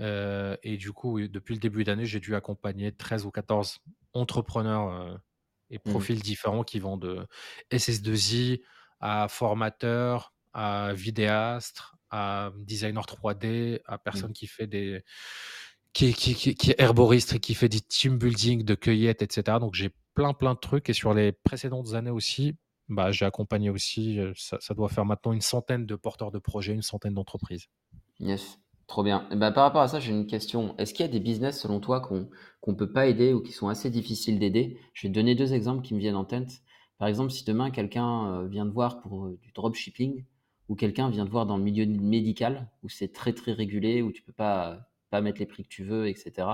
Euh, 0.00 0.56
et 0.64 0.76
du 0.76 0.92
coup, 0.92 1.20
depuis 1.20 1.54
le 1.54 1.60
début 1.60 1.84
d'année, 1.84 2.06
j'ai 2.06 2.20
dû 2.20 2.34
accompagner 2.34 2.92
13 2.92 3.26
ou 3.26 3.30
14 3.30 3.78
entrepreneurs 4.12 4.90
euh, 4.90 5.16
et 5.70 5.78
mmh 5.78 5.90
profils 5.90 6.20
différents 6.20 6.64
qui 6.64 6.80
vont 6.80 6.96
de 6.96 7.26
SS2I 7.70 8.60
à 9.00 9.28
formateur, 9.28 10.32
à 10.52 10.92
vidéaste, 10.94 11.82
à 12.10 12.50
designer 12.56 13.04
3D, 13.04 13.80
à 13.86 13.96
mmh. 13.96 14.00
personne 14.04 14.32
qui 14.32 14.46
fait 14.46 14.66
des, 14.66 15.04
qui, 15.92 16.14
qui, 16.14 16.54
qui, 16.54 16.70
est 16.70 16.80
herboriste 16.80 17.34
et 17.34 17.40
qui 17.40 17.54
fait 17.54 17.68
du 17.68 17.80
team 17.80 18.18
building, 18.18 18.64
de 18.64 18.74
cueillette, 18.74 19.22
etc. 19.22 19.58
Donc 19.60 19.74
j'ai 19.74 19.90
plein 20.14 20.32
plein 20.32 20.54
de 20.54 20.58
trucs 20.58 20.88
et 20.90 20.92
sur 20.92 21.14
les 21.14 21.32
précédentes 21.32 21.94
années 21.94 22.10
aussi, 22.10 22.56
bah, 22.88 23.10
j'ai 23.10 23.24
accompagné 23.24 23.70
aussi, 23.70 24.18
euh, 24.18 24.32
ça, 24.36 24.74
doit 24.74 24.88
faire 24.88 25.04
maintenant 25.04 25.32
une 25.32 25.40
centaine 25.40 25.86
de 25.86 25.94
porteurs 25.94 26.30
de 26.30 26.38
projets, 26.38 26.72
une 26.72 26.82
centaine 26.82 27.14
d'entreprises. 27.14 27.66
Yes, 28.18 28.58
trop 28.86 29.02
bien. 29.02 29.28
Et 29.30 29.36
bah, 29.36 29.52
par 29.52 29.64
rapport 29.64 29.82
à 29.82 29.88
ça, 29.88 30.00
j'ai 30.00 30.12
une 30.12 30.26
question. 30.26 30.74
Est-ce 30.78 30.94
qu'il 30.94 31.04
y 31.04 31.08
a 31.08 31.12
des 31.12 31.20
business 31.20 31.60
selon 31.60 31.80
toi 31.80 32.00
qu'on 32.00 32.28
ne 32.66 32.76
peut 32.76 32.90
pas 32.90 33.06
aider 33.06 33.32
ou 33.32 33.42
qui 33.42 33.52
sont 33.52 33.68
assez 33.68 33.90
difficiles 33.90 34.38
d'aider? 34.38 34.78
Je 34.94 35.06
vais 35.06 35.12
te 35.12 35.14
donner 35.14 35.34
deux 35.34 35.52
exemples 35.52 35.82
qui 35.82 35.94
me 35.94 36.00
viennent 36.00 36.16
en 36.16 36.24
tête. 36.24 36.62
Par 36.98 37.08
exemple, 37.08 37.30
si 37.30 37.44
demain 37.44 37.70
quelqu'un 37.70 38.32
euh, 38.32 38.46
vient 38.46 38.66
te 38.66 38.72
voir 38.72 39.00
pour 39.00 39.26
euh, 39.26 39.38
du 39.42 39.52
dropshipping 39.52 40.24
ou 40.68 40.74
quelqu'un 40.74 41.08
vient 41.08 41.24
te 41.24 41.30
voir 41.30 41.46
dans 41.46 41.56
le 41.56 41.62
milieu 41.62 41.86
médical 41.86 42.68
où 42.82 42.88
c'est 42.88 43.12
très 43.12 43.32
très 43.32 43.52
régulé, 43.52 44.02
où 44.02 44.12
tu 44.12 44.22
peux 44.22 44.32
pas 44.32 44.88
pas 45.10 45.20
mettre 45.22 45.40
les 45.40 45.46
prix 45.46 45.62
que 45.62 45.68
tu 45.68 45.84
veux, 45.84 46.06
etc. 46.06 46.48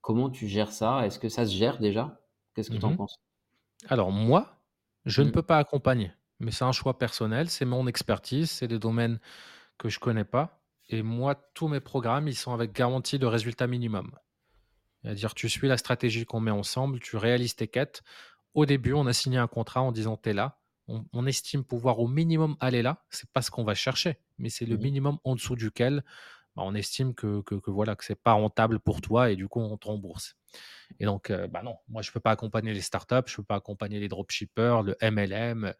comment 0.00 0.30
tu 0.30 0.48
gères 0.48 0.72
ça? 0.72 1.06
Est-ce 1.06 1.18
que 1.18 1.28
ça 1.28 1.44
se 1.44 1.52
gère 1.52 1.78
déjà? 1.78 2.18
Qu'est-ce 2.54 2.70
que 2.70 2.76
tu 2.76 2.84
en 2.84 2.92
mmh 2.92 2.96
penses? 2.96 3.20
Alors 3.88 4.12
moi, 4.12 4.60
je 5.04 5.22
ne 5.22 5.28
mmh. 5.28 5.32
peux 5.32 5.42
pas 5.42 5.58
accompagner, 5.58 6.12
mais 6.40 6.50
c'est 6.50 6.64
un 6.64 6.72
choix 6.72 6.98
personnel, 6.98 7.50
c'est 7.50 7.64
mon 7.64 7.86
expertise, 7.86 8.50
c'est 8.50 8.68
des 8.68 8.78
domaines 8.78 9.18
que 9.76 9.88
je 9.88 9.98
connais 9.98 10.24
pas. 10.24 10.60
Et 10.88 11.02
moi, 11.02 11.34
tous 11.54 11.68
mes 11.68 11.80
programmes, 11.80 12.28
ils 12.28 12.36
sont 12.36 12.52
avec 12.52 12.72
garantie 12.72 13.18
de 13.18 13.26
résultat 13.26 13.66
minimum. 13.66 14.12
C'est-à-dire, 15.02 15.34
tu 15.34 15.48
suis 15.48 15.68
la 15.68 15.76
stratégie 15.76 16.24
qu'on 16.24 16.40
met 16.40 16.50
ensemble, 16.50 17.00
tu 17.00 17.16
réalises 17.16 17.56
tes 17.56 17.68
quêtes. 17.68 18.02
Au 18.54 18.66
début, 18.66 18.92
on 18.92 19.06
a 19.06 19.12
signé 19.12 19.38
un 19.38 19.48
contrat 19.48 19.82
en 19.82 19.92
disant 19.92 20.16
t'es 20.16 20.32
là. 20.32 20.58
On, 20.86 21.26
estime 21.26 21.64
pouvoir 21.64 21.98
au 21.98 22.06
minimum 22.06 22.56
aller 22.60 22.82
là. 22.82 23.04
C'est 23.08 23.30
pas 23.30 23.40
ce 23.40 23.50
qu'on 23.50 23.64
va 23.64 23.74
chercher, 23.74 24.18
mais 24.36 24.50
c'est 24.50 24.66
le 24.66 24.76
mmh 24.76 24.82
minimum 24.82 25.18
en 25.24 25.34
dessous 25.34 25.56
duquel 25.56 26.04
bah, 26.56 26.62
on 26.64 26.74
estime 26.74 27.14
que, 27.14 27.40
que, 27.40 27.54
que 27.54 27.70
voilà 27.70 27.96
que 27.96 28.04
c'est 28.04 28.20
pas 28.20 28.32
rentable 28.32 28.78
pour 28.78 29.00
toi 29.00 29.30
et 29.30 29.36
du 29.36 29.48
coup 29.48 29.60
on 29.60 29.76
te 29.78 29.86
rembourse. 29.86 30.36
Et 31.00 31.06
donc 31.06 31.30
euh, 31.30 31.48
bah 31.48 31.62
non, 31.62 31.76
moi 31.88 32.02
je 32.02 32.12
peux 32.12 32.20
pas 32.20 32.30
accompagner 32.30 32.74
les 32.74 32.82
startups, 32.82 33.26
je 33.26 33.36
peux 33.36 33.44
pas 33.44 33.56
accompagner 33.56 33.98
les 33.98 34.08
dropshippers, 34.08 34.82
le 34.82 34.96
MLM. 35.00 35.72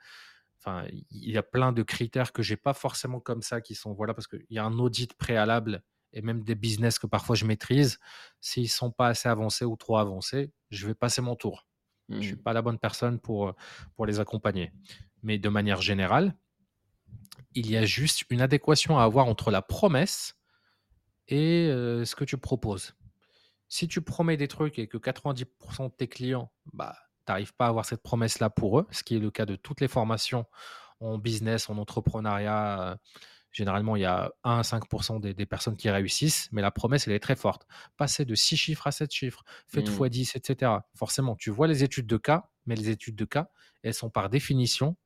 Enfin, 0.58 0.86
il 1.10 1.30
y 1.30 1.36
a 1.36 1.42
plein 1.42 1.72
de 1.72 1.82
critères 1.82 2.32
que 2.32 2.42
j'ai 2.42 2.56
pas 2.56 2.72
forcément 2.72 3.20
comme 3.20 3.42
ça 3.42 3.60
qui 3.60 3.74
sont 3.74 3.92
voilà 3.92 4.14
parce 4.14 4.26
qu'il 4.26 4.46
y 4.48 4.58
a 4.58 4.64
un 4.64 4.78
audit 4.78 5.12
préalable 5.14 5.82
et 6.14 6.22
même 6.22 6.42
des 6.42 6.54
business 6.54 6.98
que 6.98 7.06
parfois 7.06 7.36
je 7.36 7.44
maîtrise, 7.44 7.98
s'ils 8.40 8.70
sont 8.70 8.90
pas 8.90 9.08
assez 9.08 9.28
avancés 9.28 9.64
ou 9.64 9.76
trop 9.76 9.98
avancés, 9.98 10.52
je 10.70 10.86
vais 10.86 10.94
passer 10.94 11.20
mon 11.20 11.36
tour. 11.36 11.66
Je 12.08 12.16
ne 12.16 12.20
suis 12.20 12.34
mmh. 12.34 12.42
pas 12.42 12.52
la 12.52 12.62
bonne 12.62 12.78
personne 12.78 13.18
pour, 13.18 13.54
pour 13.96 14.06
les 14.06 14.20
accompagner. 14.20 14.72
Mais 15.22 15.38
de 15.38 15.48
manière 15.48 15.80
générale, 15.80 16.34
il 17.54 17.70
y 17.70 17.76
a 17.76 17.84
juste 17.84 18.24
une 18.30 18.40
adéquation 18.40 18.98
à 18.98 19.04
avoir 19.04 19.26
entre 19.26 19.50
la 19.50 19.62
promesse 19.62 20.36
et 21.28 21.68
ce 21.68 22.14
que 22.14 22.24
tu 22.24 22.36
proposes. 22.36 22.94
Si 23.68 23.88
tu 23.88 24.02
promets 24.02 24.36
des 24.36 24.48
trucs 24.48 24.78
et 24.78 24.86
que 24.86 24.98
90% 24.98 25.46
de 25.84 25.88
tes 25.96 26.08
clients, 26.08 26.52
bah, 26.72 26.94
tu 27.26 27.32
n'arrives 27.32 27.54
pas 27.54 27.66
à 27.66 27.68
avoir 27.68 27.84
cette 27.84 28.02
promesse-là 28.02 28.50
pour 28.50 28.78
eux, 28.78 28.86
ce 28.90 29.02
qui 29.02 29.16
est 29.16 29.20
le 29.20 29.30
cas 29.30 29.46
de 29.46 29.56
toutes 29.56 29.80
les 29.80 29.88
formations 29.88 30.44
en 31.00 31.18
business, 31.18 31.70
en 31.70 31.78
entrepreneuriat, 31.78 32.98
Généralement, 33.54 33.94
il 33.94 34.02
y 34.02 34.04
a 34.04 34.32
1 34.42 34.58
à 34.58 34.62
5 34.64 34.82
des, 35.20 35.46
personnes 35.46 35.76
qui 35.76 35.88
réussissent, 35.88 36.48
mais 36.50 36.60
la 36.60 36.72
promesse, 36.72 37.06
elle 37.06 37.14
est 37.14 37.20
très 37.20 37.36
forte. 37.36 37.68
Passer 37.96 38.24
de 38.24 38.34
6 38.34 38.56
chiffres 38.56 38.88
à 38.88 38.90
7 38.90 39.12
chiffres, 39.12 39.44
faites 39.68 39.88
x 39.88 40.10
10, 40.10 40.34
etc. 40.34 40.72
Forcément, 40.96 41.36
tu 41.36 41.50
vois 41.50 41.68
les 41.68 41.84
études 41.84 42.08
de 42.08 42.16
cas, 42.16 42.50
mais 42.66 42.74
les 42.74 42.90
études 42.90 43.14
de 43.14 43.24
cas, 43.24 43.48
elles 43.84 43.94
sont 43.94 44.10
par 44.10 44.28
définition 44.28 44.96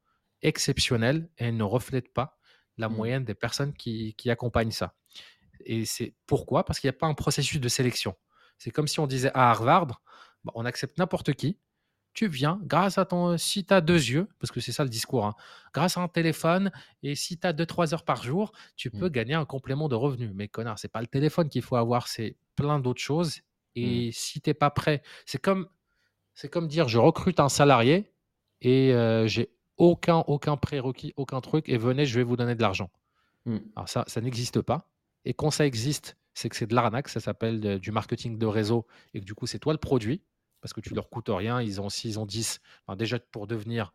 exceptionnelles 0.41 1.29
et 1.37 1.45
elles 1.45 1.59
ne 1.59 1.63
reflètent 1.63 2.15
pas 2.15 2.39
la 2.79 2.89
mmh. 2.89 2.95
moyenne 2.95 3.25
des 3.27 3.35
personnes 3.35 3.75
qui, 3.75 4.15
accompagnent 4.29 4.71
ça. 4.71 4.95
Et 5.67 5.85
c'est 5.85 6.15
pourquoi? 6.27 6.65
Parce 6.65 6.81
qu'il 6.81 6.89
n'y 6.89 6.97
a 6.97 6.99
pas 6.99 7.07
un 7.07 7.15
processus 7.15 7.61
de 7.61 7.69
sélection. 7.69 8.15
C'est 8.57 8.71
comme 8.71 8.89
si 8.89 8.99
on 8.99 9.07
disait 9.07 9.31
à 9.35 9.51
Harvard, 9.51 10.01
bah, 10.45 10.53
on 10.55 10.65
accepte 10.65 10.97
n'importe 10.97 11.35
qui, 11.35 11.59
tu 12.19 12.27
viens 12.27 12.59
grâce 12.65 12.99
à 12.99 13.05
ton. 13.05 13.39
Si 13.39 13.65
tu 13.65 13.73
as 13.73 13.81
deux 13.81 13.95
yeux, 14.11 14.27
parce 14.41 14.51
que 14.51 14.59
c'est 14.59 14.73
ça 14.73 14.83
le 14.83 14.91
discours, 14.91 15.25
hein, 15.25 15.37
grâce 15.73 15.97
à 15.97 16.01
un 16.01 16.09
téléphone, 16.09 16.73
et 17.05 17.15
si 17.15 17.39
tu 17.39 17.47
as 17.47 17.53
2-3 17.53 17.95
heures 17.95 18.05
par 18.05 18.25
jour, 18.25 18.51
tu 18.75 18.91
peux 18.91 19.07
mmh. 19.07 19.13
gagner 19.13 19.35
un 19.35 19.45
complément 19.45 19.89
de 19.89 19.95
revenu. 19.95 20.33
Mais 20.35 20.49
connard, 20.49 20.81
c'est 20.81 20.89
pas 20.89 21.01
le 21.01 21.07
téléphone 21.07 21.49
qu'il 21.49 21.63
faut 21.63 21.77
avoir, 21.77 22.09
c'est 22.09 22.37
plein 22.57 22.81
d'autres 22.81 23.01
choses. 23.01 23.37
Mmh. 23.37 23.81
Et 23.81 24.11
si 24.11 24.41
tu 24.41 24.51
n'es 24.51 24.55
pas 24.55 24.71
prêt, 24.71 25.01
c'est 25.27 25.41
comme, 25.41 25.69
c'est 26.35 26.49
comme 26.49 26.67
dire 26.67 26.89
je 26.89 26.99
recrute 26.99 27.39
un 27.39 27.49
salarié 27.49 28.11
et 28.63 28.93
j'ai 29.27 29.51
aucun, 29.77 30.25
aucun 30.27 30.57
prérequis, 30.57 31.15
aucun 31.17 31.41
truc, 31.41 31.69
et 31.69 31.79
venez, 31.79 32.05
je 32.05 32.19
vais 32.19 32.25
vous 32.25 32.37
donner 32.37 32.57
de 32.57 32.63
l'argent. 32.63 32.91
Mmh. 33.45 33.59
Alors 33.77 33.89
ça, 33.89 34.03
ça 34.09 34.21
n'existe 34.21 34.61
pas. 34.61 34.91
Et 35.25 35.35
quand 35.35 35.53
ça 35.53 35.65
existe, 35.65 36.17
c'est 36.35 36.49
que 36.49 36.57
c'est 36.57 36.67
de 36.67 36.75
l'arnaque, 36.75 37.09
ça 37.09 37.21
s'appelle 37.21 37.79
du 37.79 37.93
marketing 37.93 38.39
de 38.39 38.47
réseau, 38.47 38.89
et 39.15 39.21
que 39.21 39.25
du 39.25 39.37
coup, 39.37 39.47
c'est 39.47 39.61
toi 39.61 39.73
le 39.73 39.79
produit 39.79 40.21
parce 40.61 40.73
que 40.73 40.81
tu 40.81 40.95
leur 40.95 41.09
coûtes 41.11 41.29
rien. 41.29 41.61
Ils 41.61 41.81
ont 41.81 41.89
6, 41.89 42.09
ils 42.09 42.19
ont 42.19 42.27
10. 42.27 42.61
déjà, 42.97 43.19
pour 43.19 43.47
devenir 43.47 43.93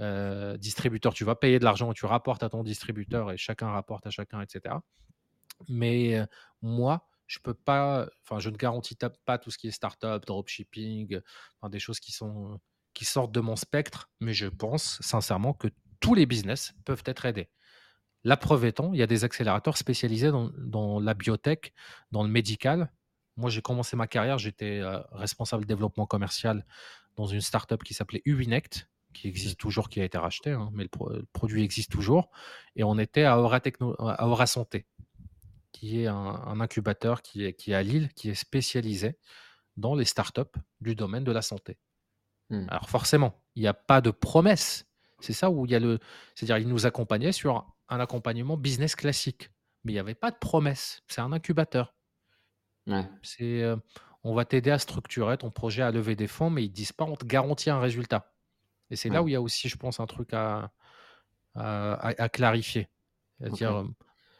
euh, 0.00 0.56
distributeur, 0.56 1.12
tu 1.14 1.24
vas 1.24 1.34
payer 1.34 1.58
de 1.58 1.64
l'argent, 1.64 1.92
tu 1.92 2.06
rapportes 2.06 2.42
à 2.42 2.48
ton 2.48 2.62
distributeur 2.62 3.30
et 3.32 3.36
chacun 3.36 3.68
rapporte 3.70 4.06
à 4.06 4.10
chacun, 4.10 4.40
etc. 4.40 4.76
Mais 5.68 6.18
euh, 6.18 6.26
moi, 6.62 7.06
je 7.26 7.38
peux 7.38 7.54
pas, 7.54 8.08
enfin, 8.24 8.40
je 8.40 8.50
ne 8.50 8.56
garantis 8.56 8.96
pas 9.24 9.38
tout 9.38 9.50
ce 9.50 9.58
qui 9.58 9.68
est 9.68 9.72
startup, 9.72 10.24
dropshipping, 10.26 11.20
des 11.68 11.78
choses 11.78 12.00
qui 12.00 12.12
sortent 13.04 13.32
de 13.32 13.40
mon 13.40 13.56
spectre, 13.56 14.10
mais 14.20 14.32
je 14.32 14.46
pense 14.46 14.98
sincèrement 15.00 15.52
que 15.52 15.68
tous 16.00 16.14
les 16.14 16.26
business 16.26 16.72
peuvent 16.84 17.02
être 17.04 17.26
aidés. 17.26 17.50
La 18.24 18.36
preuve 18.36 18.64
étant, 18.64 18.92
il 18.92 18.98
y 18.98 19.02
a 19.02 19.06
des 19.06 19.24
accélérateurs 19.24 19.76
spécialisés 19.76 20.30
dans 20.30 21.00
la 21.00 21.14
biotech, 21.14 21.72
dans 22.10 22.22
le 22.22 22.28
médical, 22.28 22.90
moi, 23.36 23.50
j'ai 23.50 23.62
commencé 23.62 23.96
ma 23.96 24.06
carrière, 24.06 24.38
j'étais 24.38 24.80
euh, 24.80 24.98
responsable 25.12 25.64
développement 25.64 26.06
commercial 26.06 26.64
dans 27.16 27.26
une 27.26 27.40
startup 27.40 27.82
qui 27.82 27.94
s'appelait 27.94 28.22
Uinect, 28.24 28.88
qui 29.12 29.28
existe 29.28 29.58
toujours, 29.58 29.88
qui 29.88 30.00
a 30.00 30.04
été 30.04 30.18
racheté, 30.18 30.50
hein, 30.50 30.70
mais 30.72 30.84
le, 30.84 31.26
produit 31.32 31.62
existe 31.62 31.90
toujours. 31.90 32.30
Et 32.76 32.84
on 32.84 32.98
était 32.98 33.24
à 33.24 33.40
Aura, 33.40 33.60
Techno, 33.60 33.94
à 33.98 34.26
Aura 34.26 34.46
Santé, 34.46 34.86
qui 35.72 36.02
est 36.02 36.06
un, 36.06 36.60
incubateur 36.60 37.22
qui 37.22 37.44
est, 37.44 37.54
qui 37.54 37.72
est 37.72 37.74
à 37.74 37.82
Lille, 37.82 38.10
qui 38.14 38.30
est 38.30 38.34
spécialisé 38.34 39.18
dans 39.76 39.94
les 39.94 40.04
startups 40.04 40.58
du 40.80 40.94
domaine 40.94 41.24
de 41.24 41.32
la 41.32 41.42
santé. 41.42 41.78
Hmm. 42.50 42.66
Alors 42.68 42.88
forcément, 42.88 43.42
il 43.54 43.62
n'y 43.62 43.68
a 43.68 43.74
pas 43.74 44.00
de 44.00 44.10
promesse. 44.10 44.86
C'est 45.20 45.32
ça 45.32 45.50
où 45.50 45.66
il 45.66 45.72
y 45.72 45.74
a 45.74 45.80
le. 45.80 45.98
C'est-à-dire, 46.34 46.58
il 46.58 46.68
nous 46.68 46.86
accompagnait 46.86 47.32
sur 47.32 47.66
un 47.88 48.00
accompagnement 48.00 48.56
business 48.56 48.96
classique. 48.96 49.50
Mais 49.84 49.92
il 49.92 49.94
n'y 49.94 50.00
avait 50.00 50.14
pas 50.14 50.30
de 50.30 50.36
promesse. 50.36 51.02
C'est 51.06 51.20
un 51.20 51.32
incubateur. 51.32 51.94
C'est, 53.22 53.64
on 54.22 54.34
va 54.34 54.44
t'aider 54.44 54.70
à 54.70 54.78
structurer 54.78 55.38
ton 55.38 55.50
projet, 55.50 55.82
à 55.82 55.90
lever 55.90 56.16
des 56.16 56.26
fonds, 56.26 56.50
mais 56.50 56.64
ils 56.64 56.70
disent 56.70 56.92
pas: 56.92 57.04
«On 57.04 57.16
te 57.16 57.24
garantit 57.24 57.70
un 57.70 57.80
résultat» 57.80 58.32
et 58.90 58.96
c'est 58.96 59.08
là 59.08 59.22
où 59.22 59.28
il 59.28 59.32
y 59.32 59.36
a 59.36 59.40
aussi, 59.40 59.68
je 59.68 59.76
pense, 59.76 60.00
un 60.00 60.06
truc 60.06 60.32
à 60.32 60.72
à 61.54 62.28
clarifier. 62.28 62.88
C'est-à-dire, 63.38 63.84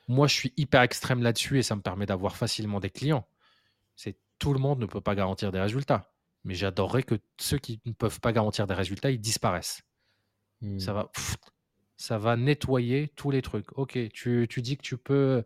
moi, 0.09 0.27
je 0.27 0.35
suis 0.35 0.53
hyper 0.57 0.83
extrême 0.83 1.23
là-dessus 1.23 1.59
et 1.59 1.63
ça 1.63 1.77
me 1.77 1.83
permet 1.83 2.07
d'avoir 2.07 2.37
facilement 2.37 2.81
des 2.81 2.91
clients. 2.91 3.27
C'est 3.97 4.19
tout 4.39 4.53
le 4.53 4.59
monde 4.59 4.81
ne 4.81 4.87
peut 4.87 5.01
pas 5.01 5.15
garantir 5.15 5.53
des 5.53 5.61
résultats, 5.61 6.13
mais 6.45 6.55
j'adorerais 6.55 7.03
que 7.03 7.15
ceux 7.39 7.59
qui 7.59 7.81
ne 7.85 7.93
peuvent 7.93 8.21
pas 8.21 8.33
garantir 8.33 8.67
des 8.67 8.75
résultats, 8.75 9.11
ils 9.11 9.21
disparaissent. 9.21 9.83
Ça 10.79 10.93
mmh. 10.93 10.95
va 10.95 11.11
ça 11.97 12.17
va 12.17 12.37
nettoyer 12.37 13.09
tous 13.09 13.31
les 13.31 13.43
trucs. 13.43 13.77
OK, 13.79 13.99
tu 14.13 14.47
tu 14.49 14.63
dis 14.63 14.77
que 14.77 14.83
tu 14.83 14.97
peux 14.97 15.45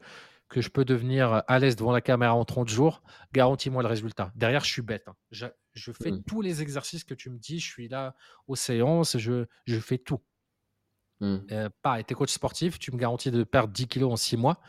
que 0.49 0.61
je 0.61 0.68
peux 0.68 0.84
devenir 0.84 1.42
à 1.47 1.59
l'aise 1.59 1.76
devant 1.76 1.92
la 1.92 2.01
caméra 2.01 2.34
en 2.34 2.45
30 2.45 2.68
jours, 2.68 3.03
garantis-moi 3.32 3.82
le 3.82 3.88
résultat. 3.88 4.32
Derrière, 4.34 4.64
je 4.64 4.70
suis 4.70 4.82
bête. 4.82 5.09
Hein. 5.09 5.16
Je, 5.30 5.92
fais 5.92 6.12
mmh. 6.12 6.22
tous 6.24 6.42
les 6.42 6.62
exercices 6.62 7.05
que 7.05 7.14
tu 7.14 7.30
me 7.30 7.38
dis. 7.38 7.59
Je 7.59 7.66
suis 7.66 7.88
là 7.88 8.14
aux 8.47 8.57
séances, 8.57 9.18
je, 9.18 9.47
je 9.66 9.78
fais 9.80 9.99
tout. 9.99 10.20
Mmh. 11.20 11.36
Euh, 11.51 11.68
pareil, 11.82 12.05
t'es 12.05 12.14
coach 12.14 12.32
sportif, 12.32 12.78
tu 12.78 12.92
me 12.92 12.97
garantis 12.97 13.30
de 13.30 13.45
perdre 13.45 13.72
10 13.72 13.88
kilos 13.88 14.12
en 14.12 14.16
6 14.16 14.36
mois. 14.36 14.61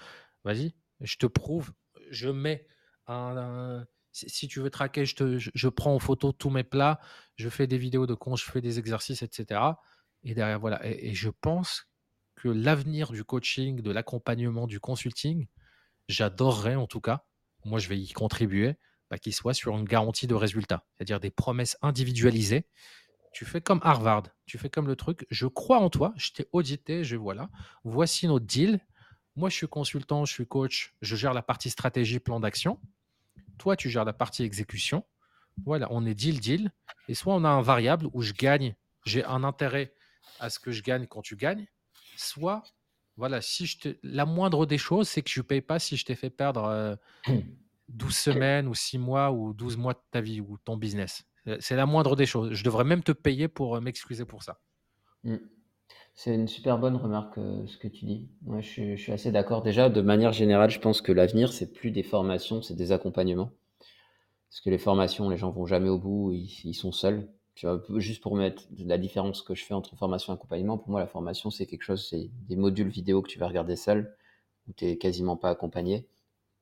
Vas-y, 0.43 0.73
je 1.01 1.17
te 1.17 1.25
prouve. 1.25 1.71
Je 2.09 2.29
mets 2.29 2.67
un, 3.07 3.85
si 4.11 4.47
tu 4.47 4.61
veux 4.61 4.69
traquer, 4.69 5.05
je, 5.05 5.15
te, 5.15 5.37
je, 5.37 5.67
prends 5.67 5.93
en 5.93 5.99
photo 5.99 6.31
tous 6.31 6.49
mes 6.49 6.63
plats, 6.63 6.99
je 7.35 7.49
fais 7.49 7.67
des 7.67 7.77
vidéos 7.77 8.07
de 8.07 8.13
con, 8.13 8.35
je 8.35 8.45
fais 8.45 8.61
des 8.61 8.79
exercices, 8.79 9.21
etc. 9.21 9.61
Et 10.23 10.33
derrière, 10.33 10.59
voilà. 10.59 10.79
et 10.85 11.13
je 11.13 11.29
pense 11.29 11.87
que 12.35 12.47
l'avenir 12.47 13.11
du 13.11 13.23
coaching, 13.23 13.81
de 13.81 13.91
l'accompagnement, 13.91 14.67
du 14.67 14.79
consulting, 14.79 15.47
j'adorerais 16.07 16.75
en 16.75 16.87
tout 16.87 17.01
cas, 17.01 17.25
moi 17.63 17.79
je 17.79 17.89
vais 17.89 17.97
y 17.97 18.11
contribuer, 18.11 18.75
bah, 19.09 19.17
qu'il 19.17 19.33
soit 19.33 19.53
sur 19.53 19.77
une 19.77 19.85
garantie 19.85 20.27
de 20.27 20.35
résultat, 20.35 20.85
c'est-à-dire 20.93 21.19
des 21.19 21.31
promesses 21.31 21.77
individualisées. 21.81 22.65
Tu 23.33 23.45
fais 23.45 23.61
comme 23.61 23.79
Harvard, 23.83 24.23
tu 24.45 24.57
fais 24.57 24.69
comme 24.69 24.87
le 24.87 24.95
truc, 24.95 25.27
je 25.29 25.45
crois 25.47 25.79
en 25.79 25.89
toi, 25.89 26.13
je 26.15 26.31
t'ai 26.31 26.47
audité, 26.53 27.03
je 27.03 27.15
voilà, 27.15 27.49
voici 27.83 28.27
notre 28.27 28.45
deal. 28.45 28.79
Moi 29.35 29.49
je 29.49 29.55
suis 29.55 29.67
consultant, 29.67 30.23
je 30.23 30.31
suis 30.31 30.47
coach, 30.47 30.95
je 31.01 31.15
gère 31.15 31.33
la 31.33 31.41
partie 31.41 31.69
stratégie, 31.69 32.19
plan 32.19 32.39
d'action. 32.39 32.79
Toi 33.57 33.75
tu 33.75 33.89
gères 33.89 34.05
la 34.05 34.13
partie 34.13 34.43
exécution. 34.43 35.03
Voilà, 35.65 35.87
on 35.91 36.05
est 36.05 36.13
deal, 36.13 36.39
deal. 36.39 36.71
Et 37.07 37.15
soit 37.15 37.33
on 37.33 37.43
a 37.43 37.49
un 37.49 37.61
variable 37.61 38.07
où 38.13 38.21
je 38.21 38.33
gagne, 38.33 38.75
j'ai 39.05 39.23
un 39.25 39.43
intérêt 39.43 39.93
à 40.39 40.49
ce 40.49 40.59
que 40.59 40.71
je 40.71 40.81
gagne 40.81 41.07
quand 41.07 41.21
tu 41.21 41.35
gagnes, 41.35 41.67
soit 42.17 42.63
voilà, 43.17 43.41
si 43.41 43.65
je 43.65 43.79
te... 43.79 43.89
la 44.03 44.25
moindre 44.25 44.65
des 44.65 44.77
choses, 44.77 45.07
c'est 45.07 45.21
que 45.21 45.29
je 45.29 45.39
ne 45.39 45.45
paye 45.45 45.61
pas 45.61 45.79
si 45.79 45.97
je 45.97 46.05
t'ai 46.05 46.15
fait 46.15 46.29
perdre 46.29 46.97
12 47.89 48.15
semaines 48.15 48.67
ou 48.67 48.75
6 48.75 48.97
mois 48.97 49.31
ou 49.31 49.53
12 49.53 49.77
mois 49.77 49.93
de 49.93 49.99
ta 50.11 50.21
vie 50.21 50.41
ou 50.41 50.57
ton 50.57 50.77
business. 50.77 51.23
C'est 51.59 51.75
la 51.75 51.85
moindre 51.85 52.15
des 52.15 52.25
choses. 52.25 52.53
Je 52.53 52.63
devrais 52.63 52.83
même 52.83 53.03
te 53.03 53.11
payer 53.11 53.47
pour 53.47 53.79
m'excuser 53.79 54.25
pour 54.25 54.41
ça. 54.41 54.59
Mmh. 55.23 55.35
C'est 56.15 56.33
une 56.33 56.47
super 56.47 56.79
bonne 56.79 56.95
remarque 56.95 57.35
ce 57.35 57.77
que 57.77 57.87
tu 57.87 58.05
dis. 58.05 58.29
je, 58.59 58.95
suis, 58.95 59.11
assez 59.11 59.31
d'accord. 59.31 59.61
Déjà, 59.61 59.89
de 59.89 60.01
manière 60.01 60.31
générale, 60.31 60.69
je 60.69 60.79
pense 60.79 61.01
que 61.01 61.11
l'avenir, 61.11 61.51
c'est 61.51 61.73
plus 61.73 61.91
des 61.91 62.03
formations, 62.03 62.61
c'est 62.61 62.73
des 62.73 62.93
accompagnements. 62.93 63.51
Parce 64.49 64.61
que 64.61 64.69
les 64.69 64.77
formations, 64.77 65.29
les 65.29 65.37
gens 65.37 65.51
vont 65.51 65.65
jamais 65.65 65.89
au 65.89 65.99
bout, 65.99 66.31
ils 66.31 66.73
sont 66.73 66.93
seuls. 66.93 67.27
Tu 67.55 67.65
vois, 67.65 67.81
juste 67.99 68.21
pour 68.21 68.35
mettre 68.35 68.63
la 68.77 68.97
différence 68.97 69.41
que 69.41 69.55
je 69.55 69.63
fais 69.63 69.73
entre 69.73 69.95
formation 69.95 70.33
et 70.33 70.35
accompagnement, 70.35 70.77
pour 70.77 70.89
moi, 70.89 70.99
la 70.99 71.07
formation, 71.07 71.49
c'est 71.49 71.65
quelque 71.65 71.83
chose, 71.83 72.05
c'est 72.09 72.29
des 72.47 72.57
modules 72.57 72.89
vidéo 72.89 73.21
que 73.21 73.29
tu 73.29 73.39
vas 73.39 73.47
regarder 73.47 73.77
seul, 73.77 74.13
où 74.67 74.73
tu 74.73 74.85
n'es 74.85 74.97
quasiment 74.97 75.37
pas 75.37 75.49
accompagné. 75.49 76.05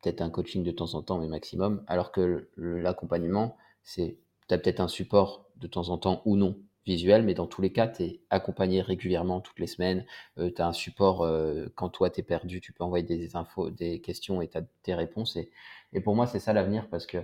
Peut-être 0.02 0.22
un 0.22 0.30
coaching 0.30 0.64
de 0.64 0.72
temps 0.72 0.94
en 0.94 1.02
temps, 1.02 1.18
mais 1.20 1.28
maximum. 1.28 1.84
Alors 1.88 2.12
que 2.12 2.48
l'accompagnement, 2.58 3.58
c'est, 3.84 4.18
tu 4.48 4.54
as 4.54 4.58
peut-être 4.60 4.82
un 4.82 4.88
support 4.88 5.50
de 5.58 5.68
temps 5.68 5.90
en 5.90 5.98
temps 5.98 6.22
ou 6.26 6.36
non 6.36 6.60
visuel, 6.86 7.24
mais 7.24 7.34
dans 7.34 7.48
tous 7.48 7.62
les 7.62 7.72
cas, 7.72 7.88
tu 7.88 8.04
es 8.04 8.20
accompagné 8.30 8.82
régulièrement 8.82 9.42
toutes 9.42 9.60
les 9.60 9.68
semaines. 9.68 10.06
Euh, 10.38 10.52
tu 10.56 10.62
as 10.62 10.68
un 10.68 10.74
support, 10.74 11.24
euh, 11.24 11.68
quand 11.76 11.90
toi, 11.90 12.10
tu 12.10 12.20
es 12.20 12.24
perdu, 12.24 12.62
tu 12.62 12.74
peux 12.74 12.84
envoyer 12.84 13.06
des 13.06 13.36
infos, 13.36 13.72
des 13.72 14.00
questions 14.02 14.42
et 14.42 14.48
tu 14.48 14.58
as 14.58 14.64
tes 14.84 14.94
réponses. 14.94 15.38
Et, 15.38 15.50
et 15.94 16.02
pour 16.02 16.16
moi, 16.16 16.28
c'est 16.28 16.40
ça 16.40 16.54
l'avenir 16.54 16.88
parce 16.90 17.06
que 17.08 17.18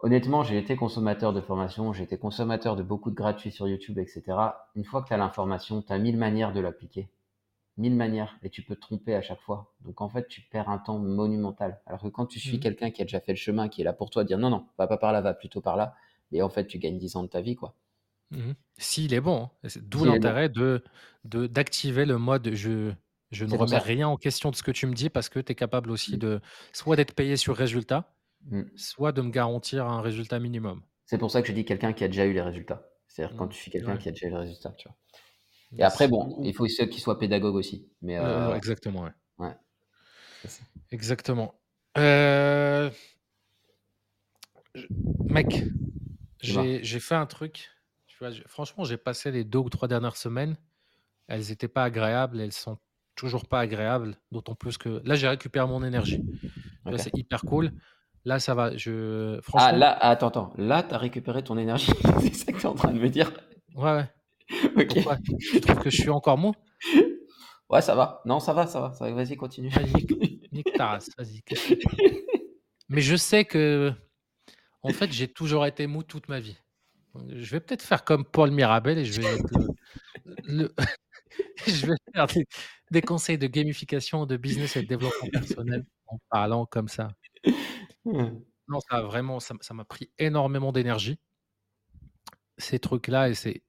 Honnêtement, 0.00 0.44
j'ai 0.44 0.56
été 0.58 0.76
consommateur 0.76 1.32
de 1.32 1.40
formation, 1.40 1.92
j'ai 1.92 2.04
été 2.04 2.18
consommateur 2.18 2.76
de 2.76 2.84
beaucoup 2.84 3.10
de 3.10 3.16
gratuits 3.16 3.50
sur 3.50 3.66
YouTube, 3.66 3.98
etc. 3.98 4.22
Une 4.76 4.84
fois 4.84 5.02
que 5.02 5.08
tu 5.08 5.14
as 5.14 5.16
l'information, 5.16 5.82
tu 5.82 5.92
as 5.92 5.98
mille 5.98 6.16
manières 6.16 6.52
de 6.52 6.60
l'appliquer. 6.60 7.08
Mille 7.76 7.96
manières. 7.96 8.38
Et 8.42 8.50
tu 8.50 8.62
peux 8.62 8.76
te 8.76 8.80
tromper 8.80 9.14
à 9.14 9.22
chaque 9.22 9.40
fois. 9.40 9.72
Donc 9.80 10.00
en 10.00 10.08
fait, 10.08 10.28
tu 10.28 10.40
perds 10.40 10.68
un 10.68 10.78
temps 10.78 10.98
monumental. 10.98 11.80
Alors 11.86 12.02
que 12.02 12.08
quand 12.08 12.26
tu 12.26 12.38
suis 12.38 12.58
mmh. 12.58 12.60
quelqu'un 12.60 12.90
qui 12.90 13.02
a 13.02 13.04
déjà 13.04 13.20
fait 13.20 13.32
le 13.32 13.38
chemin, 13.38 13.68
qui 13.68 13.80
est 13.80 13.84
là 13.84 13.92
pour 13.92 14.10
toi, 14.10 14.22
dire 14.22 14.38
non, 14.38 14.50
non, 14.50 14.66
va 14.78 14.86
pas 14.86 14.98
par 14.98 15.12
là, 15.12 15.20
va 15.20 15.34
plutôt 15.34 15.60
par 15.60 15.76
là. 15.76 15.96
Et 16.30 16.42
en 16.42 16.48
fait, 16.48 16.66
tu 16.66 16.78
gagnes 16.78 16.98
10 16.98 17.16
ans 17.16 17.22
de 17.24 17.28
ta 17.28 17.40
vie, 17.40 17.56
quoi. 17.56 17.74
Mmh 18.30 18.52
S'il 18.76 19.14
est 19.14 19.20
bon. 19.20 19.48
Hein. 19.64 19.68
D'où 19.82 20.04
l'intérêt 20.04 20.48
de 20.48 20.82
d'activer 21.24 22.04
le 22.04 22.18
mode 22.18 22.50
je, 22.52 22.92
Je 23.32 23.44
ne 23.44 23.56
remets 23.56 23.78
rien 23.78 24.06
en 24.08 24.16
question 24.16 24.50
de 24.50 24.56
ce 24.56 24.62
que 24.62 24.70
tu 24.70 24.86
me 24.86 24.94
dis 24.94 25.08
parce 25.10 25.28
que 25.28 25.40
tu 25.40 25.52
es 25.52 25.54
capable 25.54 25.90
aussi 25.90 26.14
mmh. 26.14 26.18
de 26.18 26.40
soit 26.72 26.94
d'être 26.94 27.14
payé 27.14 27.36
sur 27.36 27.56
résultat, 27.56 28.12
mmh. 28.46 28.62
soit 28.76 29.12
de 29.12 29.22
me 29.22 29.30
garantir 29.30 29.86
un 29.86 30.00
résultat 30.00 30.38
minimum. 30.38 30.82
C'est 31.06 31.18
pour 31.18 31.30
ça 31.30 31.42
que 31.42 31.48
je 31.48 31.52
dis 31.52 31.64
quelqu'un 31.64 31.92
qui 31.92 32.04
a 32.04 32.08
déjà 32.08 32.26
eu 32.26 32.32
les 32.32 32.42
résultats. 32.42 32.90
C'est-à-dire 33.06 33.36
quand 33.36 33.48
tu 33.48 33.58
suis 33.58 33.70
quelqu'un 33.70 33.96
qui 33.96 34.08
a 34.08 34.12
déjà 34.12 34.26
eu 34.26 34.30
les 34.30 34.36
résultats, 34.36 34.72
tu 34.72 34.88
vois. 34.88 34.96
Et 35.76 35.82
après, 35.82 36.08
bon, 36.08 36.38
il 36.42 36.54
faut 36.54 36.64
qu'il 36.64 37.00
soit 37.00 37.18
pédagogue 37.18 37.54
aussi. 37.54 37.88
Mais, 38.00 38.18
euh, 38.18 38.54
exactement, 38.54 39.02
ouais. 39.02 39.12
ouais. 39.38 39.56
Exactement. 40.90 41.54
Euh... 41.98 42.90
Mec, 45.26 45.64
j'ai 46.40 47.00
fait 47.00 47.14
un 47.14 47.26
truc. 47.26 47.70
Tu 48.06 48.18
vois, 48.18 48.30
franchement, 48.46 48.84
j'ai 48.84 48.96
passé 48.96 49.30
les 49.30 49.44
deux 49.44 49.58
ou 49.58 49.68
trois 49.68 49.88
dernières 49.88 50.16
semaines. 50.16 50.56
Elles 51.26 51.48
n'étaient 51.48 51.68
pas 51.68 51.84
agréables. 51.84 52.40
Elles 52.40 52.52
sont 52.52 52.78
toujours 53.14 53.46
pas 53.46 53.60
agréables. 53.60 54.16
D'autant 54.32 54.54
plus 54.54 54.78
que 54.78 55.02
là, 55.04 55.16
j'ai 55.16 55.28
récupéré 55.28 55.66
mon 55.66 55.82
énergie. 55.84 56.24
C'est 56.96 57.16
hyper 57.16 57.42
cool. 57.42 57.72
Là, 58.24 58.38
ça 58.40 58.54
va. 58.54 58.76
Je... 58.76 59.40
Ah, 59.54 59.72
là, 59.72 59.92
attends, 59.92 60.28
attends. 60.28 60.52
Là, 60.56 60.82
tu 60.82 60.94
as 60.94 60.98
récupéré 60.98 61.42
ton 61.42 61.56
énergie. 61.56 61.92
C'est 62.20 62.34
ça 62.34 62.52
que 62.52 62.58
tu 62.58 62.64
es 62.64 62.66
en 62.66 62.74
train 62.74 62.92
de 62.92 62.98
me 62.98 63.08
dire. 63.08 63.32
Ouais, 63.74 63.92
ouais. 63.92 64.86
Pourquoi? 64.88 65.18
Tu 65.52 65.60
trouves 65.60 65.80
que 65.80 65.90
je 65.90 66.00
suis 66.00 66.10
encore 66.10 66.38
mou? 66.38 66.52
Ouais, 67.70 67.82
ça 67.82 67.94
va. 67.94 68.22
Non, 68.24 68.40
ça 68.40 68.52
va, 68.52 68.66
ça 68.66 68.80
va. 68.80 68.88
va. 68.88 69.10
Vas-y, 69.12 69.36
continue. 69.36 69.68
Vas-y, 69.68 70.06
nique 70.52 70.72
ta 70.74 70.98
Vas-y. 71.18 71.42
Mais 72.88 73.02
je 73.02 73.16
sais 73.16 73.44
que, 73.44 73.92
en 74.82 74.90
fait, 74.90 75.12
j'ai 75.12 75.28
toujours 75.28 75.66
été 75.66 75.86
mou 75.86 76.02
toute 76.02 76.28
ma 76.28 76.40
vie. 76.40 76.56
Je 77.28 77.50
vais 77.50 77.60
peut-être 77.60 77.82
faire 77.82 78.04
comme 78.04 78.24
Paul 78.24 78.50
Mirabel 78.50 78.98
et 78.98 79.04
je 79.04 79.20
vais, 79.20 79.36
je 81.66 81.86
vais 81.86 81.96
faire 82.14 82.26
des, 82.90 83.02
conseils 83.02 83.38
de 83.38 83.46
gamification, 83.46 84.24
de 84.24 84.36
business 84.36 84.76
et 84.76 84.82
de 84.82 84.86
développement 84.86 85.28
personnel 85.30 85.84
en 86.06 86.18
parlant 86.30 86.64
comme 86.66 86.88
ça. 86.88 87.10
Non, 88.68 88.80
ça 88.80 88.96
a 88.96 89.02
vraiment, 89.02 89.40
ça 89.40 89.54
m'a 89.72 89.84
pris 89.84 90.10
énormément 90.18 90.72
d'énergie. 90.72 91.18
Ces 92.58 92.78
trucs-là, 92.78 93.28
et 93.30 93.34
c'est 93.34 93.62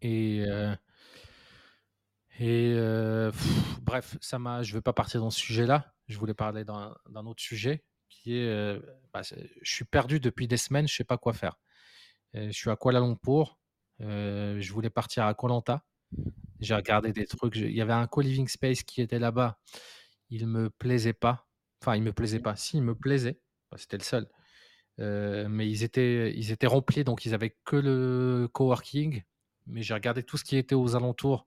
et, 0.00 0.44
euh, 0.46 0.74
et 2.38 2.72
euh, 2.74 3.30
bref, 3.82 4.16
ça 4.20 4.38
m'a. 4.38 4.62
Je 4.62 4.72
ne 4.72 4.78
vais 4.78 4.82
pas 4.82 4.92
partir 4.92 5.20
dans 5.20 5.30
ce 5.30 5.40
sujet-là. 5.40 5.94
Je 6.08 6.18
voulais 6.18 6.34
parler 6.34 6.64
d'un 6.64 6.94
autre 7.26 7.42
sujet 7.42 7.84
qui 8.08 8.36
est, 8.36 8.48
euh, 8.48 8.80
bah, 9.12 9.22
je 9.22 9.36
suis 9.70 9.84
perdu 9.84 10.20
depuis 10.20 10.46
des 10.46 10.56
semaines, 10.56 10.86
je 10.86 10.94
sais 10.94 11.04
pas 11.04 11.18
quoi 11.18 11.32
faire. 11.32 11.58
je 12.34 12.50
suis 12.52 12.70
à 12.70 12.76
Kuala 12.76 13.00
Lumpur. 13.00 13.58
je 14.00 14.72
voulais 14.72 14.90
partir 14.90 15.24
à 15.24 15.34
Koh 15.34 15.48
J'ai 16.60 16.74
regardé 16.74 17.12
des 17.12 17.26
trucs. 17.26 17.56
il 17.56 17.72
y 17.72 17.80
avait 17.80 17.92
un 17.92 18.06
co-living 18.06 18.48
space 18.48 18.82
qui 18.82 19.00
était 19.00 19.18
là-bas. 19.18 19.58
Il 20.30 20.46
me 20.46 20.70
plaisait 20.70 21.12
pas. 21.12 21.48
Enfin, 21.80 21.96
il 21.96 22.02
me 22.02 22.12
plaisait 22.12 22.40
pas. 22.40 22.56
Si, 22.56 22.76
il 22.78 22.82
me 22.82 22.94
plaisait. 22.94 23.40
C'était 23.76 23.98
le 23.98 24.02
seul. 24.02 24.28
mais 24.98 25.68
ils 25.68 25.82
étaient, 25.82 26.32
ils 26.36 26.52
étaient 26.52 26.66
remplis, 26.66 27.04
donc 27.04 27.26
ils 27.26 27.34
avaient 27.34 27.56
que 27.64 27.76
le 27.76 28.48
coworking 28.52 29.22
mais 29.66 29.82
j'ai 29.82 29.94
regardé 29.94 30.22
tout 30.22 30.36
ce 30.36 30.44
qui 30.44 30.56
était 30.56 30.74
aux 30.74 30.96
alentours. 30.96 31.46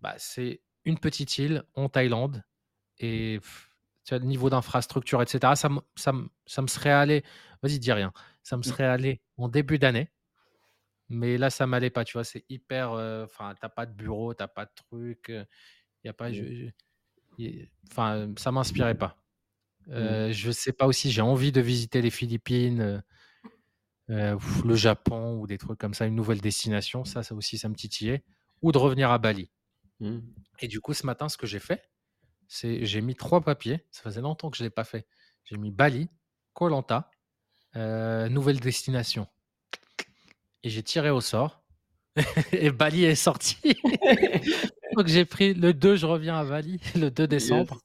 Bah, 0.00 0.14
c'est 0.18 0.60
une 0.84 0.98
petite 0.98 1.38
île 1.38 1.64
en 1.74 1.88
Thaïlande. 1.88 2.42
Et 2.98 3.40
tu 4.04 4.14
le 4.14 4.24
niveau 4.24 4.50
d'infrastructure, 4.50 5.22
etc. 5.22 5.38
Ça, 5.56 5.68
ça, 5.96 6.12
ça, 6.46 6.62
me 6.62 6.66
serait 6.66 6.90
allé. 6.90 7.24
Vas-y, 7.62 7.78
dis 7.78 7.92
rien. 7.92 8.12
Ça 8.42 8.56
me 8.56 8.60
mmh. 8.60 8.64
serait 8.64 8.84
allé 8.84 9.22
en 9.36 9.48
début 9.48 9.78
d'année. 9.78 10.10
Mais 11.08 11.38
là, 11.38 11.50
ça 11.50 11.66
m'allait 11.66 11.90
pas. 11.90 12.04
Tu 12.04 12.14
vois, 12.14 12.24
c'est 12.24 12.44
hyper. 12.48 12.92
Enfin, 13.24 13.54
tu 13.54 13.60
t'as 13.60 13.68
pas 13.68 13.86
de 13.86 13.92
bureau, 13.92 14.34
t'as 14.34 14.48
pas 14.48 14.66
de 14.66 14.72
truc. 14.74 15.26
Il 15.28 16.06
y 16.06 16.08
a 16.08 16.12
pas. 16.12 16.28
Enfin, 17.90 18.32
ça 18.36 18.52
m'inspirait 18.52 18.96
pas. 18.96 19.16
Euh, 19.90 20.32
Je 20.32 20.50
sais 20.50 20.72
pas 20.72 20.86
aussi. 20.86 21.10
J'ai 21.10 21.22
envie 21.22 21.52
de 21.52 21.60
visiter 21.60 22.02
les 22.02 22.10
Philippines. 22.10 23.02
Euh, 24.10 24.38
le 24.64 24.74
Japon 24.74 25.38
ou 25.38 25.46
des 25.46 25.56
trucs 25.56 25.78
comme 25.78 25.94
ça, 25.94 26.04
une 26.04 26.14
nouvelle 26.14 26.40
destination, 26.40 27.04
ça, 27.04 27.22
ça 27.22 27.34
aussi, 27.34 27.56
ça 27.56 27.70
me 27.70 27.74
titillait, 27.74 28.22
ou 28.60 28.70
de 28.70 28.76
revenir 28.76 29.10
à 29.10 29.16
Bali. 29.18 29.50
Mmh. 30.00 30.18
Et 30.60 30.68
du 30.68 30.80
coup, 30.80 30.92
ce 30.92 31.06
matin, 31.06 31.28
ce 31.30 31.38
que 31.38 31.46
j'ai 31.46 31.58
fait, 31.58 31.88
c'est 32.48 32.84
j'ai 32.84 33.00
mis 33.00 33.14
trois 33.14 33.40
papiers. 33.40 33.86
Ça 33.90 34.02
faisait 34.02 34.20
longtemps 34.20 34.50
que 34.50 34.58
je 34.58 34.62
ne 34.62 34.66
l'ai 34.66 34.70
pas 34.70 34.84
fait. 34.84 35.06
J'ai 35.44 35.56
mis 35.56 35.70
Bali, 35.70 36.10
Koh 36.52 36.68
Lanta, 36.68 37.10
euh, 37.76 38.28
nouvelle 38.28 38.60
destination. 38.60 39.26
Et 40.62 40.68
j'ai 40.68 40.82
tiré 40.82 41.10
au 41.10 41.20
sort. 41.20 41.62
et 42.52 42.70
Bali 42.70 43.04
est 43.04 43.14
sorti. 43.14 43.56
Donc 44.96 45.06
j'ai 45.06 45.24
pris 45.24 45.54
le 45.54 45.72
2, 45.72 45.96
je 45.96 46.06
reviens 46.06 46.36
à 46.36 46.44
Bali, 46.44 46.80
le 46.94 47.10
2 47.10 47.26
décembre. 47.26 47.80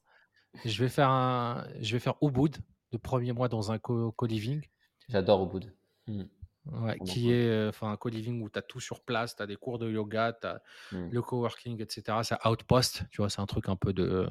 Je 0.64 0.82
vais 0.82 0.88
faire 0.88 1.10
un, 1.10 1.66
je 1.80 1.92
vais 1.92 2.00
faire 2.00 2.14
Ubud, 2.22 2.56
le 2.92 2.98
premier 2.98 3.32
mois 3.32 3.48
dans 3.48 3.72
un 3.72 3.78
co-living. 3.78 4.62
J'adore 5.08 5.44
Ubud. 5.44 5.72
Mmh. 6.06 6.24
Ouais, 6.72 6.98
qui 7.06 7.32
est 7.32 7.68
enfin 7.68 7.90
un 7.90 7.96
co-living 7.96 8.42
où 8.42 8.50
tu 8.50 8.58
as 8.58 8.62
tout 8.62 8.80
sur 8.80 9.02
place, 9.02 9.34
tu 9.34 9.42
as 9.42 9.46
des 9.46 9.56
cours 9.56 9.78
de 9.78 9.90
yoga, 9.90 10.36
tu 10.40 10.46
as 10.46 10.60
mmh. 10.92 11.08
le 11.10 11.22
coworking, 11.22 11.80
etc. 11.82 12.18
C'est 12.22 12.46
Outpost, 12.46 13.04
tu 13.10 13.18
vois, 13.18 13.30
c'est 13.30 13.40
un 13.40 13.46
truc 13.46 13.68
un 13.68 13.76
peu 13.76 13.92
de 13.92 14.28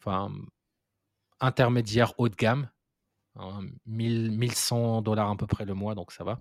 enfin 0.00 0.32
intermédiaire 1.40 2.14
haut 2.18 2.28
de 2.28 2.36
gamme. 2.36 2.68
Hein, 3.36 3.60
1100 3.86 5.02
dollars 5.02 5.30
à 5.30 5.36
peu 5.36 5.46
près 5.46 5.64
le 5.64 5.74
mois, 5.74 5.94
donc 5.94 6.10
ça 6.10 6.24
va. 6.24 6.40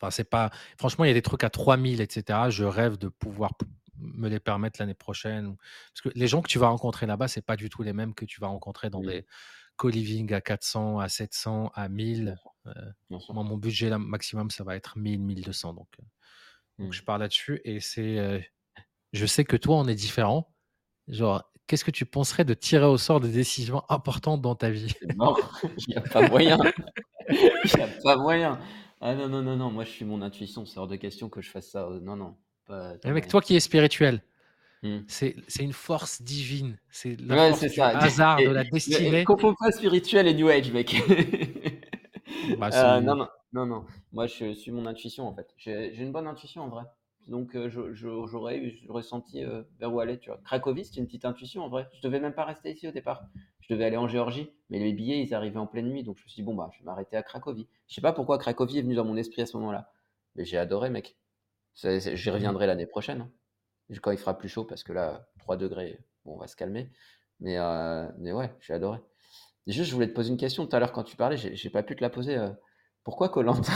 Enfin, 0.00 0.10
c'est 0.10 0.24
pas. 0.24 0.50
Franchement, 0.78 1.04
il 1.04 1.08
y 1.08 1.10
a 1.10 1.14
des 1.14 1.22
trucs 1.22 1.44
à 1.44 1.50
3000, 1.50 2.00
etc. 2.00 2.48
Je 2.48 2.64
rêve 2.64 2.96
de 2.96 3.08
pouvoir 3.08 3.52
me 4.00 4.28
les 4.28 4.40
permettre 4.40 4.80
l'année 4.80 4.94
prochaine. 4.94 5.56
Parce 5.92 6.02
que 6.02 6.18
les 6.18 6.28
gens 6.28 6.42
que 6.42 6.48
tu 6.48 6.58
vas 6.58 6.68
rencontrer 6.68 7.06
là-bas, 7.06 7.28
c'est 7.28 7.44
pas 7.44 7.56
du 7.56 7.68
tout 7.68 7.82
les 7.82 7.92
mêmes 7.92 8.14
que 8.14 8.24
tu 8.24 8.40
vas 8.40 8.48
rencontrer 8.48 8.90
dans 8.90 9.00
des 9.00 9.26
co-living 9.76 10.32
à 10.32 10.40
400, 10.40 10.98
à 10.98 11.08
700, 11.08 11.70
à 11.74 11.88
1000. 11.88 12.36
Euh, 12.66 12.72
moi, 13.10 13.20
mon 13.44 13.56
budget 13.56 13.90
là, 13.90 13.98
maximum, 13.98 14.50
ça 14.50 14.64
va 14.64 14.76
être 14.76 14.98
1000, 14.98 15.20
1200. 15.20 15.74
Donc, 15.74 15.88
euh, 16.00 16.02
donc 16.78 16.88
mmh. 16.88 16.92
je 16.92 17.02
pars 17.02 17.18
là-dessus. 17.18 17.60
Et 17.64 17.80
c'est. 17.80 18.18
Euh, 18.18 18.40
je 19.12 19.26
sais 19.26 19.44
que 19.44 19.56
toi, 19.56 19.76
on 19.76 19.86
est 19.86 19.94
différent. 19.94 20.52
Genre, 21.08 21.50
qu'est-ce 21.66 21.84
que 21.84 21.90
tu 21.90 22.04
penserais 22.04 22.44
de 22.44 22.54
tirer 22.54 22.86
au 22.86 22.98
sort 22.98 23.20
des 23.20 23.30
décisions 23.30 23.82
importantes 23.88 24.42
dans 24.42 24.54
ta 24.54 24.70
vie? 24.70 24.94
Non, 25.16 25.36
il 25.78 25.84
n'y 25.88 25.96
a 25.96 26.00
pas 26.00 26.28
moyen. 26.28 26.58
Il 27.28 27.70
n'y 27.76 27.82
a 27.82 27.88
pas 28.02 28.16
moyen. 28.16 28.58
Ah 29.00 29.14
non, 29.14 29.28
non, 29.28 29.42
non, 29.42 29.56
non. 29.56 29.70
Moi, 29.70 29.84
je 29.84 29.90
suis 29.90 30.04
mon 30.04 30.22
intuition. 30.22 30.64
C'est 30.64 30.78
hors 30.78 30.88
de 30.88 30.96
question 30.96 31.28
que 31.28 31.40
je 31.40 31.50
fasse 31.50 31.70
ça. 31.70 31.88
Non, 32.02 32.16
non. 32.16 32.36
Pas, 32.66 32.94
Avec 33.04 33.28
toi 33.28 33.40
qui 33.40 33.56
es 33.56 33.60
spirituel, 33.60 34.22
Mmh. 34.82 34.98
C'est 35.08 35.34
une 35.60 35.72
force 35.72 36.22
divine. 36.22 36.78
C'est 36.90 37.20
le 37.20 37.32
hasard, 37.32 38.38
de 38.38 38.50
la 38.50 38.64
destinée. 38.64 39.24
Confonds 39.24 39.54
pas 39.58 39.72
spirituel 39.72 40.26
et 40.26 40.34
New 40.34 40.48
Age, 40.48 40.72
mec. 40.72 40.94
Bah, 42.58 42.70
euh, 42.72 43.00
non, 43.00 43.16
non, 43.16 43.28
non, 43.52 43.66
non. 43.66 43.84
Moi, 44.12 44.26
je 44.26 44.52
suis 44.52 44.70
mon 44.70 44.86
intuition, 44.86 45.26
en 45.26 45.34
fait. 45.34 45.48
J'ai 45.56 46.00
une 46.00 46.12
bonne 46.12 46.26
intuition, 46.28 46.62
en 46.62 46.68
vrai. 46.68 46.84
Donc, 47.26 47.56
euh, 47.56 47.68
j'aurais 47.92 48.74
ressenti 48.88 49.44
euh, 49.44 49.62
vers 49.80 49.92
où 49.92 49.98
aller, 49.98 50.18
tu 50.18 50.30
vois. 50.30 50.38
Cracovie, 50.44 50.84
c'est 50.84 50.96
une 50.96 51.06
petite 51.06 51.24
intuition, 51.24 51.64
en 51.64 51.68
vrai. 51.68 51.88
Je 51.94 52.02
devais 52.02 52.20
même 52.20 52.34
pas 52.34 52.44
rester 52.44 52.72
ici 52.72 52.86
au 52.86 52.92
départ. 52.92 53.24
Je 53.60 53.72
devais 53.74 53.84
aller 53.84 53.96
en 53.96 54.06
Géorgie, 54.06 54.50
mais 54.70 54.78
les 54.78 54.92
billets, 54.92 55.20
ils 55.20 55.34
arrivaient 55.34 55.58
en 55.58 55.66
pleine 55.66 55.88
nuit. 55.88 56.04
Donc, 56.04 56.18
je 56.18 56.24
me 56.24 56.28
suis 56.28 56.42
dit, 56.42 56.46
bon, 56.46 56.54
bah, 56.54 56.70
je 56.72 56.78
vais 56.78 56.84
m'arrêter 56.84 57.16
à 57.16 57.22
Cracovie. 57.22 57.66
Je 57.88 57.94
sais 57.94 58.00
pas 58.00 58.12
pourquoi 58.12 58.38
Cracovie 58.38 58.78
est 58.78 58.82
venu 58.82 58.94
dans 58.94 59.04
mon 59.04 59.16
esprit 59.16 59.42
à 59.42 59.46
ce 59.46 59.56
moment-là. 59.56 59.90
Mais 60.36 60.44
j'ai 60.44 60.58
adoré, 60.58 60.90
mec. 60.90 61.16
J'y 61.76 62.30
reviendrai 62.30 62.66
l'année 62.66 62.86
prochaine. 62.86 63.20
Hein 63.22 63.30
quand 64.02 64.10
il 64.10 64.18
fera 64.18 64.36
plus 64.36 64.48
chaud, 64.48 64.64
parce 64.64 64.82
que 64.82 64.92
là, 64.92 65.28
3 65.38 65.56
degrés, 65.56 65.98
bon, 66.24 66.34
on 66.34 66.38
va 66.38 66.46
se 66.46 66.56
calmer. 66.56 66.90
Mais, 67.40 67.58
euh, 67.58 68.06
mais 68.18 68.32
ouais, 68.32 68.54
j'ai 68.60 68.72
adoré. 68.72 68.98
juste, 69.66 69.90
je 69.90 69.94
voulais 69.94 70.08
te 70.08 70.14
poser 70.14 70.30
une 70.30 70.38
question 70.38 70.66
tout 70.66 70.74
à 70.74 70.80
l'heure 70.80 70.92
quand 70.92 71.04
tu 71.04 71.16
parlais, 71.16 71.36
j'ai 71.36 71.70
pas 71.70 71.82
pu 71.82 71.94
te 71.96 72.00
la 72.00 72.10
poser. 72.10 72.36
Euh, 72.36 72.50
pourquoi 73.04 73.28
Colanta? 73.28 73.72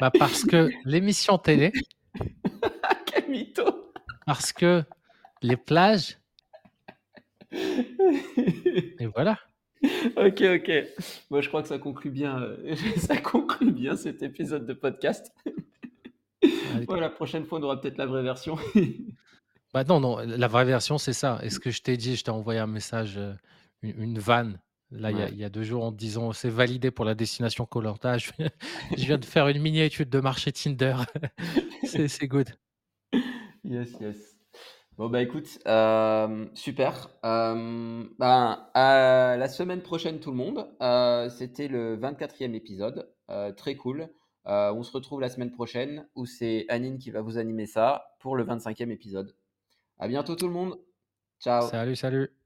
Bah 0.00 0.10
Parce 0.18 0.44
que 0.44 0.70
l'émission 0.84 1.38
télé. 1.38 1.72
Quel 3.06 3.30
mytho 3.30 3.92
Parce 4.26 4.52
que 4.52 4.82
les 5.40 5.56
plages. 5.56 6.18
Et 7.52 9.06
voilà. 9.14 9.38
Ok, 10.16 10.42
ok. 10.42 10.72
Moi, 11.30 11.40
je 11.40 11.48
crois 11.48 11.62
que 11.62 11.68
ça 11.68 11.78
conclut 11.78 12.10
bien, 12.10 12.40
euh, 12.42 12.74
ça 12.96 13.16
conclut 13.18 13.70
bien 13.70 13.96
cet 13.96 14.22
épisode 14.22 14.66
de 14.66 14.72
podcast 14.72 15.32
la 16.88 17.10
prochaine 17.10 17.44
fois, 17.44 17.58
on 17.58 17.62
aura 17.62 17.80
peut-être 17.80 17.98
la 17.98 18.06
vraie 18.06 18.22
version. 18.22 18.56
bah 19.72 19.84
non, 19.84 20.00
non, 20.00 20.18
la 20.18 20.48
vraie 20.48 20.64
version, 20.64 20.98
c'est 20.98 21.12
ça. 21.12 21.38
Est-ce 21.42 21.60
que 21.60 21.70
je 21.70 21.82
t'ai 21.82 21.96
dit, 21.96 22.16
je 22.16 22.24
t'ai 22.24 22.30
envoyé 22.30 22.60
un 22.60 22.66
message, 22.66 23.16
euh, 23.16 23.34
une, 23.82 24.18
vanne, 24.18 24.60
là, 24.90 25.10
il 25.10 25.36
y, 25.36 25.44
a 25.44 25.48
deux 25.48 25.62
jours, 25.62 25.84
en 25.84 25.92
te 25.92 25.96
disant 25.96 26.32
c'est 26.32 26.50
validé 26.50 26.90
pour 26.90 27.04
la 27.04 27.14
destination 27.14 27.66
Colorta. 27.66 28.18
Je, 28.18 28.32
viens 28.96 29.18
de 29.18 29.24
faire 29.24 29.48
une 29.48 29.60
mini-étude 29.60 30.08
de 30.08 30.20
marché 30.20 30.52
Tinder. 30.52 30.96
c'est 31.84 32.28
good. 32.28 32.48
Yes, 33.64 33.90
yes. 34.00 34.36
Bon, 34.96 35.08
bah 35.08 35.22
écoute, 35.22 35.58
euh, 35.66 36.46
super. 36.54 37.10
Euh, 37.24 38.04
bah, 38.18 38.70
la 38.74 39.48
semaine 39.48 39.82
prochaine, 39.82 40.20
tout 40.20 40.30
le 40.30 40.36
monde. 40.36 40.68
C'était 41.30 41.68
le 41.68 41.96
24e 41.96 42.54
épisode. 42.54 43.08
très 43.56 43.74
cool. 43.76 44.08
Euh, 44.46 44.72
on 44.72 44.82
se 44.82 44.92
retrouve 44.92 45.20
la 45.20 45.28
semaine 45.28 45.50
prochaine 45.50 46.06
où 46.14 46.26
c'est 46.26 46.66
Anine 46.68 46.98
qui 46.98 47.10
va 47.10 47.22
vous 47.22 47.38
animer 47.38 47.66
ça 47.66 48.14
pour 48.20 48.36
le 48.36 48.44
25e 48.44 48.90
épisode. 48.90 49.34
À 49.98 50.08
bientôt 50.08 50.36
tout 50.36 50.46
le 50.46 50.52
monde. 50.52 50.78
Ciao. 51.40 51.68
Salut, 51.68 51.96
salut. 51.96 52.43